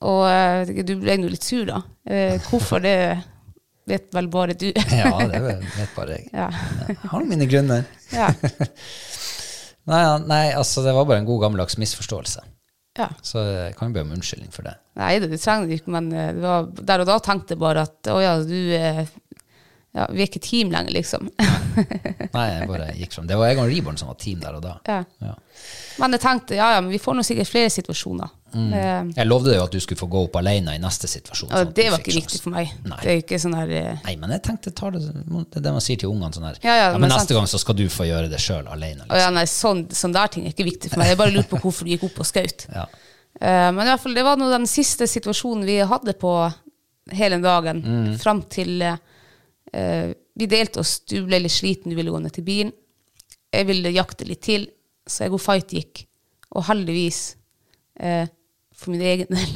Og 0.01 0.23
eh, 0.29 0.71
du 0.85 0.95
ble 1.01 1.17
nå 1.21 1.29
litt 1.29 1.45
sur, 1.45 1.65
da. 1.69 1.81
Eh, 2.09 2.37
hvorfor 2.47 2.81
det 2.81 2.95
vet 3.89 4.07
vel 4.15 4.29
bare 4.33 4.55
du. 4.57 4.69
Ja, 5.01 5.11
det 5.29 5.41
vet 5.45 5.93
bare 5.97 6.17
jeg. 6.17 6.29
ja. 6.33 6.47
Jeg 6.87 6.97
har 7.13 7.27
mine 7.29 7.49
grunner. 7.49 7.85
Ja. 8.13 8.31
Nei, 9.89 10.01
nei, 10.29 10.43
altså 10.53 10.83
det 10.85 10.91
var 10.93 11.07
bare 11.09 11.23
en 11.23 11.25
god 11.25 11.39
gammeldags 11.41 11.73
misforståelse. 11.81 12.43
Ja. 12.99 13.07
Så 13.23 13.41
jeg 13.45 13.75
kan 13.77 13.89
jo 13.89 13.95
be 13.95 14.03
om 14.05 14.13
unnskyldning 14.17 14.51
for 14.51 14.67
det. 14.67 14.75
Nei, 14.99 15.13
det, 15.23 15.39
trenger 15.39 15.69
du 15.69 15.75
ikke, 15.77 15.93
men 15.95 16.09
eh, 16.11 16.31
det 16.35 16.43
var, 16.43 16.67
der 16.91 17.03
og 17.03 17.07
da 17.07 17.17
tenkte 17.23 17.55
jeg 17.55 17.61
bare 17.61 17.85
at 17.87 18.09
å 18.11 18.17
ja, 18.19 18.33
du 18.43 18.57
eh, 18.75 19.05
ja, 19.91 20.05
Vi 20.11 20.23
er 20.23 20.27
ikke 20.29 20.39
team 20.43 20.71
lenger, 20.71 20.93
liksom. 20.95 21.27
Nei, 22.35 22.45
jeg 22.47 22.67
bare 22.69 22.91
gikk 22.95 23.15
frem. 23.15 23.27
Det 23.27 23.39
var 23.39 23.51
Egon 23.51 23.67
Riborn 23.67 23.99
som 23.99 24.11
var 24.11 24.19
team 24.21 24.39
der 24.43 24.55
og 24.59 24.63
da. 24.63 24.77
ja. 24.87 25.01
Ja. 25.19 25.33
Men 25.99 26.15
jeg 26.15 26.23
tenkte 26.23 26.55
ja, 26.55 26.69
ja, 26.77 26.83
men 26.83 26.93
vi 26.93 26.99
får 27.01 27.17
nå 27.17 27.25
sikkert 27.27 27.51
flere 27.51 27.71
situasjoner. 27.73 28.31
Eh, 28.53 29.11
Jeg 29.15 29.27
lovde 29.27 29.51
deg 29.51 29.57
jo 29.59 29.63
at 29.63 29.71
du 29.75 29.79
skulle 29.79 29.99
få 30.01 30.07
gå 30.11 30.21
opp 30.25 30.35
alene 30.41 30.73
i 30.75 30.79
neste 30.81 31.07
situasjon. 31.07 31.49
ja, 31.51 31.61
sånn 31.63 31.73
det 31.77 31.85
var 31.91 31.99
ikke 32.03 32.15
viktig 32.17 32.39
for 32.43 32.51
meg. 32.55 32.71
Nei. 32.83 32.97
Det 33.03 33.11
er 33.13 33.21
ikke 33.21 33.39
sånn 33.39 33.55
her 33.55 33.69
eh, 33.77 34.01
Nei, 34.05 34.15
men 34.19 34.33
jeg 34.35 34.43
tenkte 34.47 34.73
ta 34.75 34.89
det, 34.91 35.01
det 35.07 35.59
er 35.61 35.65
det 35.67 35.73
man 35.77 35.85
sier 35.85 36.01
til 36.01 36.11
ungene 36.11 36.33
sånn 36.35 36.47
her. 36.49 36.57
Ja, 36.65 36.75
ja, 36.75 36.89
men, 36.93 37.05
men 37.05 37.13
neste 37.13 37.31
sant. 37.31 37.37
gang 37.39 37.47
så 37.51 37.61
skal 37.63 37.77
du 37.79 37.85
få 37.89 38.09
gjøre 38.09 38.27
det 38.31 38.41
sjøl 38.43 38.67
alene. 38.67 39.05
Liksom. 39.05 39.21
ja, 39.23 39.29
nei, 39.35 39.45
sånn, 39.49 39.85
sånn 39.95 40.17
der 40.17 40.33
ting 40.33 40.45
er 40.49 40.55
ikke 40.55 40.67
viktig 40.67 40.91
for 40.91 40.99
meg. 41.03 41.13
Jeg 41.13 41.21
bare 41.21 41.35
lurte 41.37 41.53
på 41.53 41.61
hvorfor 41.65 41.87
du 41.87 41.93
gikk 41.95 42.03
opp 42.09 42.19
og 42.25 42.27
skaut. 42.27 42.67
Ja. 42.73 42.87
Uh, 43.41 43.69
men 43.71 43.85
i 43.85 43.89
hvert 43.93 44.03
fall, 44.03 44.17
det 44.19 44.25
var 44.27 44.37
nå 44.37 44.49
den 44.51 44.67
siste 44.69 45.07
situasjonen 45.07 45.63
vi 45.65 45.79
hadde 45.87 46.13
på 46.19 46.33
hele 47.15 47.39
dagen, 47.41 47.79
fram 48.21 48.43
til 48.51 48.83
uh, 48.83 50.11
Vi 50.37 50.45
delte 50.51 50.79
oss, 50.83 50.99
du 51.07 51.21
ble 51.25 51.39
litt 51.43 51.51
sliten, 51.55 51.91
du 51.91 51.95
ville 51.97 52.11
gå 52.11 52.19
ned 52.21 52.33
til 52.35 52.43
bilen. 52.45 52.71
Jeg 53.51 53.67
ville 53.67 53.91
jakte 53.91 54.27
litt 54.27 54.43
til, 54.45 54.67
så 55.07 55.25
jeg 55.25 55.33
og 55.35 55.41
Fight 55.43 55.73
gikk. 55.75 56.05
Og 56.55 56.63
heldigvis, 56.67 57.17
eh, 57.99 58.27
for 58.81 58.93
min 58.93 59.03
egen 59.05 59.29
del, 59.29 59.51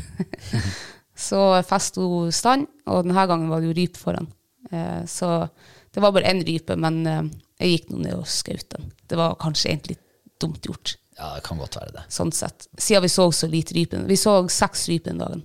så 1.27 1.41
festo 1.65 2.27
stand, 2.35 2.67
og 2.85 3.05
denne 3.05 3.27
gangen 3.29 3.49
var 3.51 3.63
det 3.63 3.71
jo 3.71 3.77
rype 3.79 4.01
foran. 4.01 4.29
Eh, 4.71 5.01
så 5.09 5.47
det 5.95 6.03
var 6.03 6.13
bare 6.15 6.29
én 6.29 6.43
rype, 6.45 6.77
men 6.77 7.01
eh, 7.09 7.23
jeg 7.63 7.73
gikk 7.73 7.89
nå 7.91 8.03
ned 8.03 8.19
og 8.19 8.29
skjøt 8.29 8.69
den. 8.75 8.91
Det 9.09 9.17
var 9.19 9.37
kanskje 9.41 9.71
egentlig 9.71 9.99
dumt 10.41 10.65
gjort 10.67 10.97
ja, 11.17 11.35
det 11.35 11.45
kan 11.47 11.59
godt 11.59 11.77
være 11.79 11.93
det. 11.95 12.05
sånn 12.11 12.31
sett. 12.35 12.67
Siden 12.77 13.05
vi 13.05 13.11
så 13.11 13.29
så 13.31 13.47
lite 13.47 13.75
rype. 13.77 14.01
Vi 14.07 14.17
så 14.19 14.35
seks 14.51 14.87
ryper 14.91 15.13
den 15.13 15.21
dagen. 15.23 15.43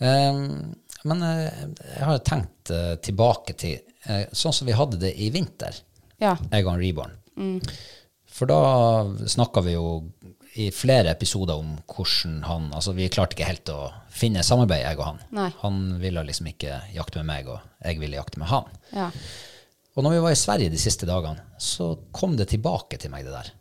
Um, 0.00 0.74
men 1.04 1.24
eh, 1.26 1.64
jeg 1.98 2.06
har 2.08 2.22
tenkt 2.24 2.72
uh, 2.72 2.94
tilbake 3.04 3.52
til 3.60 3.82
uh, 4.08 4.24
sånn 4.32 4.54
som 4.56 4.68
vi 4.68 4.76
hadde 4.76 5.00
det 5.02 5.12
i 5.20 5.30
vinter, 5.34 5.76
Ja. 6.20 6.34
Egon 6.52 6.80
Reborn. 6.80 7.14
For 8.28 8.48
da 8.48 8.58
snakka 9.28 9.62
vi 9.64 9.72
jo 9.72 9.84
i 10.58 10.70
flere 10.74 11.12
episoder 11.12 11.60
om 11.60 11.76
hvordan 11.86 12.40
han 12.42 12.72
Altså, 12.74 12.94
vi 12.96 13.08
klarte 13.12 13.36
ikke 13.36 13.48
helt 13.48 13.70
å 13.70 13.92
finne 14.10 14.42
samarbeid, 14.46 14.82
jeg 14.82 14.98
og 14.98 15.06
han. 15.06 15.20
Nei. 15.36 15.50
Han 15.62 15.78
ville 16.02 16.24
liksom 16.26 16.50
ikke 16.50 16.80
jakte 16.94 17.22
med 17.22 17.30
meg, 17.30 17.52
og 17.52 17.86
jeg 17.86 18.00
ville 18.02 18.18
jakte 18.18 18.42
med 18.42 18.50
han. 18.50 18.66
Ja. 18.94 19.10
Og 19.94 20.06
når 20.06 20.16
vi 20.16 20.24
var 20.24 20.34
i 20.34 20.40
Sverige 20.40 20.72
de 20.72 20.80
siste 20.80 21.06
dagene, 21.08 21.44
så 21.60 21.92
kom 22.14 22.36
det 22.38 22.50
tilbake 22.50 22.98
til 23.00 23.12
meg, 23.12 23.26
det 23.26 23.34
der. 23.34 23.52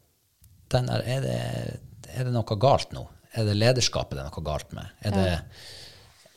Den 0.70 0.90
der 0.90 1.06
er, 1.06 1.26
det, 1.26 1.38
er 2.14 2.28
det 2.28 2.34
noe 2.34 2.58
galt 2.62 2.94
nå? 2.96 3.06
Er 3.38 3.46
det 3.46 3.58
lederskapet 3.58 4.18
det 4.18 4.24
er 4.24 4.30
noe 4.30 4.46
galt 4.46 4.74
med? 4.74 4.90
Er 5.06 5.14
det 5.14 5.30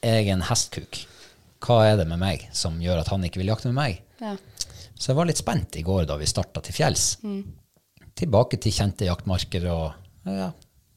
jeg 0.03 0.27
er 0.27 0.33
en 0.35 0.45
hestkuk? 0.49 1.05
Hva 1.63 1.79
er 1.87 2.01
det 2.01 2.09
med 2.11 2.19
meg 2.19 2.49
som 2.57 2.81
gjør 2.83 3.05
at 3.05 3.11
han 3.13 3.23
ikke 3.25 3.41
vil 3.41 3.53
jakte 3.53 3.71
med 3.71 3.79
meg? 3.79 4.01
Ja. 4.21 4.35
Så 4.97 5.13
jeg 5.13 5.19
var 5.19 5.29
litt 5.29 5.41
spent 5.41 5.77
i 5.79 5.85
går 5.87 6.05
da 6.11 6.17
vi 6.21 6.29
starta 6.31 6.63
til 6.65 6.75
fjells. 6.75 7.07
Tilbake 8.19 8.59
til 8.61 8.75
kjente 8.75 9.07
jaktmarker 9.09 9.69
og 9.73 10.02
ja, 10.29 10.51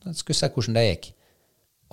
jeg 0.05 0.15
skulle 0.19 0.37
se 0.37 0.49
hvordan 0.53 0.75
det 0.77 0.83
gikk. 0.89 1.07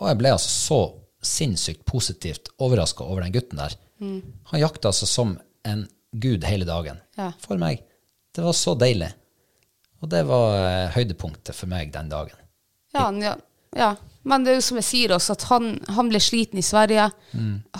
Og 0.01 0.09
jeg 0.11 0.19
ble 0.21 0.33
altså 0.35 0.51
så 0.53 0.81
sinnssykt 1.23 1.85
positivt 1.87 2.51
overraska 2.59 3.05
over 3.07 3.23
den 3.25 3.33
gutten 3.37 3.61
der. 3.63 3.77
Han 4.03 4.59
jakta 4.61 4.91
altså 4.91 5.07
som 5.07 5.37
en 5.69 5.85
gud 6.13 6.43
hele 6.45 6.67
dagen 6.67 6.99
Ja. 7.17 7.31
for 7.39 7.57
meg. 7.61 7.85
Det 8.35 8.43
var 8.45 8.53
så 8.57 8.75
deilig. 8.75 9.13
Og 10.03 10.09
det 10.11 10.25
var 10.27 10.57
eh, 10.59 10.91
høydepunktet 10.97 11.55
for 11.55 11.71
meg 11.71 11.93
den 11.95 12.09
dagen. 12.11 12.35
Ja, 12.93 13.07
ja, 13.23 13.37
ja. 13.79 13.93
Men 14.27 14.43
det 14.45 14.53
er 14.53 14.59
jo 14.59 14.65
som 14.67 14.79
jeg 14.81 14.87
sier 14.89 15.15
også, 15.15 15.37
at 15.39 15.45
han, 15.51 15.69
han 15.95 16.11
ble 16.11 16.19
sliten 16.23 16.59
i 16.59 16.65
Sverige. 16.67 17.07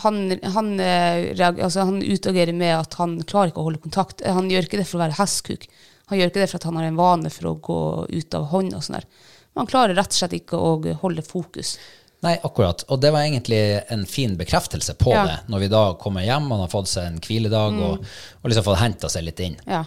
Han, 0.05 0.21
han, 0.55 0.71
eh, 0.81 1.33
altså, 1.51 1.85
han 1.89 1.99
utagerer 2.03 2.55
med 2.55 2.77
at 2.77 2.95
han 3.01 3.19
klarer 3.27 3.51
ikke 3.51 3.63
å 3.63 3.67
holde 3.69 3.83
kontakt. 3.83 4.23
Han 4.27 4.49
gjør 4.51 4.69
ikke 4.69 4.79
det 4.81 4.87
for 4.89 5.01
å 5.01 5.05
være 5.05 5.19
hestkuk. 5.19 5.67
Han 6.11 6.19
gjør 6.21 6.31
ikke 6.31 6.43
det 6.45 6.49
for 6.53 6.61
at 6.61 6.67
han 6.71 6.79
har 6.79 6.87
en 6.89 6.99
vane 7.03 7.31
for 7.35 7.51
å 7.51 7.59
gå 7.59 7.81
ut 8.13 8.35
av 8.39 8.49
hånd 8.55 8.75
og 8.79 8.83
sånn 8.87 9.01
der. 9.01 9.07
Men 9.53 9.63
han 9.65 9.71
klarer 9.71 9.95
rett 9.99 10.13
og 10.15 10.19
slett 10.21 10.37
ikke 10.39 10.57
å 10.59 10.77
holde 11.03 11.23
fokus. 11.27 11.75
Nei, 12.23 12.37
akkurat. 12.47 12.85
Og 12.95 13.01
det 13.03 13.11
var 13.11 13.25
egentlig 13.27 13.59
en 13.91 14.05
fin 14.07 14.37
bekreftelse 14.39 14.95
på 14.95 15.11
Ja. 15.11 15.25
det, 15.27 15.39
når 15.51 15.59
vi 15.65 15.69
da 15.73 15.83
kommer 15.99 16.23
hjem, 16.23 16.49
han 16.55 16.61
har 16.63 16.71
fått 16.71 16.89
seg 16.89 17.09
en 17.11 17.19
hviledag 17.21 17.81
og, 17.83 18.05
og 18.43 18.49
liksom 18.49 18.65
fått 18.69 18.79
henta 18.79 19.11
seg 19.11 19.25
litt 19.27 19.41
inn. 19.43 19.57
Ja. 19.67 19.83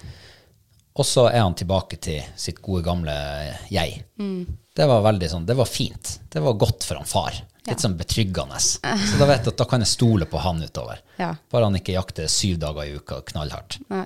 Og 0.96 1.06
så 1.08 1.26
er 1.30 1.42
han 1.44 1.56
tilbake 1.56 1.98
til 2.00 2.22
sitt 2.40 2.62
gode, 2.64 2.84
gamle 2.86 3.16
jeg. 3.72 4.04
Det 4.76 4.86
var 4.88 5.02
veldig 5.04 5.30
sånn, 5.32 5.46
det 5.48 5.56
var 5.60 5.68
fint. 5.68 6.20
Det 6.32 6.44
var 6.44 6.54
godt 6.60 6.84
for 6.88 7.00
han 7.00 7.08
far. 7.08 7.40
Litt 7.68 7.82
sånn 7.82 7.98
betryggende. 7.98 8.60
Så 9.10 9.18
da 9.20 9.26
vet 9.28 9.44
jeg 9.48 9.56
at 9.56 9.60
da 9.60 9.66
kan 9.68 9.84
jeg 9.84 9.92
stole 9.92 10.28
på 10.30 10.40
han 10.44 10.62
utover. 10.64 11.00
Ja. 11.20 11.34
Bare 11.52 11.68
han 11.68 11.76
ikke 11.80 11.96
jakter 11.96 12.28
syv 12.32 12.60
dager 12.62 12.84
i 12.88 12.96
uka 13.00 13.22
knallhardt. 13.32 13.80
Nei. 13.92 14.06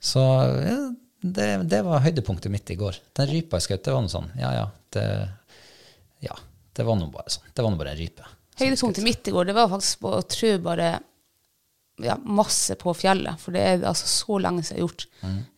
Så 0.00 0.22
ja, 0.22 0.78
det, 1.22 1.48
det 1.70 1.82
var 1.86 2.02
høydepunktet 2.06 2.50
mitt 2.54 2.70
i 2.70 2.78
går. 2.78 2.98
Den 3.18 3.30
rypa 3.30 3.58
jeg 3.58 3.66
skjøt, 3.68 3.84
det 3.86 3.94
var 3.94 4.02
noe 4.06 4.12
sånn, 4.14 4.30
ja 4.38 4.52
ja, 4.54 4.66
det, 4.94 5.06
ja, 6.24 6.34
det 6.76 6.86
var 6.86 6.98
nå 6.98 7.10
bare 7.12 7.32
sånn. 7.32 7.48
Det 7.54 7.64
var 7.64 7.74
nå 7.74 7.80
bare 7.80 7.94
en 7.94 8.00
rype. 8.00 8.26
Høydepunktet 8.58 9.06
mitt 9.06 9.28
i 9.28 9.34
går, 9.34 9.48
det 9.48 9.56
var 9.58 9.70
faktisk 9.70 10.02
på 10.02 10.14
å 10.16 10.24
trø 10.26 10.56
bare 10.62 10.88
ja, 12.02 12.16
masse 12.24 12.74
på 12.78 12.94
fjellet, 12.94 13.40
for 13.42 13.54
det 13.54 13.62
er 13.62 13.86
altså 13.86 14.06
så 14.10 14.38
lenge 14.42 14.62
siden 14.62 14.76
jeg 14.76 14.82
har 14.82 14.86
gjort. 14.86 15.06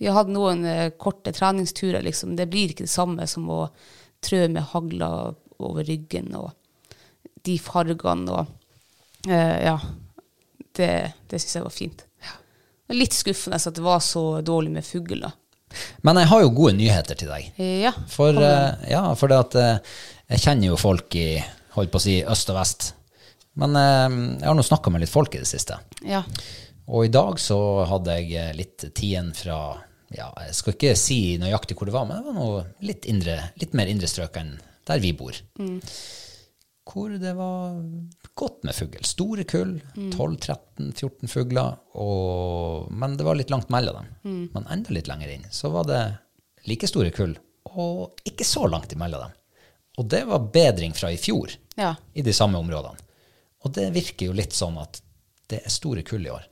Vi 0.01 0.09
har 0.09 0.17
hatt 0.17 0.33
noen 0.33 0.65
eh, 0.69 0.87
korte 0.97 1.33
treningsturer, 1.37 2.03
liksom. 2.05 2.37
Det 2.37 2.49
blir 2.53 2.73
ikke 2.73 2.87
det 2.89 2.93
samme 2.93 3.27
som 3.29 3.49
å 3.53 3.63
trø 4.25 4.47
med 4.49 4.69
hagla 4.73 5.11
over 5.61 5.85
ryggen 5.85 6.33
og 6.37 6.53
de 7.45 7.57
fargene 7.61 8.37
og 8.37 8.55
uh, 9.29 9.59
Ja. 9.65 9.79
Det, 10.71 11.13
det 11.27 11.41
syns 11.43 11.57
jeg 11.57 11.65
var 11.65 11.73
fint. 11.75 12.03
Litt 12.95 13.15
skuffende 13.15 13.59
at 13.59 13.75
det 13.75 13.83
var 13.83 13.99
så 14.03 14.23
dårlig 14.47 14.71
med 14.77 14.87
fugl. 14.87 15.25
Men 16.07 16.21
jeg 16.23 16.31
har 16.33 16.45
jo 16.45 16.55
gode 16.55 16.77
nyheter 16.79 17.19
til 17.19 17.31
deg. 17.31 17.51
Ja. 17.59 17.93
For, 18.11 18.37
uh, 18.37 18.81
ja, 18.91 19.03
for 19.19 19.33
det 19.33 19.43
at 19.45 19.59
uh, 19.59 19.99
jeg 20.31 20.45
kjenner 20.45 20.73
jo 20.73 20.81
folk 20.81 21.15
i 21.19 21.29
holdt 21.77 21.93
på 21.93 22.01
å 22.01 22.05
si 22.05 22.17
øst 22.23 22.51
og 22.53 22.59
vest. 22.59 22.89
Men 23.61 23.77
uh, 23.77 24.09
jeg 24.41 24.49
har 24.49 24.59
nå 24.59 24.67
snakka 24.67 24.93
med 24.93 25.05
litt 25.05 25.13
folk 25.13 25.35
i 25.37 25.45
det 25.45 25.51
siste. 25.51 25.79
ja. 26.07 26.25
Og 26.91 27.07
i 27.07 27.13
dag 27.15 27.37
så 27.39 27.57
hadde 27.87 28.17
jeg 28.19 28.55
litt 28.59 28.85
tiden 28.99 29.29
fra 29.37 29.59
ja, 30.11 30.27
Jeg 30.49 30.57
skal 30.59 30.75
ikke 30.75 30.97
si 30.99 31.37
nøyaktig 31.39 31.77
hvor 31.79 31.87
det 31.87 31.95
var, 31.95 32.09
men 32.09 32.19
det 32.19 32.27
var 32.27 32.35
noe 32.35 32.65
litt, 32.83 33.07
indre, 33.07 33.37
litt 33.63 33.77
mer 33.79 33.87
indre 33.87 34.11
strøk 34.11 34.41
enn 34.41 34.57
der 34.91 34.99
vi 34.99 35.13
bor. 35.15 35.37
Hvor 36.91 37.13
det 37.23 37.33
var 37.39 37.77
godt 38.35 38.65
med 38.67 38.75
fugl. 38.75 39.05
Store 39.07 39.45
kull. 39.47 39.77
12-13-14 39.95 41.29
fugler. 41.31 41.77
Og, 42.01 42.89
men 42.93 43.17
det 43.19 43.27
var 43.27 43.39
litt 43.39 43.51
langt 43.53 43.71
mellom 43.71 44.01
dem. 44.01 44.41
Men 44.55 44.67
enda 44.71 44.95
litt 44.97 45.11
lenger 45.11 45.31
inn 45.37 45.47
så 45.55 45.71
var 45.75 45.87
det 45.89 46.01
like 46.69 46.89
store 46.91 47.13
kull, 47.15 47.37
og 47.73 48.19
ikke 48.29 48.45
så 48.45 48.67
langt 48.69 48.93
imellom 48.93 49.23
dem. 49.29 49.37
Og 50.01 50.09
det 50.13 50.25
var 50.29 50.49
bedring 50.53 50.93
fra 50.97 51.11
i 51.13 51.17
fjor 51.21 51.53
Ja. 51.77 51.95
i 52.15 52.23
de 52.23 52.33
samme 52.37 52.59
områdene. 52.61 52.99
Og 53.65 53.73
det 53.77 53.91
virker 53.95 54.31
jo 54.31 54.35
litt 54.37 54.53
sånn 54.57 54.77
at 54.81 55.01
det 55.51 55.63
er 55.65 55.73
store 55.73 56.03
kull 56.07 56.25
i 56.27 56.31
år. 56.33 56.45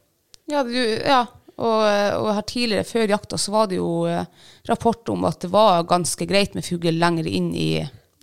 Ja, 0.49 0.63
du, 0.65 0.73
ja. 0.77 1.23
Og, 1.59 1.83
og 2.23 2.29
her 2.37 2.45
tidligere, 2.47 2.87
før 2.87 3.09
jakta, 3.11 3.39
så 3.41 3.51
var 3.55 3.67
det 3.71 3.81
jo 3.81 4.05
eh, 4.07 4.25
rapport 4.69 5.09
om 5.11 5.25
at 5.27 5.41
det 5.43 5.51
var 5.51 5.83
ganske 5.91 6.27
greit 6.31 6.55
med 6.55 6.65
fugl 6.67 6.93
lenger 6.95 7.27
inn 7.27 7.49
i, 7.59 7.71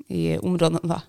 i 0.07 0.37
områdene. 0.37 0.81
da. 0.87 1.01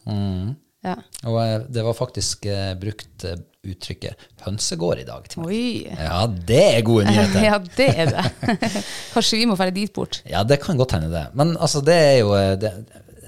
Ja. 0.87 0.95
Og 1.27 1.37
eh, 1.43 1.57
det 1.73 1.83
var 1.83 1.97
faktisk 1.99 2.47
eh, 2.51 2.73
brukt 2.79 3.25
eh, 3.27 3.41
uttrykket 3.67 4.27
'hønsegård' 4.45 5.03
i 5.03 5.07
dag 5.09 5.27
til 5.31 5.43
meg. 5.43 5.51
Oi. 5.51 5.97
Ja, 5.99 6.21
det 6.31 6.63
er 6.77 6.85
gode 6.87 7.09
nyheter. 7.09 7.43
Ja, 7.49 7.59
det 7.59 7.89
er 7.91 8.13
det. 8.13 8.55
Kanskje 9.15 9.41
vi 9.41 9.49
må 9.51 9.59
dra 9.59 9.67
dit 9.75 9.93
bort. 9.97 10.21
Ja, 10.31 10.45
det 10.47 10.61
kan 10.63 10.79
godt 10.79 10.95
hende 10.95 11.11
det. 11.11 11.27
Men 11.35 11.57
altså, 11.57 11.83
det 11.83 11.97
er 11.97 12.17
jo 12.21 12.31
Det, 12.63 12.73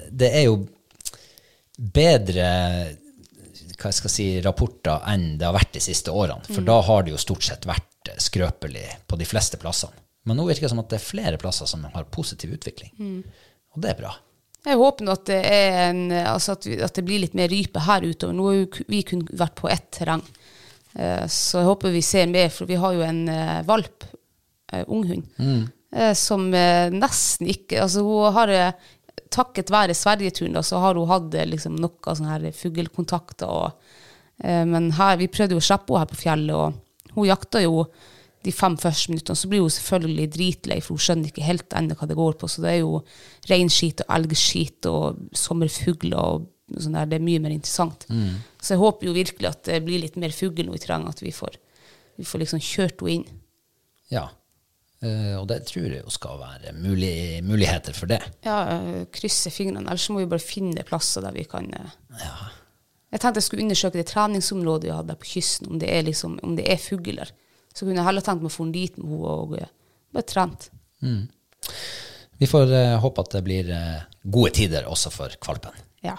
det 0.09 0.31
er 0.39 0.47
jo 0.47 0.55
bedre 1.79 2.47
hva 3.79 3.87
jeg 3.93 3.95
skal 3.95 4.11
si, 4.11 4.25
rapporter 4.43 5.05
enn 5.07 5.37
det 5.39 5.47
har 5.47 5.55
vært 5.55 5.75
de 5.77 5.81
siste 5.83 6.11
årene. 6.11 6.43
For 6.51 6.65
da 6.67 6.81
har 6.83 7.05
det 7.05 7.13
jo 7.13 7.19
stort 7.21 7.45
sett 7.47 7.67
vært 7.67 8.11
skrøpelig 8.19 8.87
på 9.07 9.19
de 9.19 9.27
fleste 9.27 9.59
plassene. 9.61 9.95
Men 10.27 10.35
nå 10.35 10.43
virker 10.49 10.67
det 10.67 10.71
som 10.73 10.81
at 10.81 10.89
det 10.91 10.97
er 10.99 11.05
flere 11.05 11.39
plasser 11.39 11.69
som 11.69 11.85
har 11.87 12.09
positiv 12.11 12.51
utvikling. 12.57 12.91
Og 13.71 13.79
det 13.79 13.93
er 13.93 14.01
bra. 14.01 14.11
Jeg 14.69 14.79
håper 14.79 15.05
nå 15.07 15.15
at 15.15 15.25
det, 15.29 15.39
en, 15.49 16.03
altså 16.33 16.53
at, 16.55 16.67
at 16.89 16.95
det 16.99 17.03
blir 17.07 17.23
litt 17.23 17.35
mer 17.37 17.49
rype 17.51 17.81
her 17.87 18.05
utover. 18.05 18.35
Nå 18.37 18.45
har 18.49 18.85
vi 18.91 19.01
kun 19.07 19.25
vært 19.29 19.55
på 19.57 19.69
ett 19.71 19.89
terreng. 19.97 20.23
Eh, 20.93 21.25
Så 21.29 21.61
jeg 21.61 21.69
håper 21.69 21.93
vi 21.93 22.01
ser 22.05 22.29
mer, 22.31 22.49
for 22.53 22.69
vi 22.69 22.77
har 22.81 22.95
jo 22.97 23.03
en 23.05 23.23
eh, 23.29 23.59
valp, 23.67 24.05
eh, 24.73 24.85
unghund, 24.87 25.25
eh, 25.93 26.13
som 26.17 26.47
nesten 26.51 27.49
ikke 27.49 27.81
Altså, 27.83 28.05
hun 28.05 28.33
har 28.37 28.55
Takket 29.29 29.69
være 29.69 29.93
Sverigeturen, 29.93 30.55
da, 30.57 30.63
så 30.65 30.79
har 30.81 30.97
hun 30.97 31.09
hatt 31.09 31.35
liksom 31.45 31.75
noe 31.77 32.13
sånne 32.17 32.31
her 32.31 32.55
fuglekontakter. 32.57 33.45
Og, 33.45 33.91
men 34.41 34.87
her, 34.97 35.19
vi 35.21 35.27
prøvde 35.29 35.53
jo 35.53 35.61
å 35.61 35.65
slippe 35.67 35.93
henne 35.93 36.01
her 36.01 36.09
på 36.09 36.17
fjellet, 36.17 36.55
og 36.55 37.13
hun 37.13 37.27
jakta 37.27 37.61
jo 37.61 37.83
de 38.45 38.53
fem 38.55 38.77
første 38.79 39.11
minuttene. 39.11 39.37
Så 39.37 39.49
blir 39.51 39.63
hun 39.63 39.73
selvfølgelig 39.73 40.29
dritlei, 40.35 40.79
for 40.83 40.95
hun 40.95 41.03
skjønner 41.03 41.31
ikke 41.31 41.47
helt 41.47 41.75
ennå 41.75 41.97
hva 41.99 42.07
det 42.09 42.17
går 42.19 42.37
på. 42.39 42.49
Så 42.51 42.63
det 42.63 42.71
er 42.71 42.81
jo 42.81 43.01
reinskit 43.49 44.05
og 44.05 44.15
elgskit 44.15 44.89
og 44.89 45.19
sommerfugler 45.35 46.19
og 46.19 46.47
sånn 46.77 46.97
der. 46.97 47.09
Det 47.09 47.19
er 47.19 47.27
mye 47.27 47.43
mer 47.43 47.55
interessant. 47.55 48.07
Så 48.61 48.75
jeg 48.75 48.83
håper 48.83 49.09
jo 49.09 49.17
virkelig 49.17 49.51
at 49.51 49.63
det 49.67 49.81
blir 49.85 50.03
litt 50.03 50.19
mer 50.21 50.35
fugl 50.35 50.67
nå 50.67 50.77
i 50.77 50.81
terrenget, 50.81 51.19
at 51.19 51.25
vi 51.25 51.33
får, 51.35 51.59
vi 52.19 52.27
får 52.27 52.45
liksom 52.45 52.63
kjørt 52.63 53.03
henne 53.03 53.17
inn. 53.19 53.41
Ja. 54.09 54.29
Eh, 54.99 55.35
og 55.39 55.45
det 55.47 55.61
tror 55.69 55.85
jeg 55.87 56.01
jo 56.01 56.11
skal 56.11 56.39
være 56.41 56.73
mulig, 56.75 57.39
muligheter 57.47 57.95
for 57.95 58.11
det. 58.11 58.19
Ja, 58.43 58.61
øh, 58.75 59.03
krysse 59.15 59.51
fingrene. 59.53 59.85
Ellers 59.87 60.09
må 60.11 60.23
vi 60.23 60.31
bare 60.31 60.43
finne 60.43 60.83
plasser 60.87 61.23
der 61.23 61.35
vi 61.35 61.45
kan 61.47 61.69
ja. 61.71 61.85
Jeg 63.09 63.21
tenkte 63.21 63.39
jeg 63.39 63.47
skulle 63.47 63.63
undersøke 63.65 63.97
det 63.97 64.09
treningsområdet 64.11 64.89
vi 64.89 64.93
hadde 64.93 65.15
på 65.17 65.29
kysten, 65.31 65.71
om 65.71 65.79
det 65.81 65.87
er, 65.89 66.03
liksom, 66.05 66.35
om 66.45 66.57
det 66.59 66.67
er 66.69 66.77
fugler. 66.77 67.31
Så 67.73 67.85
kunne 67.85 67.99
jeg 67.99 68.05
heller 68.09 68.25
tenkt 68.25 68.41
meg 68.43 68.51
å 68.51 68.55
få 68.57 68.65
en 68.67 68.71
dit 68.75 68.97
med 68.97 69.07
henne 69.11 69.33
og 69.35 69.53
øh, 69.59 69.69
bare 70.15 70.27
trent. 70.27 70.69
Vi 72.39 72.47
får 72.49 72.71
uh, 72.71 72.97
håpe 73.03 73.21
at 73.23 73.31
det 73.35 73.43
blir 73.45 73.69
uh, 73.71 74.01
gode 74.23 74.51
tider 74.57 74.87
også 74.89 75.11
for 75.13 75.35
kvalpen. 75.43 75.75
Ja. 76.03 76.15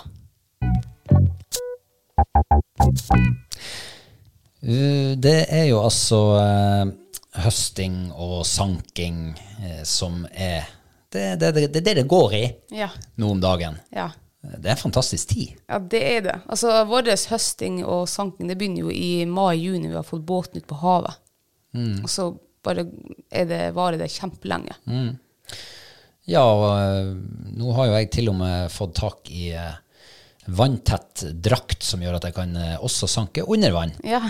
Uh, 4.62 5.16
det 5.16 5.46
er 5.48 5.66
jo 5.70 5.80
altså 5.80 6.18
eh, 6.36 6.90
høsting 7.40 8.10
og 8.12 8.42
sanking 8.48 9.30
eh, 9.62 9.82
som 9.88 10.26
er 10.32 10.66
det, 11.10 11.38
det, 11.40 11.52
det, 11.56 11.62
det 11.72 11.80
det 11.86 11.94
det 12.02 12.04
går 12.10 12.34
i 12.36 12.42
Ja. 12.76 12.90
nå 13.16 13.30
om 13.34 13.40
dagen. 13.42 13.78
Ja. 13.90 14.10
Det 14.40 14.68
er 14.68 14.76
en 14.76 14.84
fantastisk 14.84 15.28
tid. 15.34 15.56
ja, 15.68 15.78
det 15.78 16.00
er 16.00 16.20
det. 16.24 16.36
Altså, 16.48 16.84
Vår 16.88 17.08
høsting 17.32 17.80
og 17.84 18.06
sanking 18.08 18.48
det 18.48 18.56
begynner 18.60 18.86
jo 18.86 18.92
i 18.94 19.24
mai-juni. 19.28 19.88
Vi 19.90 19.98
har 19.98 20.06
fått 20.06 20.22
båten 20.24 20.60
ut 20.62 20.66
på 20.70 20.78
havet. 20.80 21.18
Og 22.04 22.08
så 22.10 22.30
bare 22.64 22.84
det, 23.30 23.70
varer 23.76 24.00
det 24.00 24.10
kjempelenge. 24.12 24.76
Ja, 26.30 26.42
og 26.44 26.66
eh, 26.78 27.14
nå 27.58 27.70
har 27.76 27.88
jo 27.88 27.94
jeg 27.96 28.10
til 28.14 28.28
og 28.32 28.36
med 28.38 28.72
fått 28.72 28.98
tak 29.00 29.30
i 29.32 29.48
eh, 29.56 29.72
vanntett 30.50 31.24
drakt 31.42 31.84
som 31.86 32.02
gjør 32.02 32.18
at 32.18 32.28
jeg 32.28 32.36
kan 32.36 32.52
eh, 32.58 32.76
også 32.84 33.08
sanke 33.10 33.44
under 33.48 33.74
vann. 33.74 33.94
Ja. 34.06 34.20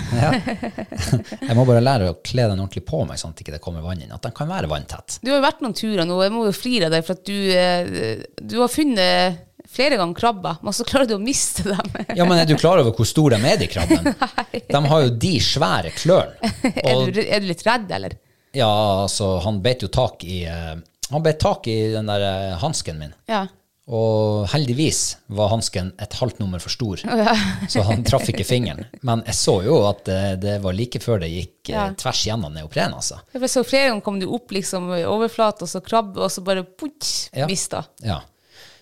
Jeg 1.51 1.57
må 1.59 1.65
bare 1.67 1.83
lære 1.83 2.11
å 2.13 2.19
kle 2.23 2.47
den 2.47 2.61
ordentlig 2.61 2.85
på 2.87 3.03
meg, 3.09 3.19
sånn 3.21 3.35
at 3.35 3.43
ikke 3.43 3.57
det 3.57 3.63
kommer 3.65 3.85
vann 3.85 4.03
inn. 4.05 4.13
At 4.15 4.25
den 4.27 4.35
kan 4.37 4.49
være 4.51 4.71
vanntett. 4.71 5.19
Du 5.25 5.33
har 5.33 5.41
jo 5.41 5.47
vært 5.49 5.63
noen 5.65 5.77
turer 5.77 6.07
nå, 6.07 6.19
jeg 6.23 6.35
må 6.35 6.47
jo 6.47 6.57
flire 6.57 6.89
av 6.89 6.95
deg, 6.95 7.07
for 7.07 7.19
at 7.19 7.27
du, 7.27 8.45
du 8.53 8.59
har 8.61 8.71
funnet 8.73 9.41
flere 9.71 9.97
ganger 10.01 10.19
krabber, 10.19 10.57
men 10.67 10.75
så 10.77 10.85
klarer 10.89 11.07
du 11.11 11.15
å 11.17 11.23
miste 11.23 11.63
dem. 11.69 11.93
Ja, 12.19 12.25
men 12.27 12.39
er 12.41 12.49
du 12.51 12.57
klar 12.59 12.81
over 12.83 12.91
hvor 12.97 13.07
store 13.09 13.39
de 13.39 13.51
er, 13.53 13.61
de 13.61 13.69
krabbene? 13.71 14.15
De 14.75 14.81
har 14.93 15.05
jo 15.07 15.13
de 15.23 15.33
svære 15.43 15.93
klørne. 15.95 16.51
er, 16.75 17.07
er 17.23 17.41
du 17.43 17.47
litt 17.51 17.63
redd, 17.67 17.91
eller? 17.95 18.19
ja, 18.57 18.67
altså, 19.05 19.37
han 19.45 19.61
beit 19.63 19.83
jo 19.85 19.89
tak 19.95 20.25
i 20.27 20.41
eh, 20.51 20.75
Han 21.13 21.23
beit 21.23 21.39
tak 21.43 21.69
i 21.71 21.77
den 21.95 22.09
der 22.11 22.23
eh, 22.27 22.57
hansken 22.59 22.99
min. 22.99 23.13
Ja. 23.31 23.45
Og 23.91 24.45
heldigvis 24.53 25.17
var 25.35 25.49
hansken 25.51 25.89
et 26.03 26.13
halvt 26.21 26.39
nummer 26.43 26.63
for 26.63 26.71
stor, 26.71 27.01
Ja. 27.07 27.33
så 27.71 27.83
han 27.89 28.05
traff 28.07 28.29
ikke 28.31 28.45
fingeren. 28.47 28.85
Men 29.07 29.23
jeg 29.27 29.35
så 29.39 29.57
jo 29.67 29.81
at 29.89 30.05
det, 30.07 30.19
det 30.45 30.57
var 30.63 30.77
like 30.79 31.01
før 31.03 31.23
det 31.25 31.31
gikk 31.33 31.71
eh, 31.73 31.75
Ja. 31.79 31.87
tvers 31.99 32.21
gjennom 32.29 32.55
neopren, 32.55 32.95
altså. 32.95 33.19
Jeg 33.35 33.51
så 33.51 33.65
flere 33.67 33.89
ganger 33.91 34.05
kom 34.07 34.21
du 34.23 34.29
opp 34.31 34.55
liksom 34.55 34.91
i 34.99 35.03
overflata, 35.07 35.67
og 35.67 35.73
så 35.73 35.83
krabbe, 35.83 36.23
og 36.23 36.31
så 36.35 36.43
bare 36.47 36.63
putsch, 36.67 37.31
Ja. 37.35 37.49
mista. 37.51 37.83
Ja. 38.07 38.21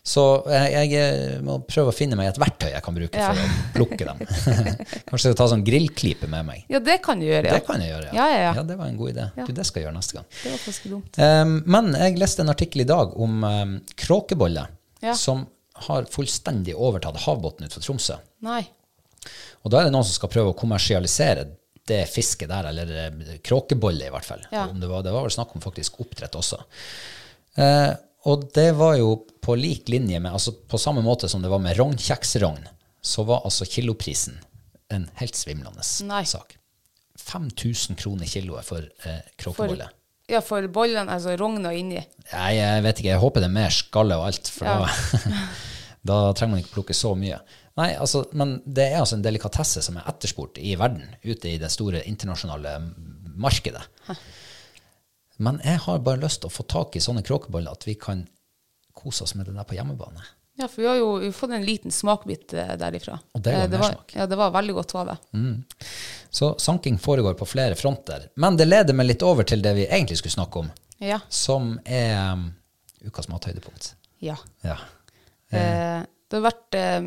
Så 0.09 0.23
jeg, 0.49 0.89
jeg 0.89 0.93
eh, 1.03 1.33
må 1.45 1.59
prøve 1.69 1.93
å 1.93 1.95
finne 1.97 2.17
meg 2.17 2.31
et 2.31 2.39
verktøy 2.41 2.71
jeg 2.71 2.81
kan 2.87 2.97
bruke 2.97 3.19
Ja. 3.21 3.27
for 3.35 3.43
å 3.43 3.73
plukke 3.75 4.07
dem. 4.09 4.23
Kanskje 5.11 5.35
ta 5.37 5.49
sånn 5.53 5.65
grillklype 5.67 6.31
med 6.33 6.47
meg. 6.49 6.63
Ja, 6.73 6.81
det 6.85 6.97
kan 7.05 7.21
du 7.21 7.27
gjøre, 7.27 7.45
ja. 7.51 7.59
Det 7.59 7.67
kan 7.67 7.83
jeg 7.85 7.93
gjøre, 7.93 8.15
Ja, 8.17 8.29
ja, 8.33 8.39
ja. 8.47 8.65
det 8.71 8.79
var 8.79 8.89
en 8.89 8.97
god 8.97 9.13
idé. 9.13 9.27
Du, 9.37 9.53
det 9.59 9.67
skal 9.69 9.83
jeg 9.83 9.89
gjøre 9.91 9.99
neste 9.99 10.17
gang. 10.17 10.27
Det 10.39 10.55
var 10.55 10.63
faktisk 10.65 10.89
dumt. 10.95 11.21
Um, 11.21 11.55
men 11.77 11.93
jeg 11.99 12.17
leste 12.23 12.45
en 12.47 12.55
artikkel 12.55 12.87
i 12.87 12.89
dag 12.89 13.13
om 13.21 13.45
um, 13.45 13.77
kråkebolle, 14.01 14.65
Ja. 15.05 15.13
som 15.15 15.45
har 15.89 16.09
fullstendig 16.11 16.73
overtatt 16.75 17.21
havbunnen 17.27 17.69
utenfor 17.69 17.85
Tromsø. 17.85 18.17
Nei. 18.49 18.63
Og 19.63 19.71
da 19.71 19.83
er 19.83 19.89
det 19.91 19.95
noen 19.95 20.07
som 20.09 20.17
skal 20.17 20.33
prøve 20.33 20.55
å 20.55 20.57
kommersialisere 20.59 21.45
det 21.89 22.01
fisket 22.11 22.51
der, 22.51 22.67
eller 22.73 22.91
eh, 23.05 23.39
kråkebolle 23.45 24.09
i 24.09 24.13
hvert 24.13 24.27
fall. 24.27 24.43
Ja. 24.53 24.67
Om 24.73 24.81
det, 24.83 24.89
var, 24.91 25.05
det 25.07 25.13
var 25.15 25.25
vel 25.29 25.33
snakk 25.37 25.55
om 25.57 25.63
faktisk 25.65 26.01
oppdrett 26.03 26.35
også. 26.37 26.59
Eh, 27.59 27.93
og 28.27 28.49
det 28.55 28.73
var 28.77 28.97
jo 28.99 29.12
på 29.45 29.55
lik 29.57 29.89
linje 29.89 30.19
med, 30.21 30.33
altså 30.33 30.53
på 30.53 30.79
samme 30.81 31.03
måte 31.07 31.29
som 31.31 31.43
det 31.43 31.51
var 31.53 31.62
med 31.62 31.77
rognkjeksrogn, 31.79 32.66
så 33.01 33.23
var 33.25 33.45
altså 33.47 33.64
kiloprisen 33.69 34.41
en 34.91 35.07
helt 35.21 35.37
svimlende 35.37 35.85
Nei. 36.09 36.25
sak. 36.27 36.57
5000 37.19 37.97
kroner 37.99 38.27
kiloet 38.27 38.64
for 38.66 38.83
eh, 39.05 39.21
kråkebolle. 39.39 39.89
ja, 40.29 40.41
for 40.45 40.64
bollene, 40.73 41.12
altså 41.12 41.37
rogna 41.37 41.73
inni. 41.77 42.01
Nei, 42.33 42.51
jeg 42.57 42.83
vet 42.85 43.01
ikke. 43.01 43.11
Jeg 43.11 43.23
håper 43.23 43.41
det 43.45 43.49
er 43.51 43.57
mer 43.59 43.75
skalle 43.75 44.16
og 44.19 44.27
alt, 44.31 44.51
for 44.53 44.66
Ja. 44.66 44.79
da, 44.85 45.39
da 46.11 46.19
trenger 46.33 46.55
man 46.57 46.62
ikke 46.64 46.77
plukke 46.79 46.97
så 46.97 47.14
mye. 47.19 47.39
Nei, 47.79 47.93
altså, 47.95 48.25
Men 48.33 48.57
det 48.66 48.89
er 48.91 48.99
altså 49.01 49.19
en 49.19 49.23
delikatesse 49.25 49.83
som 49.85 49.97
er 50.01 50.09
etterspurt 50.11 50.59
i 50.59 50.75
verden, 50.79 51.05
ute 51.25 51.53
i 51.53 51.59
det 51.62 51.71
store 51.71 52.03
internasjonale 52.11 52.77
markedet. 53.39 53.85
Men 55.39 55.61
jeg 55.64 55.78
har 55.84 56.01
bare 56.03 56.20
lyst 56.22 56.43
til 56.43 56.51
å 56.51 56.55
få 56.55 56.64
tak 56.66 56.97
i 56.99 57.03
sånne 57.05 57.22
kråkeboller 57.26 57.70
at 57.76 57.86
vi 57.86 57.95
kan 57.95 58.24
kose 58.99 59.22
oss 59.24 59.34
med 59.39 59.47
det 59.47 59.55
der 59.55 59.64
på 59.68 59.76
hjemmebane. 59.78 60.24
Ja, 60.59 60.66
for 60.66 60.82
vi 60.82 60.89
har 60.91 60.97
jo 60.99 61.11
vi 61.22 61.28
har 61.30 61.36
fått 61.39 61.53
en 61.55 61.62
liten 61.66 61.93
smakbit 61.95 62.53
eh, 62.59 62.72
derifra. 62.80 63.20
Og 63.39 63.43
det 63.45 63.53
det, 63.55 63.59
Eh, 63.62 63.68
var, 63.70 63.78
mersmak. 63.78 64.14
Ja, 64.18 64.26
det 64.26 64.39
var 64.41 64.51
veldig 64.57 64.74
godt, 64.74 64.95
var 64.97 65.12
det. 65.12 65.18
Så 66.34 66.49
sanking 66.59 66.99
foregår 66.99 67.34
på 67.39 67.47
flere 67.47 67.76
fronter. 67.78 68.26
Men 68.34 68.57
det 68.59 68.66
leder 68.66 68.95
meg 68.99 69.07
litt 69.07 69.22
over 69.22 69.47
til 69.47 69.62
det 69.62 69.76
vi 69.78 69.86
egentlig 69.86 70.18
skulle 70.18 70.34
snakke 70.34 70.64
om, 70.64 70.70
Ja. 70.99 71.20
som 71.28 71.78
er 71.86 72.32
um, 72.32 72.49
ukas 73.07 73.28
mathøydepunkt. 73.30 73.93
ja. 74.20 74.34
Ja. 74.66 74.78
Eh, 75.55 76.03
det 76.28 76.36
har 76.36 76.43
vært 76.51 76.74
eh, 76.76 77.07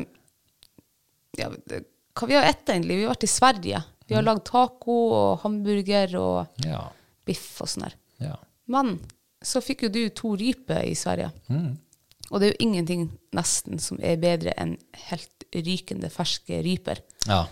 ja, 1.38 1.50
det, 1.68 1.84
Hva 2.16 2.26
vi 2.28 2.34
har 2.34 2.48
etter, 2.48 2.74
egentlig? 2.74 2.96
Vi 2.96 3.04
har 3.04 3.12
vært 3.14 3.24
i 3.28 3.30
Sverige. 3.30 3.82
Vi 4.08 4.16
har 4.16 4.24
lagd 4.26 4.42
taco 4.48 4.96
og 5.12 5.40
hamburger 5.44 6.16
og 6.18 6.64
Ja. 6.64 6.80
biff 7.24 7.60
og 7.62 7.68
sånn 7.68 7.84
der. 7.86 7.94
Ja. 8.22 8.36
Men 8.72 8.96
så 9.42 9.62
fikk 9.64 9.86
jo 9.86 9.92
du 9.92 10.02
to 10.14 10.36
ryper 10.38 10.84
i 10.86 10.94
Sverige. 10.98 11.32
Og 12.30 12.40
det 12.40 12.46
er 12.46 12.52
jo 12.52 12.64
ingenting 12.64 13.08
nesten 13.34 13.80
som 13.82 13.98
er 14.00 14.20
bedre 14.22 14.54
enn 14.60 14.76
helt 15.10 15.46
rykende 15.52 16.12
ferske 16.12 16.62
ryper. 16.64 17.02
ja. 17.28 17.44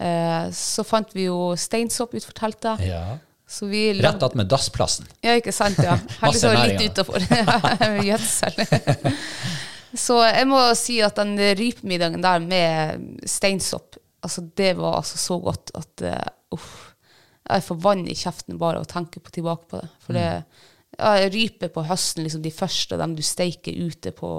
Eh, 0.00 0.46
så 0.56 0.82
fant 0.88 1.10
vi 1.14 1.26
jo 1.28 1.52
steinsopp 1.58 2.14
utenfor 2.16 2.34
teltet. 2.38 2.86
ja. 2.88 3.18
Så 3.52 3.66
vi 3.68 3.92
Rett 4.00 4.22
attmed 4.22 4.48
dassplassen. 4.48 5.04
Ja, 5.20 5.34
ikke 5.36 5.52
sant, 5.52 5.76
ja. 5.84 5.98
Heldigvis 6.22 6.44
var 6.46 6.70
litt 6.70 6.86
utafor. 6.88 7.26
Gjødsel. 8.08 8.62
Så 10.04 10.16
jeg 10.24 10.46
må 10.48 10.62
si 10.78 10.96
at 11.04 11.18
den 11.20 11.34
rypemiddagen 11.58 12.22
der 12.24 12.40
med 12.40 13.26
steinsopp, 13.28 13.98
altså 14.24 14.46
det 14.56 14.70
var 14.78 15.02
altså 15.02 15.20
så 15.20 15.36
godt 15.42 15.74
at 15.76 16.04
uh, 16.08 16.56
uff. 16.56 16.91
Jeg 17.52 17.64
får 17.66 17.80
vann 17.84 18.06
i 18.08 18.16
kjeften 18.18 18.58
bare 18.60 18.80
av 18.80 18.86
å 18.86 18.90
tenke 18.92 19.20
på, 19.20 19.32
tilbake 19.34 19.68
på 19.70 19.80
det. 19.82 19.90
For 20.04 20.16
det 20.18 20.26
ja, 20.98 21.12
rype 21.32 21.68
på 21.72 21.84
høsten, 21.88 22.24
liksom 22.26 22.42
de 22.44 22.52
første, 22.52 22.98
dem 23.00 23.14
du 23.16 23.22
steiker 23.24 23.72
ute 23.72 24.12
på, 24.16 24.32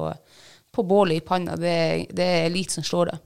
på 0.73 0.85
bålet 0.89 1.21
i 1.21 1.25
panna, 1.25 1.55
det, 1.57 1.77
det 2.13 2.27
er 2.43 2.53
lite 2.53 2.77
som 2.77 2.85
slår 2.85 3.13
det. 3.13 3.17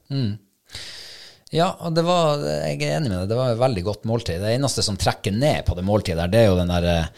Ja, 1.55 1.69
og 1.79 1.93
det 1.95 2.03
var, 2.03 2.41
jeg 2.43 2.81
er 2.83 2.97
enig 2.97 3.07
med 3.11 3.21
deg, 3.21 3.29
det 3.31 3.37
var 3.39 3.53
et 3.53 3.59
veldig 3.61 3.83
godt 3.87 4.07
måltid. 4.09 4.41
Det 4.43 4.55
eneste 4.57 4.83
som 4.83 4.97
trekker 4.99 5.31
ned 5.35 5.63
på 5.67 5.77
det 5.77 5.85
måltidet 5.87 6.19
der, 6.25 6.31
det 6.33 6.41
er 6.43 6.49
jo 6.51 6.57
den 6.59 6.73
der 6.73 6.87
litt 6.87 7.13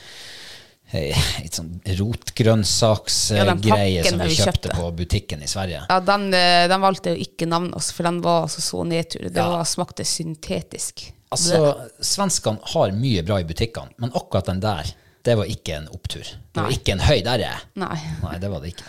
et 1.45 1.53
sånn 1.53 1.75
rotgrønnsaksgreie 1.99 3.99
ja, 3.99 4.03
som 4.07 4.21
vi 4.21 4.29
vi 4.31 4.37
kjøpte 4.39 4.71
kjøpte. 4.71 4.77
på 4.77 4.87
butikken 4.97 5.43
i 5.45 5.49
Sverige. 5.49 5.83
Ja, 5.89 5.99
den, 6.01 6.29
eh, 6.33 6.65
den 6.69 6.81
valgte 6.81 7.13
jo 7.13 7.21
ikke 7.21 7.45
navnet 7.49 7.77
oss, 7.77 7.91
for 7.93 8.07
den 8.09 8.21
var 8.25 8.47
altså 8.47 8.61
så 8.65 8.81
nedtur. 8.87 9.27
Det 9.29 9.37
Ja. 9.37 9.49
var, 9.49 9.65
smakte 9.69 10.05
syntetisk. 10.05 11.11
Altså, 11.29 11.59
svenskene 12.01 12.71
har 12.73 12.93
mye 12.97 13.21
bra 13.25 13.37
i 13.41 13.45
butikkene, 13.45 13.93
men 14.01 14.13
akkurat 14.17 14.47
den 14.49 14.61
der, 14.63 14.89
det 15.27 15.35
var 15.37 15.49
ikke 15.51 15.75
en 15.77 15.89
opptur. 15.93 16.25
Det 16.25 16.57
var 16.63 16.71
Nei. 16.71 16.77
ikke 16.79 16.95
en 16.95 17.03
høy 17.05 17.19
derre. 17.27 17.51
Nei. 17.77 17.97
Nei, 18.23 18.35
det 18.41 18.49
var 18.49 18.63
det 18.63 18.71
ikke. 18.73 18.87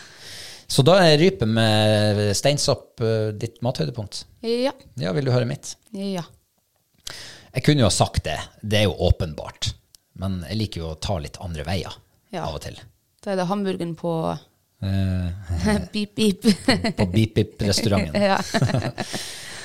Så 0.70 0.84
da 0.86 0.94
er 1.02 1.18
rype 1.18 1.48
med 1.50 2.20
steinsopp 2.38 3.02
eh, 3.02 3.32
ditt 3.36 3.58
mathøydepunkt. 3.66 4.22
Ja. 4.46 4.72
Ja, 5.02 5.12
vil 5.16 5.26
du 5.26 5.32
høre 5.34 5.48
mitt? 5.50 5.74
Ja. 5.92 6.22
Jeg 7.50 7.64
kunne 7.66 7.82
jo 7.82 7.88
ha 7.90 7.92
sagt 7.92 8.22
det, 8.28 8.38
det 8.62 8.84
er 8.84 8.86
jo 8.86 8.94
åpenbart. 9.10 9.72
Men 10.20 10.40
jeg 10.46 10.60
liker 10.60 10.84
jo 10.84 10.92
å 10.94 11.00
ta 11.02 11.18
litt 11.20 11.40
andre 11.42 11.66
veier 11.66 11.92
Ja. 12.30 12.44
av 12.46 12.54
og 12.60 12.62
til. 12.62 12.78
Da 13.20 13.32
er 13.34 13.42
det 13.42 13.50
hamburgeren 13.50 13.96
på 13.98 14.14
Eh, 14.80 15.28
beep, 15.92 16.14
beep. 16.16 16.40
på 16.96 17.06
Beep 17.12 17.34
Beep-restauranten. 17.36 18.14
ja. 18.30 18.38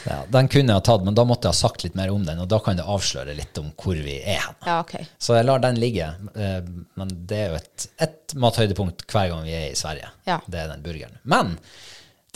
Ja, 0.06 0.20
den 0.30 0.48
kunne 0.52 0.74
jeg 0.74 0.82
ha 0.82 0.84
tatt, 0.86 1.04
men 1.06 1.16
da 1.18 1.26
måtte 1.26 1.48
jeg 1.48 1.56
ha 1.56 1.58
sagt 1.58 1.84
litt 1.86 1.96
mer 1.98 2.12
om 2.14 2.26
den, 2.28 2.40
og 2.44 2.50
da 2.52 2.60
kan 2.64 2.78
det 2.78 2.86
avsløre 2.86 3.34
litt 3.38 3.58
om 3.62 3.72
hvor 3.74 3.98
vi 3.98 4.20
er 4.22 4.44
hen. 4.44 4.58
Ja, 4.68 4.78
okay. 4.84 5.08
Så 5.18 5.38
jeg 5.38 5.48
lar 5.48 5.64
den 5.64 5.80
ligge, 5.82 6.12
eh, 6.38 6.60
men 7.00 7.14
det 7.30 7.40
er 7.42 7.54
jo 7.54 7.60
et, 7.60 7.88
et 8.06 8.36
mathøydepunkt 8.42 9.06
hver 9.10 9.32
gang 9.34 9.46
vi 9.48 9.56
er 9.58 9.68
i 9.72 9.78
Sverige. 9.80 10.12
Ja. 10.30 10.40
Det 10.46 10.62
er 10.62 10.72
den 10.74 10.86
burgeren. 10.86 11.18
Men 11.24 11.56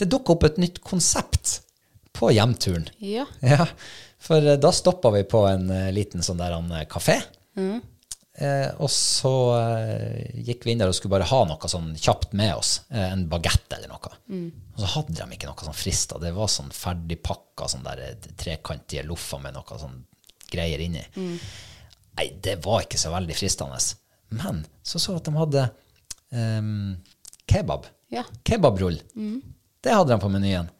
det 0.00 0.10
dukka 0.10 0.34
opp 0.34 0.48
et 0.48 0.58
nytt 0.62 0.82
konsept 0.86 1.60
på 2.16 2.32
hjemturen. 2.34 2.88
Ja. 3.04 3.26
Ja, 3.44 3.68
for 4.20 4.42
eh, 4.42 4.58
da 4.60 4.74
stoppa 4.74 5.14
vi 5.14 5.22
på 5.28 5.44
en 5.50 5.70
eh, 5.74 5.92
liten 5.94 6.26
sånn 6.26 6.42
der 6.42 6.58
en, 6.58 6.74
kafé. 6.90 7.20
Eh, 8.40 8.70
og 8.80 8.88
så 8.88 9.32
eh, 9.58 10.38
gikk 10.46 10.64
vi 10.64 10.72
inn 10.72 10.80
der 10.80 10.88
og 10.88 10.96
skulle 10.96 11.12
bare 11.18 11.28
ha 11.28 11.40
noe 11.44 11.68
sånn 11.68 11.90
kjapt 12.00 12.32
med 12.38 12.54
oss. 12.56 12.70
Eh, 12.88 13.10
en 13.12 13.26
bagett 13.28 13.74
eller 13.76 13.90
noe. 13.92 14.12
Og 14.74 14.80
så 14.80 14.92
hadde 14.94 15.16
de 15.18 15.36
ikke 15.36 15.50
noe 15.50 15.66
sånn 15.66 15.76
frista. 15.76 16.20
Det 16.22 16.32
var 16.36 16.48
sånn 16.48 16.72
ferdigpakka 16.72 17.68
sånn 17.68 17.84
der 17.84 18.00
eh, 18.06 18.30
trekantige 18.40 19.04
loffer 19.08 19.42
med 19.44 19.58
noe 19.58 19.80
sånn 19.82 19.98
greier 20.50 20.80
inni. 20.82 21.02
Nei, 21.20 22.26
det 22.42 22.56
var 22.64 22.86
ikke 22.86 22.98
så 23.00 23.12
veldig 23.12 23.36
fristende. 23.36 23.78
Men 24.34 24.64
så 24.82 24.98
så 25.02 25.14
jeg 25.14 25.20
at 25.20 25.28
de 25.28 25.36
hadde 25.36 25.64
ehm, 26.34 26.96
kebab. 27.50 27.86
Ja. 28.10 28.24
Kebabrull. 28.46 28.98
Det 29.80 29.94
hadde 29.94 30.14
de 30.14 30.18
på 30.22 30.32
menyen. 30.32 30.70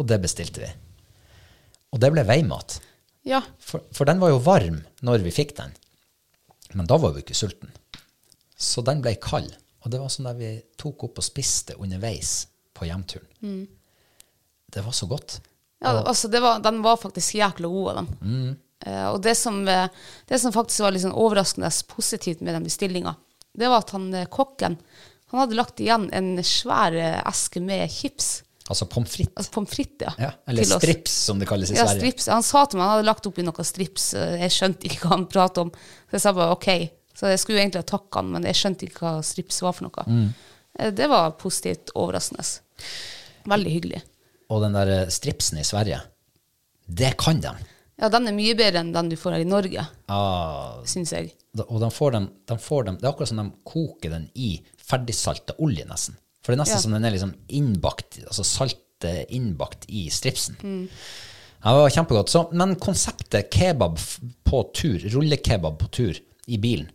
Og 0.00 0.08
det 0.08 0.18
bestilte 0.24 0.64
vi. 0.64 0.70
Og 1.92 2.00
det 2.02 2.10
ble 2.14 2.24
veimat. 2.26 2.80
Ja. 3.28 3.42
For, 3.62 3.84
for 3.94 4.08
den 4.08 4.20
var 4.22 4.32
jo 4.32 4.42
varm 4.42 4.80
når 5.06 5.24
vi 5.26 5.34
fikk 5.34 5.54
den. 5.58 5.76
Men 6.78 6.88
da 6.90 6.98
var 7.00 7.14
vi 7.14 7.24
ikke 7.24 7.36
sulten. 7.38 7.72
Så 8.60 8.84
den 8.86 9.02
ble 9.04 9.16
kald. 9.22 9.50
Og 9.80 9.92
det 9.92 10.00
var 10.00 10.12
sånn 10.12 10.28
der 10.28 10.38
vi 10.38 10.50
tok 10.80 11.06
opp 11.08 11.20
og 11.20 11.24
spiste 11.24 11.76
underveis 11.80 12.44
på 12.76 12.88
hjemturen. 12.88 13.28
Det 14.70 14.82
var 14.84 14.94
så 14.94 15.08
godt. 15.10 15.40
Ja, 15.80 15.94
altså 16.04 16.28
det 16.28 16.42
var, 16.44 16.60
den 16.60 16.82
var 16.84 17.00
faktisk 17.00 17.38
jækla 17.38 17.68
god 17.72 17.88
av 17.90 18.00
dem. 18.02 18.10
Uh, 18.86 19.06
og 19.14 19.22
det 19.24 19.34
som, 19.36 19.62
eh, 19.68 19.88
det 20.28 20.38
som 20.40 20.52
faktisk 20.52 20.84
var 20.84 20.92
litt 20.92 21.02
sånn 21.04 21.16
overraskende 21.16 21.68
positivt 21.88 22.40
med 22.44 22.54
den 22.56 22.64
bestillinga, 22.68 23.14
det 23.56 23.68
var 23.68 23.82
at 23.82 23.92
han 23.96 24.06
eh, 24.16 24.28
kokken 24.30 24.76
han 25.30 25.44
hadde 25.44 25.58
lagt 25.58 25.80
igjen 25.80 26.08
en 26.10 26.32
svær 26.42 26.94
eske 26.98 27.60
med 27.62 27.86
chips. 27.92 28.40
Altså 28.68 28.86
pommes 28.86 29.10
frites. 29.10 29.32
Altså 29.36 29.50
pommes 29.54 29.70
frites, 29.72 30.04
ja. 30.06 30.12
Ja, 30.18 30.30
eller 30.48 30.62
til 30.64 30.72
oss. 30.76 30.82
strips, 30.82 31.10
som 31.10 31.38
det 31.40 31.48
kalles 31.48 31.70
i 31.70 31.74
Ja, 31.74 31.86
Sverige. 31.86 32.00
strips. 32.00 32.26
Han 32.30 32.42
sa 32.42 32.64
til 32.66 32.78
meg 32.78 32.86
han 32.86 32.92
hadde 32.98 33.06
lagt 33.08 33.26
oppi 33.26 33.42
noe 33.42 33.64
strips. 33.64 34.14
eh, 34.14 34.36
Jeg 34.44 34.50
skjønte 34.50 34.86
ikke 34.86 35.00
hva 35.06 35.10
han 35.16 35.26
pratet 35.26 35.58
om. 35.58 35.70
Så 36.10 36.12
jeg 36.12 36.20
sa 36.20 36.32
bare 36.32 36.52
OK. 36.52 36.68
Så 37.14 37.26
jeg 37.32 37.38
skulle 37.42 37.58
egentlig 37.60 37.82
ha 37.82 37.88
takket 37.90 38.14
han, 38.20 38.30
men 38.32 38.42
jeg 38.44 38.54
skjønte 38.54 38.86
ikke 38.86 39.00
hva 39.00 39.22
strips 39.24 39.60
var 39.62 39.72
for 39.72 39.84
noe. 39.88 40.04
Mm. 40.06 40.34
Eh, 40.78 40.90
Det 40.90 41.08
var 41.08 41.30
positivt 41.32 41.90
overraskende. 41.96 42.44
Veldig 43.50 43.72
hyggelig. 43.72 44.02
Og 44.50 44.62
den 44.62 44.72
der 44.72 44.88
eh, 45.00 45.08
stripsen 45.08 45.58
i 45.58 45.64
Sverige, 45.66 46.00
det 46.86 47.16
kan 47.18 47.40
de. 47.40 47.52
Ja, 48.00 48.08
den 48.08 48.28
er 48.28 48.32
mye 48.32 48.54
bedre 48.56 48.80
enn 48.80 48.92
den 48.94 49.08
du 49.10 49.16
får 49.16 49.32
her 49.36 49.40
i 49.44 49.44
Norge, 49.44 49.82
Ah, 50.08 50.78
syns 50.88 51.10
jeg. 51.12 51.34
og 51.68 51.80
de 51.80 51.90
får 51.90 52.12
dem, 52.12 52.30
de 52.48 52.56
får 52.56 52.84
dem, 52.86 52.96
det 52.96 53.04
er 53.04 53.12
akkurat 53.12 53.28
som 53.28 53.36
de 53.42 53.50
koker 53.64 54.10
den 54.10 54.30
i 54.34 54.62
ferdigsalta 54.78 55.52
olje, 55.60 55.84
nesten. 55.86 56.16
For 56.50 56.56
det 56.56 56.58
er 56.58 56.64
nesten 56.64 56.78
Ja. 56.80 56.82
som 56.82 56.92
den 56.96 57.04
er 57.06 57.12
liksom 57.14 57.34
innbakt, 57.48 58.16
altså 58.26 58.42
saltet 58.42 59.28
innbakt 59.30 59.84
i 59.88 60.08
stripsen. 60.10 60.56
Ja, 61.62 61.70
det 61.76 61.82
var 61.84 61.90
kjempegodt. 61.94 62.28
Så, 62.32 62.48
men 62.52 62.74
konseptet 62.76 63.50
kebab 63.54 63.98
på 64.44 64.62
tur, 64.74 64.98
rullekebab 65.14 65.78
på 65.78 65.90
tur 65.94 66.18
i 66.50 66.58
bilen, 66.58 66.90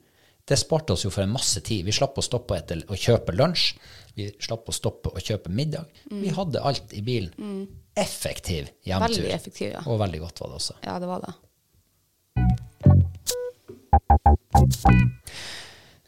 det 0.46 0.58
sparte 0.60 0.92
oss 0.94 1.06
jo 1.06 1.10
for 1.10 1.24
en 1.24 1.32
masse 1.32 1.62
tid. 1.64 1.86
Vi 1.88 1.92
slapp 1.96 2.18
å 2.20 2.22
stoppe 2.26 2.58
etter 2.60 2.84
å 2.92 2.98
kjøpe 3.00 3.32
lunsj. 3.34 3.78
Vi 4.16 4.28
slapp 4.44 4.68
å 4.70 4.76
stoppe 4.76 5.10
og 5.16 5.24
kjøpe 5.24 5.50
middag. 5.50 5.88
Vi 6.12 6.30
hadde 6.36 6.62
alt 6.62 6.94
i 6.94 7.02
bilen. 7.02 7.66
Effektiv 7.96 8.68
hjemtur. 8.84 9.08
Veldig 9.24 9.32
effektiv, 9.34 9.72
ja. 9.72 9.82
Og 9.88 9.98
veldig 10.04 10.20
godt 10.20 10.40
var 10.44 10.52
det 10.52 10.60
også. 10.60 10.76
Ja, 10.84 11.00
det 11.00 11.08
var 11.08 11.24
det. 11.26 11.34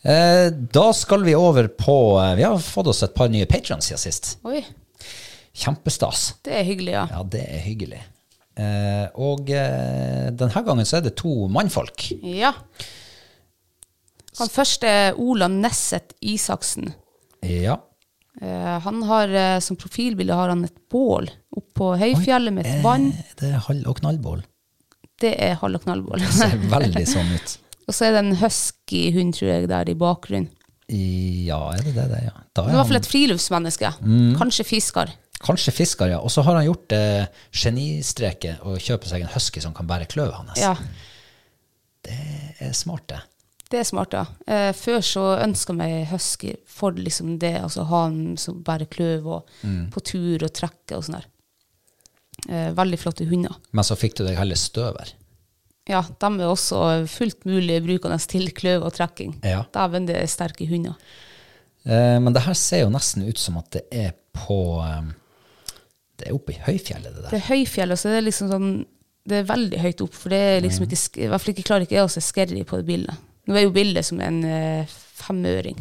Eh, 0.03 0.49
da 0.73 0.91
skal 0.93 1.23
vi 1.25 1.33
over 1.35 1.67
på 1.73 1.95
eh, 2.21 2.35
Vi 2.37 2.43
har 2.45 2.59
fått 2.61 2.87
oss 2.91 3.01
et 3.03 3.15
par 3.17 3.31
nye 3.33 3.47
patrons 3.49 3.87
siden 3.89 3.99
sist. 4.01 4.35
Oi, 4.47 4.61
Kjempestas. 5.57 6.35
det 6.45 6.53
er 6.59 6.67
hyggelig, 6.67 6.93
ja. 6.93 7.07
Ja, 7.11 7.23
det 7.25 7.41
er 7.49 7.63
hyggelig. 7.65 8.03
Eh, 8.57 9.07
og 9.17 9.49
denne 9.49 10.61
gangen 10.65 10.85
så 10.85 10.99
er 10.99 11.07
det 11.07 11.15
to 11.17 11.47
mannfolk. 11.49 12.11
Ja. 12.21 12.53
Han 14.37 14.51
første 14.53 14.85
er 14.89 15.17
Ola 15.17 15.47
Nesset 15.49 16.13
Isaksen. 16.21 16.91
Ja. 17.41 17.79
Eh, 18.41 18.75
han 18.85 19.01
har 19.09 19.33
som 19.65 19.79
profilbilde 19.81 20.37
har 20.37 20.53
han 20.53 20.61
et 20.67 20.77
bål 20.93 21.29
oppå 21.57 21.95
høyfjellet 21.97 22.53
med 22.53 22.69
et 22.69 22.83
vann. 22.85 23.09
Det 23.41 23.49
er 23.49 23.63
halv- 23.65 23.89
og 23.89 23.97
knallbål. 24.03 24.43
Det 25.17 25.33
er 25.41 25.57
halv- 25.57 25.79
og 25.81 25.87
knallbål. 25.87 26.21
Det 26.21 26.33
ser 26.37 26.53
veldig 26.77 27.07
sånn 27.09 27.33
ut. 27.33 27.57
Og 27.87 27.95
så 27.95 28.05
er 28.07 28.11
det 28.17 28.23
en 28.25 28.35
husky-hund, 28.41 29.33
tror 29.37 29.49
jeg, 29.53 29.67
der 29.71 29.89
i 29.89 29.95
bakgrunnen. 29.95 30.49
Ja, 30.91 31.59
er 31.75 31.81
det 31.83 31.93
det? 31.95 32.05
det 32.13 32.19
ja. 32.29 32.33
Da 32.55 32.63
er 32.63 32.69
i 32.69 32.71
er 32.71 32.77
hvert 32.79 32.87
fall 32.91 32.99
et 33.01 33.07
friluftsmenneske. 33.11 33.89
Mm. 34.01 34.35
Kanskje 34.39 34.63
fisker. 34.67 35.09
kanskje 35.43 35.71
fisker, 35.75 36.07
ja. 36.09 36.19
Og 36.23 36.31
så 36.31 36.41
har 36.47 36.55
han 36.55 36.65
gjort 36.65 36.91
eh, 36.95 37.25
genistreket 37.51 38.63
og 38.65 38.79
kjøpe 38.81 39.07
seg 39.09 39.21
en 39.25 39.33
husky 39.33 39.61
som 39.63 39.73
kan 39.75 39.87
bære 39.87 40.07
kløvet 40.11 40.33
hans. 40.39 40.59
Ja, 40.61 40.75
Det 42.07 42.15
er 42.63 42.71
smart, 42.73 43.03
det. 43.11 43.19
det 43.69 43.79
er 43.81 43.83
smart, 43.83 44.13
ja. 44.15 44.25
Eh, 44.47 44.71
før 44.73 45.01
så 45.03 45.25
ønska 45.43 45.75
jeg 45.83 46.07
husky 46.11 46.53
for 46.65 46.91
liksom 46.95 47.37
det, 47.39 47.55
altså 47.61 47.83
ha 47.89 48.03
han 48.05 48.37
som 48.39 48.63
bærer 48.63 48.87
kløv 48.87 49.27
og 49.27 49.49
Mm. 49.63 49.89
på 49.91 49.99
tur 50.03 50.43
og 50.43 50.53
trekke 50.53 50.95
og 50.97 51.03
sånn 51.03 51.19
der. 51.19 51.27
Eh, 52.49 52.71
veldig 52.73 52.99
flotte 52.99 53.25
hunder. 53.27 53.55
Men 53.73 53.83
så 53.83 53.95
fikk 53.97 54.15
du 54.15 54.23
deg 54.25 54.37
heller 54.37 54.55
støver. 54.55 55.11
Ja, 55.87 56.01
de 56.03 56.29
er 56.41 56.49
også 56.51 56.81
fullt 57.07 57.45
mulig 57.47 57.79
brukende 57.85 58.17
til 58.27 58.49
kløv 58.55 58.83
og 58.83 58.93
trekking. 58.97 59.37
Ja. 59.45 59.61
Dæven, 59.73 60.07
det 60.09 60.17
er 60.19 60.27
sterke 60.27 60.67
hunder. 60.67 60.97
Eh, 61.87 62.17
men 62.19 62.33
det 62.35 62.43
her 62.43 62.57
ser 62.59 62.83
jo 62.83 62.91
nesten 62.91 63.23
ut 63.27 63.39
som 63.39 63.57
at 63.61 63.71
det 63.77 63.85
er 63.95 64.11
på 64.35 64.57
eh, 64.83 65.07
Det 66.19 66.27
er 66.27 66.35
oppe 66.35 66.51
i 66.55 66.59
høyfjellet, 66.65 67.15
det 67.15 67.31
Det 67.31 67.39
er 67.39 67.47
høyfjellet, 67.47 67.99
så 67.99 68.07
så 68.07 68.09
er 68.11 68.19
det 68.19 68.27
liksom 68.27 68.49
sånn 68.51 68.71
Det 69.27 69.37
er 69.39 69.47
veldig 69.47 69.79
høyt 69.83 70.01
opp, 70.03 70.13
for 70.13 70.29
det 70.33 70.39
er 70.39 70.61
liksom 70.65 70.85
Mm. 70.85 70.91
ikke 70.91 71.23
I 71.23 71.27
hvert 71.31 71.41
fall 71.43 71.53
ikke 71.53 71.67
klarer 71.67 71.85
ikke 71.87 71.95
jeg 71.97 72.07
å 72.07 72.11
se 72.11 72.21
skerry 72.21 72.63
på 72.63 72.77
det 72.81 72.85
bildet. 72.87 73.15
Nå 73.47 73.55
er 73.55 73.63
jo 73.63 73.71
bildet 73.75 74.05
som 74.05 74.19
en 74.21 74.43
eh, 74.43 74.85
femøring. 75.19 75.79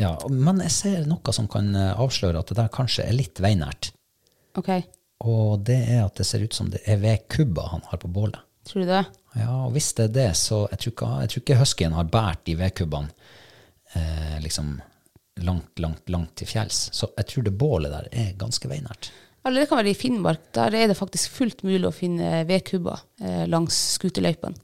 Ja, 0.00 0.16
men 0.28 0.60
jeg 0.64 0.72
ser 0.74 1.04
noe 1.06 1.32
som 1.32 1.46
kan 1.48 1.74
eh, 1.76 1.92
avsløre 2.00 2.40
at 2.40 2.50
det 2.50 2.56
der 2.58 2.72
kanskje 2.72 3.04
er 3.06 3.12
litt 3.16 3.40
veinært. 3.40 3.92
Ok, 4.58 4.70
Og 5.24 5.64
det 5.64 5.78
er 5.88 6.04
at 6.04 6.16
det 6.16 6.26
ser 6.26 6.42
ut 6.44 6.54
som 6.54 6.68
det 6.70 6.80
er 6.86 6.98
vedkubber 7.02 7.70
han 7.72 7.82
har 7.90 7.98
på 8.02 8.08
bålet. 8.12 8.40
Tror 8.64 8.82
du 8.84 8.88
det? 8.88 9.04
Ja, 9.36 9.50
og 9.66 9.72
hvis 9.74 9.92
det 9.98 10.04
er 10.10 10.14
det, 10.14 10.28
så 10.38 10.62
jeg 10.70 10.78
tror 10.80 10.92
ikke, 10.94 11.08
jeg 11.24 11.30
tror 11.32 11.42
ikke 11.42 11.58
huskyen 11.60 11.92
har 11.96 12.04
båret 12.04 12.44
de 12.46 12.54
vedkubbene 12.56 13.10
eh, 13.94 14.38
liksom 14.44 14.80
langt, 15.42 15.78
langt, 15.82 16.08
langt 16.14 16.34
til 16.38 16.46
fjells. 16.46 16.88
Så 16.94 17.08
jeg 17.18 17.26
tror 17.32 17.46
det 17.48 17.54
bålet 17.58 17.90
der 17.92 18.08
er 18.12 18.32
ganske 18.38 18.68
veinært. 18.70 19.10
Eller 19.44 19.60
det 19.64 19.68
kan 19.68 19.80
være 19.82 19.90
i 19.92 19.98
Finnmark. 19.98 20.44
Der 20.56 20.72
er 20.78 20.88
det 20.88 20.96
faktisk 20.96 21.34
fullt 21.34 21.64
mulig 21.66 21.84
å 21.88 21.92
finne 21.92 22.44
vedkubber 22.48 23.02
eh, 23.20 23.42
langs 23.50 23.76
skuterløypene. 23.98 24.56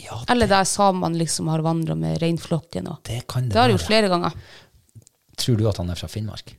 Ja, 0.00 0.16
Eller 0.32 0.48
der 0.50 0.64
samene 0.66 1.18
liksom 1.20 1.46
har 1.52 1.62
vandra 1.62 1.94
med 1.94 2.18
reinflokken. 2.22 2.88
og- 2.90 3.02
det 3.06 3.26
kan 3.30 3.44
det, 3.44 3.52
Det 3.52 3.60
har 3.60 3.68
jeg 3.68 3.76
gjort 3.78 3.86
flere 3.90 4.08
ganger. 4.08 4.32
Tror 5.36 5.56
du 5.58 5.68
at 5.68 5.76
han 5.76 5.90
er 5.90 5.94
fra 5.94 6.08
Finnmark? 6.08 6.54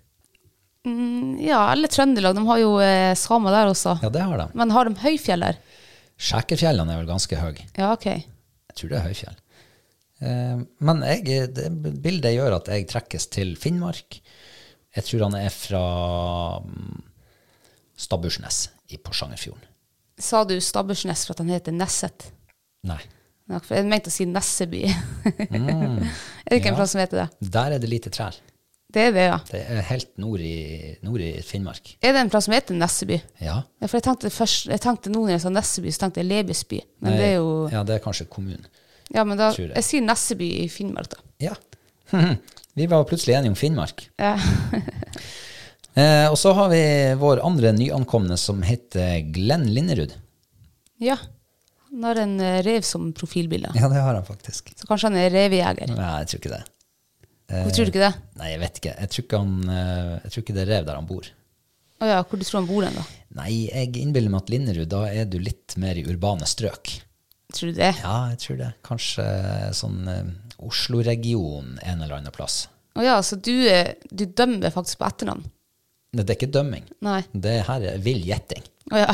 Mm, 0.86 1.40
ja, 1.42 1.72
eller 1.74 1.88
Trøndelag. 1.90 2.36
De 2.38 2.46
har 2.48 2.60
jo 2.62 2.76
eh, 2.80 3.14
samer 3.18 3.52
der 3.52 3.72
også. 3.74 3.96
Ja, 4.04 4.10
det 4.14 4.22
har 4.22 4.38
de. 4.38 4.46
Men 4.54 4.70
har 4.72 4.86
de 4.86 4.94
høyfjell 5.02 5.42
der? 5.48 5.58
Skjækerfjellene 6.16 6.94
er 6.94 7.02
vel 7.02 7.10
ganske 7.10 7.40
høye. 7.40 7.66
Ja, 7.76 7.92
ok. 7.92 8.08
Jeg 8.08 8.78
tror 8.80 8.92
det 8.92 8.98
er 9.00 9.08
høyfjell. 9.10 9.40
Eh, 10.24 10.62
men 10.88 11.04
jeg, 11.04 11.50
det 11.56 11.68
bildet 12.04 12.36
gjør 12.38 12.60
at 12.62 12.72
jeg 12.72 12.88
trekkes 12.92 13.28
til 13.36 13.56
Finnmark. 13.60 14.20
Jeg 14.96 15.08
tror 15.10 15.26
han 15.28 15.38
er 15.42 15.52
fra 15.52 15.84
mm, 16.64 17.04
Stabbursnes 18.00 18.70
i 18.96 19.00
Porsangerfjorden. 19.02 19.68
Sa 20.22 20.46
du 20.48 20.56
Stabbursnes 20.64 21.26
for 21.28 21.36
at 21.36 21.44
han 21.44 21.52
heter 21.52 21.76
Nesset? 21.76 22.30
Nei. 22.88 23.02
Ja, 23.52 23.60
for 23.60 23.76
jeg 23.78 23.86
mente 23.90 24.10
å 24.10 24.16
si 24.16 24.26
Nesseby. 24.30 24.86
er 25.28 26.48
det 26.48 26.62
ikke 26.62 26.72
en 26.72 26.80
plass 26.80 26.96
som 26.96 27.04
heter 27.04 27.26
det? 27.26 27.50
Der 27.54 27.76
er 27.76 27.84
det 27.84 27.92
lite 27.92 28.14
trær. 28.14 28.38
Det 28.96 29.02
er 29.10 29.12
det, 29.12 29.24
ja. 29.28 29.38
Det 29.50 29.60
er 29.76 29.82
helt 29.90 30.12
nord 30.24 30.40
i, 30.40 30.54
nord 31.04 31.20
i 31.20 31.34
Finnmark. 31.44 31.98
Er 32.00 32.16
det 32.16 32.22
en 32.24 32.30
plass 32.32 32.48
som 32.48 32.56
heter 32.56 32.78
Nesseby? 32.80 33.18
Ja. 33.44 33.58
Ja, 33.84 33.90
for 33.90 33.98
jeg 34.00 34.06
tenkte 34.08 34.32
først, 34.32 34.70
jeg 34.72 34.80
tenkte 34.86 35.12
nå 35.12 35.26
når 35.26 35.34
jeg 35.36 35.44
sa 35.44 35.52
Nesseby, 35.52 35.92
så 35.92 36.06
tenkte 36.06 36.22
jeg 36.24 36.30
Lebesby. 36.30 36.80
Men 37.04 37.18
det 37.20 37.26
er 37.34 37.38
jo 37.42 37.50
Ja, 37.74 37.84
det 37.88 37.98
er 37.98 38.04
kanskje 38.06 38.30
kommunen. 38.32 38.64
Ja, 39.14 39.26
men 39.28 39.38
da 39.38 39.52
jeg. 39.52 39.74
Jeg 39.76 39.86
sier 39.90 40.06
Nesseby 40.08 40.48
i 40.64 40.70
Finnmark, 40.72 41.12
da. 41.12 41.20
Ja. 41.44 41.58
Vi 42.80 42.88
var 42.92 43.04
plutselig 43.08 43.36
enige 43.38 43.52
om 43.54 43.60
Finnmark. 43.60 44.08
Ja. 44.20 44.38
Eh, 45.96 46.26
og 46.28 46.36
så 46.36 46.52
har 46.52 46.68
vi 46.74 46.80
vår 47.16 47.40
andre 47.48 47.70
nyankomne 47.72 48.36
som 48.36 48.58
heter 48.68 49.22
Glenn 49.32 49.70
Linnerud. 49.72 50.12
ja. 51.00 51.16
Han 51.94 52.04
har 52.04 52.18
en 52.20 52.34
eh, 52.44 52.58
rev 52.66 52.84
som 52.84 53.06
profilbilde. 53.16 53.70
Ja, 53.80 53.88
det 53.88 54.02
har 54.04 54.18
han 54.18 54.26
faktisk. 54.28 54.74
Så 54.76 54.88
kanskje 54.90 55.08
han 55.08 55.16
er 55.22 55.30
revejeger. 55.32 55.88
Nei, 55.96 56.10
jeg 56.26 56.28
tror 56.28 56.42
ikke 56.42 56.52
det. 56.52 56.60
Hvorfor 57.50 57.76
tror 57.78 57.88
du 57.88 57.92
ikke 57.94 58.06
det? 58.06 58.14
Nei, 58.40 58.52
jeg 58.54 58.62
vet 58.64 58.80
ikke. 58.82 58.94
Jeg 59.00 59.12
tror 59.14 59.26
ikke, 59.26 59.42
han, 59.44 59.58
eh, 59.70 60.14
jeg 60.26 60.32
tror 60.34 60.44
ikke 60.46 60.56
det 60.58 60.64
er 60.66 60.72
rev 60.74 60.88
der 60.88 61.00
han 61.00 61.10
bor. 61.10 61.28
Oh 62.04 62.10
ja, 62.10 62.22
hvor 62.28 62.40
du 62.42 62.44
tror 62.44 62.60
han 62.60 62.70
bor 62.70 62.84
hen, 62.84 62.98
da? 62.98 63.04
Nei, 63.38 63.52
jeg 63.70 63.92
innbiller 64.02 64.34
meg 64.34 64.44
at 64.44 64.50
Linderud, 64.52 64.90
da 64.92 65.04
er 65.08 65.28
du 65.30 65.38
litt 65.40 65.76
mer 65.82 66.00
i 66.00 66.04
urbane 66.10 66.48
strøk. 66.50 66.92
Tror 67.56 67.72
du 67.72 67.78
det? 67.78 67.92
Ja, 68.02 68.16
jeg 68.34 68.42
tror 68.44 68.58
det. 68.60 68.72
Kanskje 68.88 69.26
sånn 69.78 70.02
eh, 70.12 70.32
Oslo-region 70.66 71.78
en 71.84 72.02
eller 72.02 72.18
annen 72.18 72.36
plass. 72.36 72.66
Å 72.96 73.04
ja, 73.04 73.16
så 73.24 73.38
du, 73.40 73.54
eh, 73.70 73.94
du 74.10 74.26
dømmer 74.26 74.74
faktisk 74.74 75.00
på 75.02 75.08
etternavn? 75.08 75.46
Det 76.16 76.32
er 76.32 76.38
ikke 76.38 76.54
dømming. 76.54 76.86
Nei. 77.06 77.20
Det 77.32 77.58
her 77.68 77.86
er 77.92 78.02
vill 78.04 78.22
gjetting. 78.24 78.64
Oh, 78.94 79.00
ja. 79.02 79.12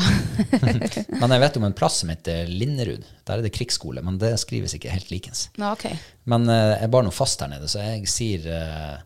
Men 1.20 1.32
jeg 1.32 1.42
vet 1.42 1.56
om 1.58 1.64
en 1.66 1.76
plass 1.76 2.02
som 2.02 2.12
heter 2.12 2.50
Linderud. 2.50 3.06
Der 3.24 3.40
er 3.40 3.44
det 3.44 3.54
krigsskole, 3.56 4.02
men 4.04 4.18
det 4.20 4.34
skrives 4.42 4.74
ikke 4.76 4.92
helt 4.92 5.08
likens. 5.08 5.46
Nå, 5.56 5.70
ok. 5.72 5.86
Men 6.28 6.44
uh, 6.50 6.74
jeg 6.76 6.90
bar 6.92 7.06
nå 7.06 7.12
fast 7.14 7.40
her 7.40 7.48
nede, 7.54 7.70
så 7.72 7.80
jeg 7.80 8.10
sier 8.10 8.44
uh, 8.52 8.98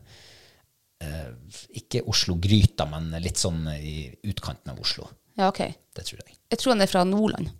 uh, 1.06 1.60
ikke 1.78 2.02
Oslo-Gryta, 2.10 2.88
men 2.90 3.14
litt 3.22 3.38
sånn 3.38 3.62
i 3.76 4.08
utkanten 4.26 4.74
av 4.74 4.82
Oslo. 4.82 5.06
Ja, 5.38 5.52
ok. 5.52 5.62
Det 5.94 6.08
tror 6.08 6.24
jeg. 6.24 6.34
Jeg 6.50 6.62
tror 6.62 6.74
han 6.74 6.82
er 6.82 6.90
fra 6.90 7.04
Nordland. 7.06 7.52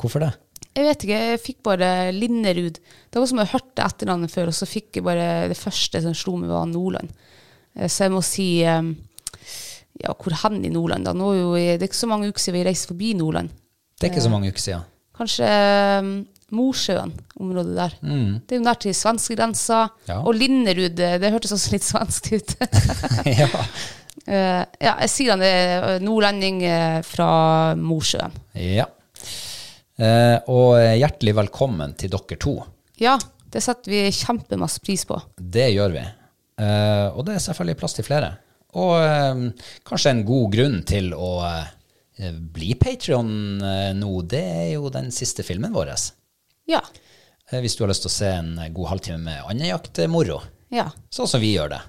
Hvorfor 0.00 0.24
det? 0.24 0.32
Jeg 0.78 0.86
vet 0.86 1.04
ikke, 1.04 1.20
jeg 1.32 1.42
fikk 1.42 1.60
bare 1.66 1.90
Linnerud. 2.14 2.78
Det 2.78 3.20
var 3.20 3.28
som 3.28 3.42
jeg 3.42 3.52
hørte 3.52 3.84
etternavnet 3.84 4.32
før, 4.32 4.48
og 4.52 4.56
så 4.56 4.68
fikk 4.70 5.00
jeg 5.00 5.04
bare 5.04 5.48
det 5.50 5.58
første 5.58 6.00
som 6.04 6.16
slo 6.16 6.38
meg, 6.38 6.52
var 6.54 6.68
Nordland. 6.70 7.12
Så 7.86 8.06
jeg 8.06 8.14
må 8.14 8.22
si 8.26 8.46
eh, 8.66 8.92
Ja, 9.98 10.14
hvor 10.14 10.34
hen 10.44 10.60
i 10.64 10.70
Nordland, 10.70 11.08
da? 11.08 11.14
Nå 11.16 11.32
er 11.32 11.38
jo, 11.40 11.52
det 11.58 11.82
er 11.82 11.88
ikke 11.90 11.98
så 12.04 12.10
mange 12.10 12.30
uker 12.30 12.42
siden 12.42 12.58
vi 12.60 12.66
reiste 12.68 12.92
forbi 12.92 13.12
Nordland. 13.18 13.50
Det 13.98 14.06
er 14.06 14.12
ikke 14.12 14.26
så 14.28 14.32
mange 14.32 14.50
uker 14.52 14.62
siden. 14.62 14.84
Kanskje 15.18 15.46
um, 15.98 16.10
Mosjøen, 16.54 17.12
området 17.42 17.74
der. 17.76 17.96
Det 18.00 18.54
er 18.54 18.60
jo 18.60 18.64
nær 18.64 18.78
til 18.80 18.94
svenskegrensa. 18.94 19.80
Ja. 20.08 20.20
Og 20.22 20.36
Linderud, 20.38 20.94
det, 20.96 21.16
det 21.20 21.32
hørtes 21.34 21.52
også 21.56 21.74
litt 21.74 21.86
svensk 21.86 22.30
ut. 22.36 22.54
ja. 23.40 23.48
Uh, 24.28 24.62
ja, 24.86 24.94
jeg 25.02 25.10
sier 25.10 25.34
han 25.34 25.42
er 25.44 25.74
eh, 25.96 26.04
nordlending 26.04 26.62
eh, 26.68 27.00
fra 27.06 27.74
Mosjøen. 27.78 28.38
ja. 28.58 28.86
Uh, 29.98 30.38
og 30.54 30.76
hjertelig 30.78 31.32
velkommen 31.34 31.90
til 31.98 32.12
dere 32.12 32.36
to. 32.38 32.52
Ja, 33.02 33.16
det 33.50 33.64
setter 33.64 33.90
vi 33.90 34.04
kjempemasse 34.14 34.78
pris 34.78 35.02
på. 35.08 35.16
Det 35.34 35.64
gjør 35.72 35.90
vi. 35.96 36.04
Uh, 36.62 37.16
og 37.18 37.24
det 37.26 37.34
er 37.34 37.42
selvfølgelig 37.42 37.80
plass 37.80 37.98
til 37.98 38.06
flere. 38.06 38.36
Og 38.76 38.94
eh, 39.00 39.42
kanskje 39.88 40.10
en 40.12 40.24
god 40.28 40.52
grunn 40.52 40.78
til 40.88 41.12
å 41.16 41.30
eh, 41.48 42.34
bli 42.36 42.74
Patrion 42.76 43.30
eh, 43.64 43.92
nå, 43.96 44.10
det 44.28 44.42
er 44.44 44.70
jo 44.74 44.90
den 44.92 45.08
siste 45.14 45.42
filmen 45.46 45.72
vår. 45.72 45.94
Ja. 46.68 46.82
Eh, 47.50 47.60
hvis 47.64 47.76
du 47.78 47.84
har 47.86 47.88
lyst 47.94 48.04
til 48.04 48.10
å 48.12 48.16
se 48.18 48.28
en 48.42 48.52
god 48.76 48.90
halvtime 48.92 49.22
med 49.24 49.44
andejaktmoro, 49.48 50.40
Ja. 50.70 50.90
sånn 51.08 51.26
som 51.30 51.40
vi 51.40 51.54
gjør 51.56 51.70
det, 51.72 51.80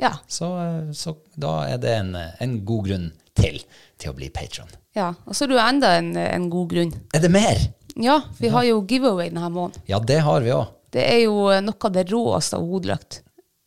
Ja. 0.00 0.14
så, 0.28 0.48
så 0.96 1.16
da 1.36 1.66
er 1.68 1.78
det 1.82 1.92
en, 1.98 2.14
en 2.16 2.60
god 2.64 2.86
grunn 2.88 3.10
til 3.36 3.60
til 3.98 4.10
å 4.12 4.14
bli 4.16 4.30
patron. 4.30 4.68
ja. 4.96 5.10
Og 5.26 5.34
så 5.34 5.44
er 5.44 5.48
det 5.50 5.56
jo 5.58 5.62
enda 5.66 5.88
en, 5.98 6.12
en 6.16 6.48
god 6.50 6.68
grunn. 6.72 6.92
Er 7.14 7.20
det 7.20 7.30
mer? 7.34 7.58
Ja, 7.98 8.20
vi 8.38 8.48
har 8.54 8.62
jo 8.64 8.80
giveaway 8.86 9.28
denne 9.28 9.50
måneden. 9.50 9.82
Ja, 9.90 9.98
det 9.98 10.20
har 10.22 10.40
vi 10.40 10.52
òg. 10.54 10.68
Det 10.94 11.02
er 11.04 11.18
jo 11.26 11.34
noe 11.60 11.84
av 11.84 11.92
det 11.92 12.04
råeste 12.08 12.56
av 12.56 12.62
hodeløkt 12.64 13.18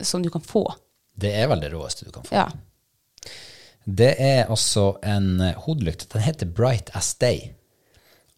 som 0.02 0.22
du 0.24 0.30
kan 0.32 0.40
få. 0.42 0.64
Det 1.22 1.32
er 1.38 1.48
vel 1.52 1.62
det 1.62 1.70
råeste 1.72 2.06
du 2.08 2.12
kan 2.14 2.26
få. 2.26 2.34
Ja. 2.34 2.48
Det 3.84 4.12
er 4.22 4.50
altså 4.50 4.92
en 5.02 5.40
eh, 5.40 5.56
hodelykt. 5.64 6.08
Den 6.12 6.22
heter 6.22 6.46
Bright 6.46 6.92
as 6.98 7.14
Day. 7.18 7.52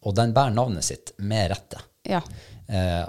Og 0.05 0.15
den 0.17 0.33
bærer 0.33 0.53
navnet 0.53 0.85
sitt 0.87 1.13
med 1.17 1.51
rette. 1.53 1.81
Ja. 2.05 2.21
Eh, 2.69 3.03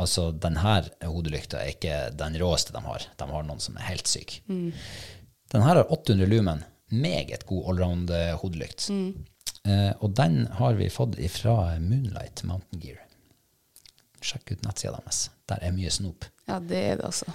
altså, 0.00 0.30
denne 0.32 0.74
hodelykta 1.04 1.60
er 1.60 1.72
ikke 1.74 1.98
den 2.16 2.36
råeste 2.40 2.72
de 2.76 2.82
har. 2.84 3.06
De 3.20 3.28
har 3.32 3.46
noen 3.48 3.60
som 3.60 3.76
er 3.80 3.88
helt 3.90 4.08
syk. 4.08 4.38
Den 4.48 5.64
her 5.66 5.80
har 5.82 5.92
800 5.92 6.28
lumen. 6.30 6.64
Meget 6.90 7.44
god 7.48 7.68
allround-hodelykt. 7.72 8.88
Eh, 8.90 9.92
og 10.00 10.16
den 10.16 10.46
har 10.58 10.76
vi 10.80 10.88
fått 10.92 11.16
fra 11.36 11.56
Moonlight 11.78 12.44
Mountain 12.48 12.80
Gear. 12.82 13.02
Sjekk 14.20 14.52
ut 14.56 14.64
nettsida 14.66 14.96
deres. 14.98 15.26
Der 15.48 15.60
er 15.64 15.72
mye 15.76 15.90
snop. 15.92 16.24
ja, 16.48 16.58
det 16.60 16.80
er 16.90 16.96
det, 17.00 17.08
altså. 17.08 17.32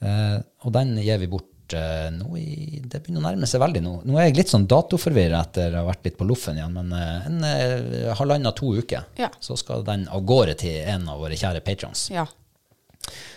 Eh, 0.00 0.36
og 0.64 0.72
den 0.72 0.94
gir 1.04 1.18
vi 1.20 1.28
bort 1.28 1.74
eh, 1.76 2.06
nå 2.14 2.30
i 2.40 2.80
Det 2.80 3.02
begynner 3.02 3.20
å 3.20 3.26
nærme 3.28 3.48
seg 3.50 3.60
veldig 3.60 3.82
nå. 3.84 3.90
Nå 4.08 4.16
er 4.16 4.30
jeg 4.30 4.38
litt 4.38 4.52
sånn 4.52 4.64
datoforvirra 4.70 5.42
etter 5.44 5.74
å 5.76 5.82
ha 5.82 5.88
vært 5.90 6.08
litt 6.08 6.16
på 6.20 6.26
loffen 6.28 6.56
igjen, 6.60 6.72
men 6.78 6.94
eh, 6.96 7.26
en 7.28 7.44
eh, 7.48 8.14
halvannen-to 8.18 8.72
uker, 8.80 9.04
Ja. 9.20 9.28
så 9.44 9.58
skal 9.60 9.84
den 9.86 10.06
av 10.08 10.24
gårde 10.24 10.56
til 10.62 10.80
en 10.88 11.04
av 11.12 11.20
våre 11.20 11.36
kjære 11.36 11.60
patrons. 11.66 12.06
Ja. 12.14 12.24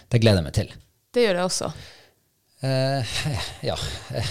Det 0.09 0.21
gleder 0.23 0.39
jeg 0.41 0.47
meg 0.47 0.55
til. 0.57 0.71
Det 1.13 1.27
gjør 1.27 1.41
jeg 1.41 1.49
også. 1.49 1.69
Eh, 2.63 3.13
ja, 3.69 3.75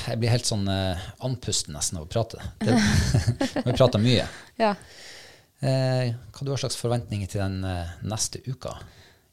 jeg 0.09 0.19
blir 0.23 0.33
helt 0.33 0.49
sånn 0.49 0.65
eh, 0.73 1.05
andpusten 1.29 1.77
nesten 1.77 2.01
av 2.01 2.07
å 2.07 2.11
prate. 2.11 2.41
Det, 2.65 2.79
vi 3.69 3.77
prater 3.77 4.01
mye. 4.03 4.25
Ja. 4.61 4.73
Eh, 5.63 6.15
hva 6.33 6.43
du 6.49 6.51
har 6.55 6.59
slags 6.65 6.81
forventninger 6.81 7.29
til 7.31 7.45
den 7.45 7.61
neste 8.09 8.41
uka? 8.49 8.79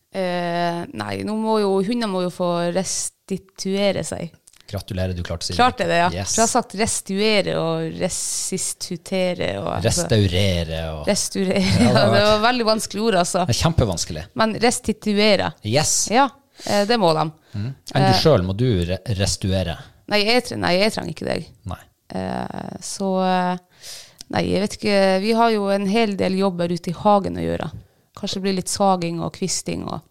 Eh, 0.09 0.83
nei, 0.97 1.15
nå 1.25 1.35
må 1.37 1.59
jo 1.61 1.73
hundene 1.85 2.09
må 2.09 2.23
jo 2.25 2.31
få 2.33 2.49
restituere 2.73 4.03
seg. 4.07 4.31
Gratulerer, 4.69 5.15
du 5.17 5.23
klarte 5.25 5.45
å 5.45 5.47
si 5.47 5.53
det. 5.53 5.57
Klarte 5.57 5.85
det, 5.89 5.97
ja. 5.97 6.09
Yes. 6.13 6.33
For 6.33 6.41
jeg 6.41 6.45
har 6.45 6.51
sagt 6.51 6.75
restuere 6.77 7.55
og 7.57 7.95
resistutere 7.97 9.47
og 9.61 9.69
altså, 9.79 9.87
Restaurere 9.87 10.81
og 10.93 11.07
Restaurere. 11.09 11.63
Ja, 11.87 11.93
det 11.95 12.03
det 12.13 12.25
var 12.27 12.43
veldig 12.43 12.67
vanskelig 12.67 13.05
ord, 13.07 13.17
altså. 13.23 13.45
Det 13.49 13.55
er 13.55 13.61
kjempevanskelig. 13.63 14.25
Men 14.41 14.53
restituere. 14.61 15.51
Yes. 15.65 15.93
Ja, 16.13 16.27
eh, 16.67 16.83
det 16.89 16.99
må 17.01 17.13
de. 17.17 17.25
Enn 17.57 17.73
du 18.05 18.21
sjøl, 18.21 18.45
må 18.45 18.53
du 18.57 18.67
re 18.91 19.01
restuere? 19.17 19.79
Nei, 20.09 20.21
jeg, 20.25 20.45
nei, 20.61 20.75
jeg 20.77 20.93
trenger 20.93 21.15
ikke 21.15 21.29
deg. 21.29 21.49
Nei. 21.69 21.81
Eh, 22.17 22.77
så 22.85 23.09
eh, 23.25 23.89
Nei, 24.29 24.43
jeg 24.45 24.61
vet 24.61 24.75
ikke. 24.77 24.97
Vi 25.23 25.31
har 25.33 25.49
jo 25.55 25.69
en 25.73 25.87
hel 25.89 26.11
del 26.17 26.35
jobber 26.37 26.69
ute 26.69 26.91
i 26.91 26.97
hagen 27.01 27.39
å 27.41 27.45
gjøre. 27.47 27.71
Kanskje 28.19 28.39
det 28.39 28.45
blir 28.47 28.57
litt 28.59 28.71
saging 28.71 29.21
og 29.23 29.33
kvisting 29.37 29.85
og 29.87 30.05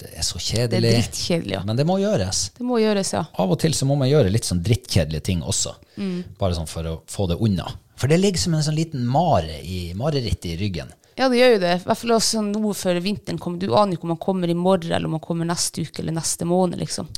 Det 0.00 0.08
er 0.16 0.24
så 0.24 0.38
kjedelig. 0.40 0.70
Det 0.70 0.76
er 0.76 0.80
kjedelig. 0.80 0.92
drittkjedelig, 0.96 1.54
ja. 1.58 1.62
Men 1.68 1.76
det 1.76 1.84
må 1.88 1.98
gjøres. 2.00 2.38
Det 2.56 2.64
må 2.64 2.78
gjøres, 2.80 3.10
ja. 3.12 3.24
Av 3.36 3.50
og 3.52 3.58
til 3.60 3.74
så 3.76 3.88
må 3.88 3.96
man 4.00 4.08
gjøre 4.08 4.30
litt 4.32 4.48
sånn 4.48 4.62
drittkjedelige 4.64 5.26
ting 5.28 5.42
også. 5.44 5.74
Mm. 6.00 6.22
Bare 6.40 6.56
sånn 6.56 6.70
for 6.70 6.88
å 6.88 6.94
få 7.12 7.26
det 7.28 7.36
unna. 7.44 7.68
For 7.96 8.08
det 8.12 8.20
ligger 8.20 8.40
som 8.40 8.56
en 8.56 8.64
sånn 8.64 8.76
liten 8.76 9.04
mare 9.08 9.58
i, 9.60 9.92
mareritt 9.96 10.48
i 10.48 10.56
ryggen. 10.60 10.92
Ja, 11.16 11.28
det 11.32 11.38
gjør 11.40 11.54
jo 11.54 11.60
det. 11.62 11.74
I 11.80 11.84
hvert 11.88 12.00
fall 12.02 12.16
også 12.16 12.42
nå 12.44 12.72
før 12.76 13.00
vinteren 13.04 13.38
kommer. 13.40 13.60
Du 13.60 13.72
aner 13.72 13.96
ikke 13.96 14.04
om 14.08 14.12
man 14.12 14.20
kommer 14.20 14.52
i 14.52 14.56
morgen, 14.56 14.92
eller 14.92 15.08
om 15.08 15.16
man 15.16 15.24
kommer 15.24 15.48
neste 15.48 15.84
uke 15.84 16.02
eller 16.02 16.16
neste 16.16 16.48
måned, 16.48 16.80
liksom. 16.80 17.08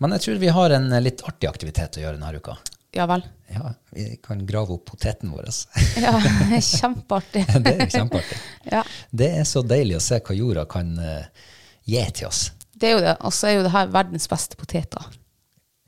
Men 0.00 0.12
jeg 0.16 0.24
tror 0.24 0.40
vi 0.40 0.52
har 0.52 0.76
en 0.76 0.88
litt 1.04 1.20
artig 1.24 1.48
aktivitet 1.48 1.96
å 1.96 2.04
gjøre 2.04 2.16
denne 2.16 2.40
uka. 2.40 2.56
Ja 2.96 3.04
vel. 3.10 3.22
Ja, 3.52 3.74
vi 3.92 4.06
kan 4.24 4.40
grave 4.46 4.72
opp 4.74 4.86
poteten 4.88 5.30
vår. 5.34 5.50
Ja, 6.00 6.14
kjempeartig. 6.60 7.44
det 7.66 7.74
er 7.74 7.90
kjempeartig. 7.92 8.38
Ja, 8.72 8.82
Det 9.10 9.28
er 9.42 9.44
så 9.48 9.62
deilig 9.62 9.98
å 9.98 10.02
se 10.02 10.18
hva 10.24 10.36
jorda 10.36 10.64
kan 10.70 10.94
uh, 10.98 11.50
gi 11.84 12.02
til 12.16 12.30
oss. 12.30 12.46
det 12.74 12.88
er 12.88 12.96
jo 12.96 13.02
det. 13.04 13.14
Og 13.20 13.34
så 13.36 13.50
er 13.50 13.58
jo 13.58 13.66
det 13.66 13.74
her 13.76 13.90
verdens 13.92 14.28
beste 14.32 14.56
poteter. 14.58 15.10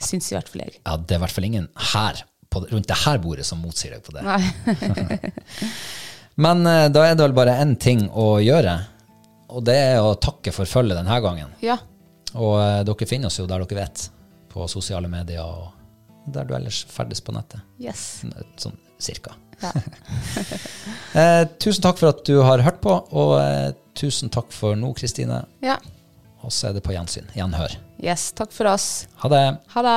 Syns 0.04 0.28
i 0.30 0.36
hvert 0.36 0.50
fall 0.52 0.66
jeg. 0.66 0.76
Ja, 0.84 0.96
det 1.00 1.16
er 1.16 1.18
i 1.18 1.24
hvert 1.24 1.34
fall 1.34 1.48
ingen 1.48 1.70
her, 1.94 2.20
på, 2.52 2.62
rundt 2.70 2.90
det 2.90 3.00
her 3.06 3.18
bordet 3.24 3.48
som 3.48 3.64
motsier 3.64 3.96
deg 3.96 4.04
på 4.04 4.14
det. 4.14 4.22
Nei. 4.28 5.32
Men 6.44 6.62
uh, 6.68 6.86
da 6.92 7.06
er 7.08 7.16
det 7.16 7.24
vel 7.24 7.34
bare 7.40 7.56
én 7.64 7.74
ting 7.80 8.04
å 8.12 8.36
gjøre, 8.44 8.76
og 9.48 9.64
det 9.66 9.78
er 9.94 10.04
å 10.04 10.12
takke 10.20 10.52
for 10.54 10.68
følget 10.68 11.00
denne 11.00 11.18
gangen. 11.24 11.56
Ja. 11.64 11.80
Og 12.36 12.54
uh, 12.60 12.84
dere 12.86 13.08
finner 13.10 13.32
oss 13.32 13.40
jo 13.40 13.48
der 13.48 13.64
dere 13.64 13.80
vet, 13.80 14.06
på 14.52 14.68
sosiale 14.70 15.08
medier 15.10 15.42
og 15.42 15.77
der 16.34 16.44
du 16.48 16.54
ellers 16.56 16.82
ferdes 16.90 17.20
på 17.24 17.32
nettet. 17.36 17.60
Yes. 17.80 18.22
Sånn 18.60 18.76
cirka. 18.98 19.36
Ja. 19.62 19.72
Eh, 21.18 21.44
tusen 21.58 21.82
takk 21.82 21.96
for 21.98 22.10
at 22.12 22.20
du 22.28 22.36
har 22.44 22.60
hørt 22.62 22.82
på, 22.84 22.92
og 22.92 23.30
eh, 23.40 23.70
tusen 23.96 24.28
takk 24.30 24.52
for 24.54 24.76
nå, 24.78 24.90
Kristine. 24.98 25.40
ja. 25.64 25.78
Og 26.46 26.52
så 26.54 26.68
er 26.68 26.76
det 26.76 26.84
på 26.86 26.92
gjensyn. 26.94 27.26
Gjenhør. 27.34 27.72
Yes. 27.98 28.28
Takk 28.38 28.52
for 28.54 28.68
oss. 28.70 29.08
Ha 29.24 29.28
det. 29.32 29.40
Ha 29.72 29.82
det. 29.82 29.96